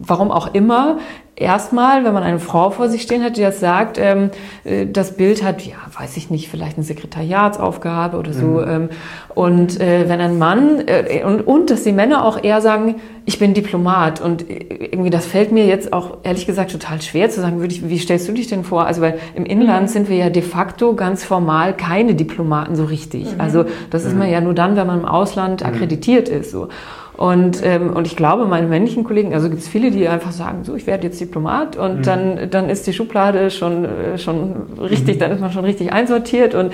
warum 0.00 0.30
auch 0.30 0.54
immer, 0.54 0.98
erstmal, 1.38 2.04
wenn 2.04 2.12
man 2.12 2.22
eine 2.22 2.38
Frau 2.38 2.70
vor 2.70 2.88
sich 2.88 3.02
stehen 3.02 3.22
hat, 3.22 3.36
die 3.36 3.42
das 3.42 3.60
sagt, 3.60 3.98
ähm, 3.98 4.30
äh, 4.64 4.86
das 4.86 5.16
Bild 5.16 5.42
hat, 5.42 5.64
ja, 5.64 5.76
weiß 5.98 6.16
ich 6.16 6.30
nicht, 6.30 6.48
vielleicht 6.48 6.76
eine 6.76 6.84
Sekretariatsaufgabe 6.84 8.16
oder 8.16 8.32
so. 8.32 8.46
Mhm. 8.46 8.64
Ähm, 8.68 8.88
und 9.34 9.80
äh, 9.80 10.08
wenn 10.08 10.20
ein 10.20 10.38
Mann, 10.38 10.82
äh, 10.86 11.22
und, 11.24 11.42
und 11.42 11.70
dass 11.70 11.84
die 11.84 11.92
Männer 11.92 12.24
auch 12.24 12.42
eher 12.42 12.60
sagen, 12.60 12.96
ich 13.24 13.38
bin 13.38 13.54
Diplomat. 13.54 14.20
Und 14.20 14.48
äh, 14.50 14.88
irgendwie, 14.90 15.10
das 15.10 15.26
fällt 15.26 15.52
mir 15.52 15.66
jetzt 15.66 15.92
auch 15.92 16.18
ehrlich 16.24 16.46
gesagt 16.46 16.72
total 16.72 17.00
schwer 17.02 17.30
zu 17.30 17.40
sagen, 17.40 17.60
würde 17.60 17.74
ich, 17.74 17.88
wie 17.88 17.98
stellst 17.98 18.28
du 18.28 18.32
dich 18.32 18.48
denn 18.48 18.64
vor? 18.64 18.86
Also, 18.86 19.00
weil 19.00 19.18
im 19.34 19.46
Inland 19.46 19.82
mhm. 19.82 19.92
sind 19.92 20.08
wir 20.08 20.16
ja 20.16 20.30
de 20.30 20.42
facto 20.42 20.94
ganz 20.94 21.24
formal 21.24 21.76
keine 21.76 22.14
Diplomaten 22.14 22.74
so 22.74 22.84
richtig. 22.84 23.34
Mhm. 23.34 23.40
Also, 23.40 23.64
das 23.90 24.04
ist 24.04 24.16
man 24.16 24.30
ja 24.30 24.40
nur 24.40 24.54
dann, 24.54 24.76
wenn 24.76 24.86
man 24.86 25.00
im 25.00 25.06
Ausland 25.06 25.60
mhm. 25.60 25.68
akkreditiert 25.68 26.28
ist. 26.28 26.50
So. 26.50 26.68
Und, 27.18 27.64
ähm, 27.64 27.94
und 27.94 28.06
ich 28.06 28.14
glaube, 28.14 28.46
meine 28.46 28.68
männlichen 28.68 29.02
Kollegen, 29.02 29.34
also 29.34 29.50
gibt 29.50 29.60
es 29.60 29.66
viele, 29.66 29.90
die 29.90 30.06
einfach 30.06 30.30
sagen, 30.30 30.62
so, 30.62 30.76
ich 30.76 30.86
werde 30.86 31.08
jetzt 31.08 31.18
Diplomat 31.28 31.76
und 31.76 31.98
mhm. 31.98 32.02
dann, 32.02 32.50
dann 32.50 32.70
ist 32.70 32.86
die 32.86 32.92
Schublade 32.92 33.50
schon, 33.50 33.84
äh, 33.84 34.18
schon 34.18 34.78
richtig, 34.80 35.16
mhm. 35.16 35.20
dann 35.20 35.32
ist 35.32 35.40
man 35.40 35.52
schon 35.52 35.64
richtig 35.64 35.92
einsortiert 35.92 36.54
und, 36.54 36.72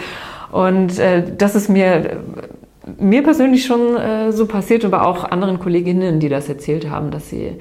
und 0.52 0.98
äh, 0.98 1.22
das 1.36 1.54
ist 1.54 1.68
mir, 1.68 2.22
mir 2.98 3.22
persönlich 3.22 3.66
schon 3.66 3.96
äh, 3.96 4.32
so 4.32 4.46
passiert, 4.46 4.84
aber 4.84 5.06
auch 5.06 5.24
anderen 5.24 5.58
Kolleginnen, 5.58 6.20
die 6.20 6.28
das 6.28 6.48
erzählt 6.48 6.88
haben, 6.88 7.10
dass 7.10 7.28
sie, 7.30 7.52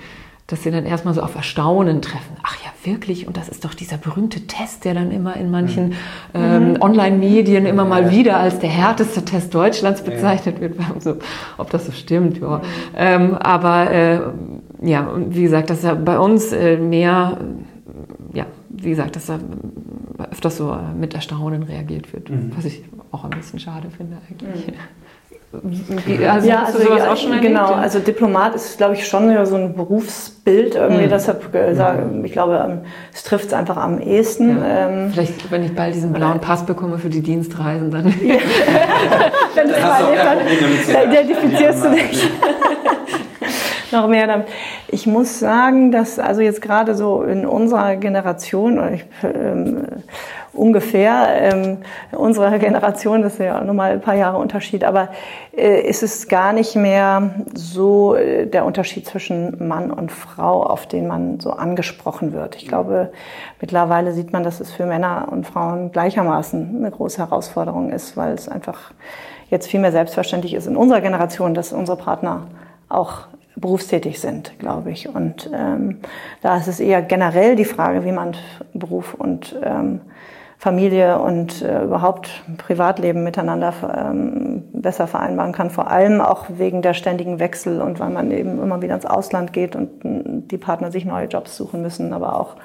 dass 0.47 0.63
sie 0.63 0.71
dann 0.71 0.85
erstmal 0.85 1.13
so 1.13 1.21
auf 1.21 1.35
Erstaunen 1.35 2.01
treffen. 2.01 2.35
Ach 2.43 2.57
ja, 2.63 2.71
wirklich? 2.83 3.27
Und 3.27 3.37
das 3.37 3.49
ist 3.49 3.63
doch 3.63 3.73
dieser 3.73 3.97
berühmte 3.97 4.41
Test, 4.41 4.85
der 4.85 4.93
dann 4.93 5.11
immer 5.11 5.35
in 5.37 5.49
manchen 5.49 5.89
mhm. 5.89 5.95
ähm, 6.33 6.77
Online-Medien 6.81 7.65
immer 7.65 7.85
mal 7.85 8.11
wieder 8.11 8.37
als 8.37 8.59
der 8.59 8.69
härteste 8.69 9.23
Test 9.23 9.53
Deutschlands 9.53 10.01
bezeichnet 10.01 10.59
wird. 10.59 10.73
So, 10.99 11.17
ob 11.57 11.69
das 11.69 11.85
so 11.85 11.91
stimmt, 11.91 12.39
ja. 12.39 12.57
Mhm. 12.57 12.61
Ähm, 12.95 13.33
aber 13.35 13.91
äh, 13.91 14.19
ja, 14.83 15.11
wie 15.29 15.43
gesagt, 15.43 15.69
dass 15.69 15.83
ja 15.83 15.93
bei 15.93 16.19
uns 16.19 16.51
äh, 16.51 16.77
mehr, 16.77 17.37
ja, 18.33 18.45
wie 18.69 18.89
gesagt, 18.89 19.15
dass 19.15 19.27
da 19.27 19.39
öfters 20.31 20.57
so 20.57 20.77
mit 20.99 21.13
Erstaunen 21.13 21.63
reagiert 21.63 22.13
wird, 22.13 22.29
mhm. 22.29 22.51
was 22.55 22.65
ich 22.65 22.83
auch 23.11 23.23
ein 23.23 23.31
bisschen 23.31 23.59
schade 23.59 23.87
finde 23.95 24.17
eigentlich. 24.29 24.67
Mhm. 24.67 24.73
Also 25.53 26.47
ja, 26.47 26.63
also 26.63 26.79
sowas 26.79 26.97
ja, 26.97 27.13
auch 27.13 27.15
schon 27.15 27.39
genau. 27.39 27.73
Also 27.73 27.99
Diplomat 27.99 28.55
ist, 28.55 28.77
glaube 28.77 28.95
ich, 28.95 29.07
schon 29.07 29.45
so 29.45 29.55
ein 29.55 29.75
Berufsbild 29.75 30.73
irgendwie. 30.73 31.05
Mhm. 31.05 31.09
Deshalb 31.09 31.53
äh, 31.53 31.75
sage 31.75 32.09
ich 32.23 32.31
glaube, 32.31 32.59
ähm, 32.67 32.79
es 33.13 33.21
trifft 33.23 33.45
es 33.45 33.53
einfach 33.53 33.77
am 33.77 33.99
ehesten. 33.99 34.57
Ja. 34.57 34.89
Ähm, 34.89 35.11
Vielleicht, 35.13 35.51
wenn 35.51 35.63
ich 35.63 35.75
bald 35.75 35.93
diesen 35.93 36.11
blauen 36.11 36.39
Pass 36.39 36.65
bekomme 36.65 36.97
für 36.97 37.09
die 37.09 37.21
Dienstreisen, 37.21 37.91
dann. 37.91 38.05
wenn 38.05 38.13
du 39.67 39.73
es 39.73 39.81
mal 39.83 40.15
dann 40.15 41.11
identifizierst 41.11 41.85
du 41.85 41.89
dich. 41.91 42.29
noch 43.93 44.07
mehr 44.07 44.27
damit. 44.27 44.47
Ich 44.89 45.07
muss 45.07 45.39
sagen, 45.39 45.91
dass 45.91 46.19
also 46.19 46.41
jetzt 46.41 46.61
gerade 46.61 46.95
so 46.95 47.23
in 47.23 47.45
unserer 47.45 47.95
Generation, 47.95 48.93
ich, 48.93 49.05
ähm, 49.23 49.87
ungefähr 50.53 51.27
ähm, 51.29 51.77
unserer 52.11 52.59
Generation, 52.59 53.21
das 53.21 53.33
ist 53.33 53.39
ja 53.39 53.63
nochmal 53.63 53.93
ein 53.93 54.01
paar 54.01 54.15
Jahre 54.15 54.37
Unterschied, 54.37 54.83
aber 54.83 55.09
äh, 55.55 55.81
ist 55.81 56.03
es 56.03 56.27
gar 56.27 56.53
nicht 56.53 56.75
mehr 56.75 57.33
so 57.55 58.15
äh, 58.15 58.45
der 58.45 58.65
Unterschied 58.65 59.07
zwischen 59.07 59.67
Mann 59.67 59.91
und 59.91 60.11
Frau, 60.11 60.63
auf 60.63 60.85
den 60.85 61.07
man 61.07 61.39
so 61.39 61.51
angesprochen 61.51 62.33
wird. 62.33 62.55
Ich 62.55 62.67
glaube, 62.67 63.11
mittlerweile 63.61 64.13
sieht 64.13 64.31
man, 64.31 64.43
dass 64.43 64.59
es 64.59 64.71
für 64.71 64.85
Männer 64.85 65.27
und 65.31 65.47
Frauen 65.47 65.91
gleichermaßen 65.91 66.77
eine 66.77 66.91
große 66.91 67.17
Herausforderung 67.17 67.91
ist, 67.91 68.15
weil 68.15 68.33
es 68.33 68.47
einfach 68.47 68.91
jetzt 69.49 69.67
viel 69.67 69.79
mehr 69.79 69.91
selbstverständlich 69.91 70.53
ist 70.53 70.67
in 70.67 70.75
unserer 70.75 71.01
Generation, 71.01 71.53
dass 71.53 71.73
unsere 71.73 71.97
Partner 71.97 72.47
auch 72.89 73.27
berufstätig 73.55 74.19
sind, 74.19 74.57
glaube 74.59 74.91
ich. 74.91 75.09
Und 75.09 75.49
ähm, 75.53 75.99
da 76.41 76.57
ist 76.57 76.67
es 76.67 76.79
eher 76.79 77.01
generell 77.01 77.55
die 77.55 77.65
Frage, 77.65 78.05
wie 78.05 78.11
man 78.11 78.35
Beruf 78.73 79.13
und 79.13 79.55
ähm, 79.63 80.01
Familie 80.57 81.19
und 81.19 81.61
äh, 81.61 81.83
überhaupt 81.83 82.29
Privatleben 82.57 83.23
miteinander 83.23 83.73
ähm, 83.95 84.63
besser 84.71 85.07
vereinbaren 85.07 85.51
kann. 85.51 85.69
Vor 85.69 85.91
allem 85.91 86.21
auch 86.21 86.45
wegen 86.57 86.81
der 86.81 86.93
ständigen 86.93 87.39
Wechsel 87.39 87.81
und 87.81 87.99
weil 87.99 88.09
man 88.09 88.31
eben 88.31 88.61
immer 88.61 88.81
wieder 88.81 88.95
ins 88.95 89.05
Ausland 89.05 89.51
geht 89.51 89.75
und 89.75 89.89
die 90.03 90.57
Partner 90.57 90.89
sich 90.89 91.03
neue 91.03 91.27
Jobs 91.27 91.57
suchen 91.57 91.81
müssen, 91.81 92.13
aber 92.13 92.39
auch 92.39 92.55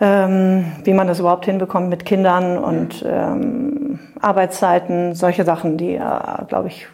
ähm, 0.00 0.64
wie 0.84 0.94
man 0.94 1.06
das 1.06 1.20
überhaupt 1.20 1.44
hinbekommt 1.44 1.90
mit 1.90 2.06
Kindern 2.06 2.56
und 2.56 3.04
ähm, 3.06 3.98
Arbeitszeiten, 4.18 5.14
solche 5.14 5.44
Sachen, 5.44 5.76
die, 5.76 5.96
äh, 5.96 6.44
glaube 6.48 6.68
ich, 6.68 6.86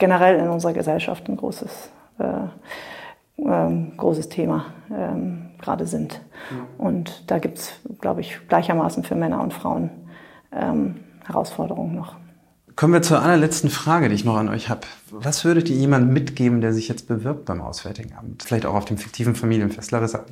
generell 0.00 0.40
in 0.40 0.48
unserer 0.48 0.72
Gesellschaft 0.72 1.28
ein 1.28 1.36
großes, 1.36 1.90
äh, 2.18 3.44
äh, 3.48 3.92
großes 3.96 4.28
Thema 4.28 4.66
ähm, 4.90 5.50
gerade 5.60 5.86
sind. 5.86 6.20
Ja. 6.50 6.84
Und 6.84 7.30
da 7.30 7.38
gibt 7.38 7.58
es, 7.58 7.72
glaube 8.00 8.22
ich, 8.22 8.40
gleichermaßen 8.48 9.04
für 9.04 9.14
Männer 9.14 9.40
und 9.40 9.54
Frauen 9.54 9.90
ähm, 10.52 10.96
Herausforderungen 11.24 11.94
noch. 11.94 12.16
Kommen 12.74 12.94
wir 12.94 13.02
zur 13.02 13.22
allerletzten 13.22 13.68
Frage, 13.68 14.08
die 14.08 14.14
ich 14.14 14.24
noch 14.24 14.36
an 14.36 14.48
euch 14.48 14.70
habe. 14.70 14.80
Was 15.10 15.44
würdet 15.44 15.68
ihr 15.68 15.76
jemandem 15.76 16.14
mitgeben, 16.14 16.60
der 16.60 16.72
sich 16.72 16.88
jetzt 16.88 17.08
bewirbt 17.08 17.44
beim 17.44 17.60
Auswärtigen 17.60 18.14
Amt? 18.16 18.42
Vielleicht 18.42 18.64
auch 18.64 18.74
auf 18.74 18.86
dem 18.86 18.96
fiktiven 18.96 19.34
Familienfest, 19.34 19.90
Larissa? 19.90 20.24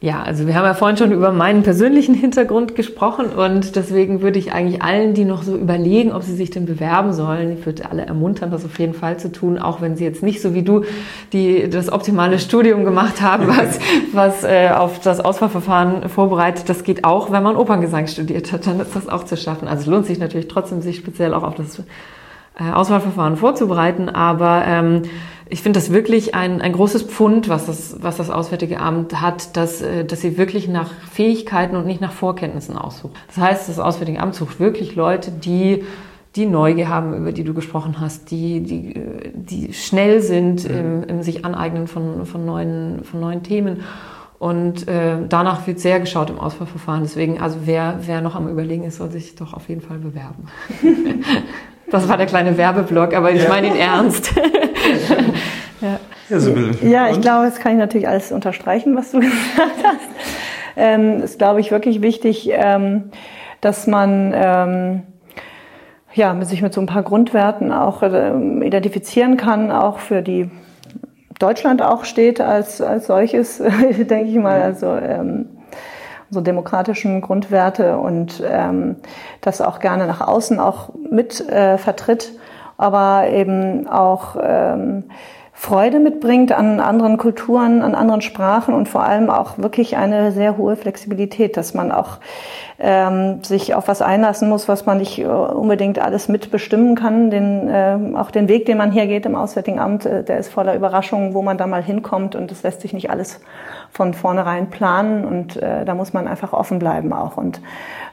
Ja, 0.00 0.22
also 0.22 0.46
wir 0.46 0.54
haben 0.54 0.64
ja 0.64 0.74
vorhin 0.74 0.96
schon 0.96 1.10
über 1.10 1.32
meinen 1.32 1.64
persönlichen 1.64 2.14
Hintergrund 2.14 2.76
gesprochen 2.76 3.30
und 3.30 3.74
deswegen 3.74 4.22
würde 4.22 4.38
ich 4.38 4.52
eigentlich 4.52 4.80
allen, 4.80 5.12
die 5.12 5.24
noch 5.24 5.42
so 5.42 5.56
überlegen, 5.56 6.12
ob 6.12 6.22
sie 6.22 6.36
sich 6.36 6.50
denn 6.50 6.66
bewerben 6.66 7.12
sollen, 7.12 7.58
ich 7.58 7.66
würde 7.66 7.90
alle 7.90 8.06
ermuntern, 8.06 8.52
das 8.52 8.64
auf 8.64 8.78
jeden 8.78 8.94
Fall 8.94 9.16
zu 9.18 9.32
tun, 9.32 9.58
auch 9.58 9.80
wenn 9.80 9.96
sie 9.96 10.04
jetzt 10.04 10.22
nicht 10.22 10.40
so 10.40 10.54
wie 10.54 10.62
du 10.62 10.84
die 11.32 11.68
das 11.68 11.90
optimale 11.90 12.38
Studium 12.38 12.84
gemacht 12.84 13.20
haben, 13.22 13.48
was, 13.48 13.80
was 14.12 14.44
äh, 14.44 14.70
auf 14.70 15.00
das 15.00 15.18
Auswahlverfahren 15.18 16.08
vorbereitet. 16.08 16.68
Das 16.68 16.84
geht 16.84 17.02
auch, 17.02 17.32
wenn 17.32 17.42
man 17.42 17.56
Operngesang 17.56 18.06
studiert 18.06 18.52
hat, 18.52 18.68
dann 18.68 18.78
ist 18.78 18.94
das 18.94 19.08
auch 19.08 19.24
zu 19.24 19.36
schaffen. 19.36 19.66
Also 19.66 19.80
es 19.80 19.86
lohnt 19.88 20.06
sich 20.06 20.20
natürlich 20.20 20.46
trotzdem, 20.46 20.80
sich 20.80 20.98
speziell 20.98 21.34
auch 21.34 21.42
auf 21.42 21.56
das 21.56 21.82
äh, 22.60 22.70
Auswahlverfahren 22.72 23.36
vorzubereiten, 23.36 24.08
aber 24.08 24.62
ähm, 24.64 25.02
ich 25.50 25.62
finde 25.62 25.78
das 25.78 25.92
wirklich 25.92 26.34
ein, 26.34 26.60
ein 26.60 26.72
großes 26.72 27.04
Pfund, 27.04 27.48
was 27.48 27.66
das, 27.66 27.96
was 28.00 28.16
das 28.16 28.30
Auswärtige 28.30 28.80
Amt 28.80 29.20
hat, 29.20 29.56
dass, 29.56 29.82
äh, 29.82 30.04
dass 30.04 30.20
sie 30.20 30.38
wirklich 30.38 30.68
nach 30.68 30.90
Fähigkeiten 31.12 31.76
und 31.76 31.86
nicht 31.86 32.00
nach 32.00 32.12
Vorkenntnissen 32.12 32.76
aussucht. 32.76 33.14
Das 33.28 33.38
heißt, 33.38 33.68
das 33.68 33.78
Auswärtige 33.78 34.20
Amt 34.20 34.34
sucht 34.34 34.60
wirklich 34.60 34.94
Leute, 34.94 35.30
die 35.30 35.84
die 36.36 36.46
Neugier 36.46 36.88
haben, 36.88 37.14
über 37.14 37.32
die 37.32 37.42
du 37.42 37.54
gesprochen 37.54 37.96
hast, 38.00 38.30
die, 38.30 38.60
die, 38.60 38.94
die 39.34 39.72
schnell 39.72 40.20
sind 40.20 40.68
mhm. 40.68 40.76
im, 40.76 41.02
im 41.04 41.22
sich 41.22 41.44
aneignen 41.44 41.88
von, 41.88 42.26
von, 42.26 42.44
neuen, 42.44 43.02
von 43.04 43.20
neuen 43.20 43.42
Themen. 43.42 43.80
Und 44.38 44.86
äh, 44.86 45.16
danach 45.28 45.66
wird 45.66 45.80
sehr 45.80 45.98
geschaut 45.98 46.30
im 46.30 46.38
Auswahlverfahren. 46.38 47.02
Deswegen, 47.02 47.40
also 47.40 47.60
wer, 47.64 47.98
wer 48.02 48.20
noch 48.20 48.36
am 48.36 48.48
Überlegen 48.48 48.84
ist, 48.84 48.98
soll 48.98 49.10
sich 49.10 49.34
doch 49.34 49.52
auf 49.52 49.68
jeden 49.68 49.80
Fall 49.80 49.98
bewerben. 49.98 50.46
Das 51.90 52.06
war 52.08 52.18
der 52.18 52.26
kleine 52.26 52.58
Werbeblock, 52.58 53.14
aber 53.14 53.32
ich 53.32 53.48
meine 53.48 53.68
ihn 53.68 53.76
ernst. 53.76 54.34
ja. 55.80 56.00
Ja, 56.28 56.38
Sibylle. 56.38 56.76
ja, 56.82 57.10
ich 57.10 57.20
glaube, 57.20 57.46
das 57.46 57.58
kann 57.58 57.72
ich 57.72 57.78
natürlich 57.78 58.08
alles 58.08 58.32
unterstreichen, 58.32 58.96
was 58.96 59.12
du 59.12 59.20
gesagt 59.20 59.84
hast. 59.84 60.08
Ähm, 60.76 61.22
ist, 61.22 61.38
glaube 61.38 61.60
ich, 61.60 61.70
wirklich 61.70 62.02
wichtig, 62.02 62.50
ähm, 62.52 63.10
dass 63.60 63.86
man 63.86 64.32
ähm, 64.34 65.02
ja, 66.14 66.36
sich 66.44 66.62
mit 66.62 66.72
so 66.72 66.80
ein 66.80 66.86
paar 66.86 67.02
Grundwerten 67.02 67.72
auch 67.72 68.02
ähm, 68.02 68.62
identifizieren 68.62 69.36
kann, 69.36 69.70
auch 69.70 69.98
für 69.98 70.22
die 70.22 70.50
Deutschland 71.38 71.82
auch 71.82 72.04
steht 72.04 72.40
als, 72.40 72.80
als 72.80 73.06
solches, 73.06 73.58
denke 73.82 74.24
ich 74.24 74.36
mal. 74.36 74.60
Also 74.60 74.86
ähm, 74.94 75.46
so 76.30 76.40
demokratischen 76.40 77.20
Grundwerte 77.20 77.96
und 77.96 78.42
ähm, 78.46 78.96
das 79.40 79.60
auch 79.60 79.80
gerne 79.80 80.06
nach 80.06 80.20
außen 80.20 80.60
auch 80.60 80.90
mit 81.10 81.40
äh, 81.48 81.78
vertritt, 81.78 82.32
aber 82.76 83.28
eben 83.30 83.86
auch 83.86 84.36
ähm, 84.40 85.04
Freude 85.60 85.98
mitbringt 85.98 86.52
an 86.52 86.78
anderen 86.78 87.16
Kulturen, 87.16 87.82
an 87.82 87.96
anderen 87.96 88.20
Sprachen 88.20 88.74
und 88.74 88.88
vor 88.88 89.02
allem 89.02 89.28
auch 89.28 89.58
wirklich 89.58 89.96
eine 89.96 90.30
sehr 90.30 90.56
hohe 90.56 90.76
Flexibilität, 90.76 91.56
dass 91.56 91.74
man 91.74 91.90
auch 91.90 92.18
ähm, 92.78 93.42
sich 93.42 93.74
auf 93.74 93.88
was 93.88 94.00
einlassen 94.00 94.48
muss, 94.48 94.68
was 94.68 94.86
man 94.86 94.98
nicht 94.98 95.18
äh, 95.18 95.24
unbedingt 95.26 95.98
alles 95.98 96.28
mitbestimmen 96.28 96.94
kann. 96.94 97.30
Den, 97.30 97.68
äh, 97.68 97.98
auch 98.14 98.30
den 98.30 98.46
Weg, 98.46 98.66
den 98.66 98.78
man 98.78 98.92
hier 98.92 99.08
geht 99.08 99.26
im 99.26 99.34
Auswärtigen 99.34 99.80
Amt, 99.80 100.06
äh, 100.06 100.22
der 100.22 100.38
ist 100.38 100.48
voller 100.48 100.76
Überraschungen, 100.76 101.34
wo 101.34 101.42
man 101.42 101.58
da 101.58 101.66
mal 101.66 101.82
hinkommt 101.82 102.36
und 102.36 102.52
es 102.52 102.62
lässt 102.62 102.80
sich 102.80 102.92
nicht 102.92 103.10
alles 103.10 103.40
von 103.90 104.14
vornherein 104.14 104.70
planen 104.70 105.24
und 105.24 105.56
äh, 105.56 105.84
da 105.84 105.94
muss 105.94 106.12
man 106.12 106.28
einfach 106.28 106.52
offen 106.52 106.78
bleiben 106.78 107.12
auch 107.12 107.36
und 107.36 107.60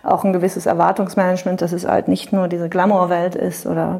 auch 0.05 0.23
ein 0.23 0.33
gewisses 0.33 0.65
Erwartungsmanagement, 0.65 1.61
dass 1.61 1.71
es 1.71 1.87
halt 1.87 2.07
nicht 2.07 2.31
nur 2.31 2.47
diese 2.47 2.69
Glamour-Welt 2.69 3.35
ist 3.35 3.65
oder 3.65 3.99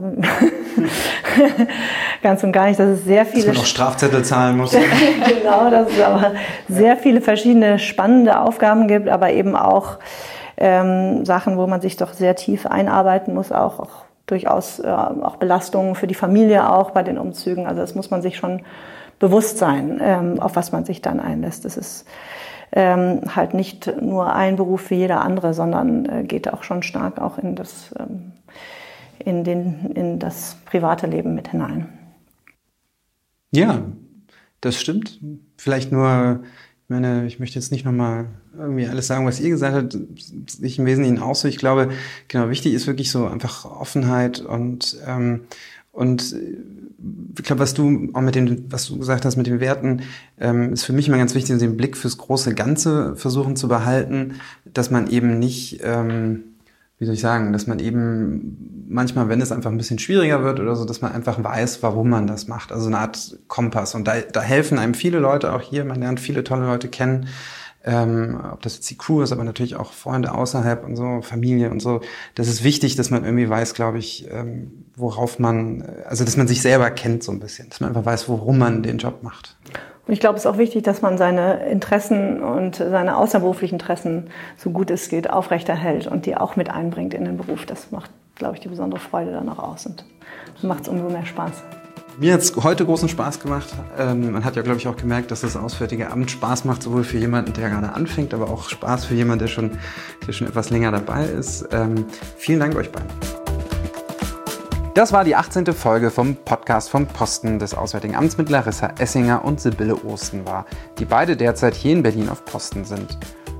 ganz 2.22 2.44
und 2.44 2.52
gar 2.52 2.68
nicht, 2.68 2.80
dass 2.80 2.90
es 2.90 3.06
sehr 3.06 3.26
viele... 3.26 3.46
Dass 3.46 3.56
man 3.56 3.56
noch 3.58 3.66
Strafzettel 3.66 4.24
zahlen 4.24 4.58
muss. 4.58 4.72
genau, 5.28 5.70
dass 5.72 5.92
es 5.92 6.02
aber 6.02 6.34
sehr 6.70 6.98
viele 6.98 7.22
verschiedene 7.22 7.80
spannende 7.80 8.40
Aufgaben 8.40 8.88
gibt, 8.88 9.10
aber 9.10 9.32
eben 9.32 9.56
auch 9.56 9.98
ähm, 10.58 11.26
Sachen, 11.26 11.58
wo 11.58 11.66
man 11.68 11.82
sich 11.82 11.98
doch 11.98 12.14
sehr 12.14 12.36
tief 12.36 12.68
einarbeiten 12.68 13.34
muss, 13.34 13.52
auch, 13.52 13.80
auch 13.80 14.06
durchaus 14.28 14.80
äh, 14.80 14.88
auch 14.88 15.38
Belastungen 15.38 15.96
für 15.96 16.08
die 16.08 16.16
Familie 16.16 16.70
auch 16.72 16.92
bei 16.92 17.04
den 17.04 17.18
Umzügen. 17.18 17.68
Also 17.68 17.82
das 17.82 17.96
muss 17.96 18.12
man 18.12 18.22
sich 18.22 18.38
schon 18.38 18.62
bewusst 19.20 19.58
sein, 19.58 20.00
ähm, 20.02 20.40
auf 20.40 20.56
was 20.56 20.72
man 20.72 20.86
sich 20.86 21.02
dann 21.02 21.20
einlässt. 21.20 21.66
Das 21.66 21.78
ist 21.78 22.06
ähm, 22.72 23.22
halt 23.36 23.54
nicht 23.54 24.02
nur 24.02 24.34
ein 24.34 24.56
Beruf 24.56 24.90
wie 24.90 24.96
jeder 24.96 25.22
andere, 25.22 25.54
sondern 25.54 26.06
äh, 26.06 26.24
geht 26.24 26.52
auch 26.52 26.64
schon 26.64 26.84
stark 26.84 27.20
auch 27.20 27.38
in 27.38 27.56
das, 27.56 27.94
ähm, 27.98 28.34
in, 29.20 29.44
den, 29.44 29.92
in 29.96 30.20
das 30.20 30.58
private 30.66 31.08
Leben 31.08 31.36
mit 31.36 31.50
hinein. 31.50 31.90
Ja, 33.52 33.82
das 34.62 34.80
stimmt. 34.80 35.20
Vielleicht 35.58 35.92
nur 35.92 36.42
ich 36.86 36.90
meine, 36.90 37.26
ich 37.26 37.40
möchte 37.40 37.58
jetzt 37.58 37.72
nicht 37.72 37.84
nochmal 37.84 38.28
irgendwie 38.56 38.86
alles 38.86 39.08
sagen, 39.08 39.26
was 39.26 39.40
ihr 39.40 39.50
gesagt 39.50 39.76
habt, 39.76 39.98
sich 40.48 40.78
im 40.78 40.86
Wesentlichen 40.86 41.18
auch 41.18 41.34
so. 41.34 41.48
Ich 41.48 41.58
glaube, 41.58 41.90
genau, 42.28 42.50
wichtig 42.50 42.76
ist 42.76 42.86
wirklich 42.86 43.10
so 43.10 43.26
einfach 43.26 43.66
Offenheit 43.66 44.40
und, 44.40 44.96
ähm, 45.08 45.48
und 45.96 46.36
ich 47.38 47.44
glaube, 47.44 47.62
was 47.62 47.74
du 47.74 48.10
auch 48.14 48.22
mit 48.22 48.36
dem, 48.36 48.66
was 48.70 48.88
du 48.88 48.98
gesagt 48.98 49.26
hast 49.26 49.38
mit 49.38 49.48
den 49.48 49.60
Werten, 49.60 50.02
ähm, 50.40 50.74
ist 50.74 50.84
für 50.84 50.94
mich 50.94 51.08
immer 51.08 51.18
ganz 51.18 51.36
wichtig, 51.36 51.58
den 51.58 51.78
Blick 51.78 51.98
fürs 51.98 52.18
große 52.18 52.54
Ganze 52.54 53.16
versuchen 53.16 53.56
zu 53.56 53.68
behalten, 53.68 54.36
dass 54.66 54.92
man 54.92 55.08
eben 55.08 55.40
nicht, 55.40 55.82
ähm, 55.84 56.44
wie 56.98 57.06
soll 57.06 57.16
ich 57.16 57.22
sagen, 57.22 57.54
dass 57.54 57.68
man 57.68 57.80
eben 57.80 58.86
manchmal, 58.90 59.30
wenn 59.30 59.42
es 59.42 59.52
einfach 59.52 59.72
ein 59.72 59.78
bisschen 59.78 60.00
schwieriger 60.00 60.44
wird 60.44 60.60
oder 60.60 60.76
so, 60.76 60.86
dass 60.86 61.02
man 61.02 61.12
einfach 61.12 61.44
weiß, 61.44 61.84
warum 61.84 62.10
man 62.10 62.28
das 62.28 62.48
macht. 62.48 62.72
Also 62.72 62.88
eine 62.88 63.00
Art 63.00 63.38
Kompass. 63.48 63.96
Und 63.96 64.08
da, 64.08 64.20
da 64.20 64.42
helfen 64.42 64.80
einem 64.80 64.94
viele 64.94 65.20
Leute 65.20 65.54
auch 65.54 65.62
hier. 65.62 65.86
Man 65.86 66.00
lernt 66.00 66.20
viele 66.20 66.44
tolle 66.44 66.66
Leute 66.66 66.88
kennen. 66.88 67.28
Ähm, 67.88 68.42
ob 68.52 68.64
das 68.64 68.76
jetzt 68.76 68.90
die 68.90 68.98
Crew 68.98 69.22
ist, 69.22 69.32
aber 69.32 69.44
natürlich 69.44 69.76
auch 69.76 69.94
Freunde 69.94 70.34
außerhalb 70.34 70.84
und 70.84 70.96
so, 70.96 71.22
Familie 71.22 71.70
und 71.70 71.82
so. 71.82 72.02
Das 72.34 72.48
ist 72.48 72.64
wichtig, 72.64 72.96
dass 72.96 73.12
man 73.12 73.24
irgendwie 73.24 73.48
weiß, 73.48 73.76
glaube 73.76 74.00
ich, 74.00 74.28
ähm, 74.32 74.86
worauf 74.96 75.38
man, 75.38 75.84
also 76.08 76.26
dass 76.26 76.36
man 76.36 76.48
sich 76.48 76.64
selber 76.64 76.90
kennt 76.90 77.24
so 77.24 77.32
ein 77.32 77.40
bisschen, 77.40 77.70
dass 77.70 77.82
man 77.82 77.90
einfach 77.90 78.06
weiß, 78.06 78.28
worum 78.28 78.58
man 78.58 78.82
den 78.82 78.98
Job 78.98 79.22
macht. 79.22 79.56
Und 80.08 80.14
ich 80.14 80.20
glaube, 80.20 80.38
es 80.38 80.46
ist 80.46 80.52
auch 80.52 80.58
wichtig, 80.58 80.84
dass 80.84 81.02
man 81.02 81.18
seine 81.18 81.68
Interessen 81.68 82.42
und 82.42 82.76
seine 82.76 83.18
außerberuflichen 83.18 83.80
Interessen, 83.80 84.30
so 84.58 84.72
gut 84.72 84.90
es 84.90 85.10
geht, 85.10 85.30
aufrechterhält 85.30 86.08
und 86.08 86.26
die 86.26 86.38
auch 86.38 86.56
mit 86.56 86.70
einbringt 86.70 87.14
in 87.14 87.26
den 87.26 87.38
Beruf. 87.38 87.66
Das 87.66 87.92
macht, 87.92 88.10
glaube 88.36 88.56
ich, 88.56 88.62
die 88.62 88.68
besondere 88.68 89.00
Freude 89.00 89.32
dann 89.32 89.50
auch 89.50 89.60
aus 89.60 89.86
und 89.86 90.06
macht 90.62 90.84
es 90.84 90.90
umso 90.90 91.10
mehr 91.10 91.26
Spaß. 91.26 91.64
Mir 92.18 92.34
hat 92.34 92.40
es 92.40 92.56
heute 92.56 92.86
großen 92.86 93.10
Spaß 93.10 93.42
gemacht. 93.42 93.68
Ähm, 93.98 94.32
man 94.32 94.46
hat 94.46 94.56
ja, 94.56 94.62
glaube 94.62 94.78
ich, 94.78 94.88
auch 94.88 94.96
gemerkt, 94.96 95.32
dass 95.32 95.42
das 95.42 95.58
Auswärtige 95.58 96.12
Amt 96.12 96.32
Spaß 96.32 96.64
macht, 96.64 96.82
sowohl 96.82 97.04
für 97.04 97.18
jemanden, 97.18 97.52
der 97.52 97.70
gerade 97.70 97.92
anfängt, 97.92 98.34
aber 98.34 98.50
auch 98.50 98.70
Spaß 98.70 99.04
für 99.04 99.16
jemanden, 99.16 99.40
der 99.40 99.48
schon, 99.48 99.72
der 100.26 100.32
schon 100.32 100.48
etwas 100.48 100.70
länger 100.70 100.92
dabei 100.92 101.26
ist. 101.26 101.68
Ähm, 101.72 102.06
vielen 102.38 102.62
Dank 102.62 102.74
euch 102.76 102.90
beiden. 102.90 103.10
Das 104.94 105.12
war 105.12 105.26
die 105.26 105.36
18. 105.36 105.66
Folge 105.74 106.10
vom 106.10 106.38
Podcast 106.38 106.90
vom 106.90 107.06
Posten 107.06 107.60
des 107.60 107.74
Auswärtigen 107.74 108.16
Amts 108.16 108.38
mit 108.38 108.50
Larissa 108.50 108.94
Essinger 108.98 109.44
und 109.44 109.60
Sibylle 109.60 109.96
Osten 110.06 110.46
war, 110.46 110.66
die 111.00 111.06
beide 111.06 111.36
derzeit 111.36 111.76
hier 111.76 111.92
in 111.92 112.02
Berlin 112.02 112.30
auf 112.30 112.46
Posten 112.46 112.86
sind. 112.86 113.18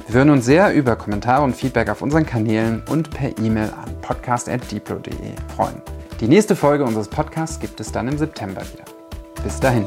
Wir 0.08 0.16
würden 0.16 0.30
uns 0.30 0.46
sehr 0.46 0.74
über 0.74 0.96
Kommentare 0.96 1.44
und 1.44 1.58
Feedback 1.58 1.90
auf 1.90 2.02
unseren 2.02 2.26
Kanälen 2.26 2.84
und 2.88 3.10
per 3.10 3.38
E-Mail 3.38 3.72
an 3.72 4.00
podcast.diplo.de 4.02 5.34
freuen. 5.58 5.82
Die 6.22 6.30
nächste 6.30 6.56
Folge 6.56 6.86
unseres 6.86 7.10
Podcasts 7.10 7.60
gibt 7.60 7.82
es 7.82 7.92
dann 7.92 8.08
im 8.08 8.18
September 8.18 8.62
wieder. 8.62 8.86
Bis 9.44 9.60
dahin. 9.60 9.84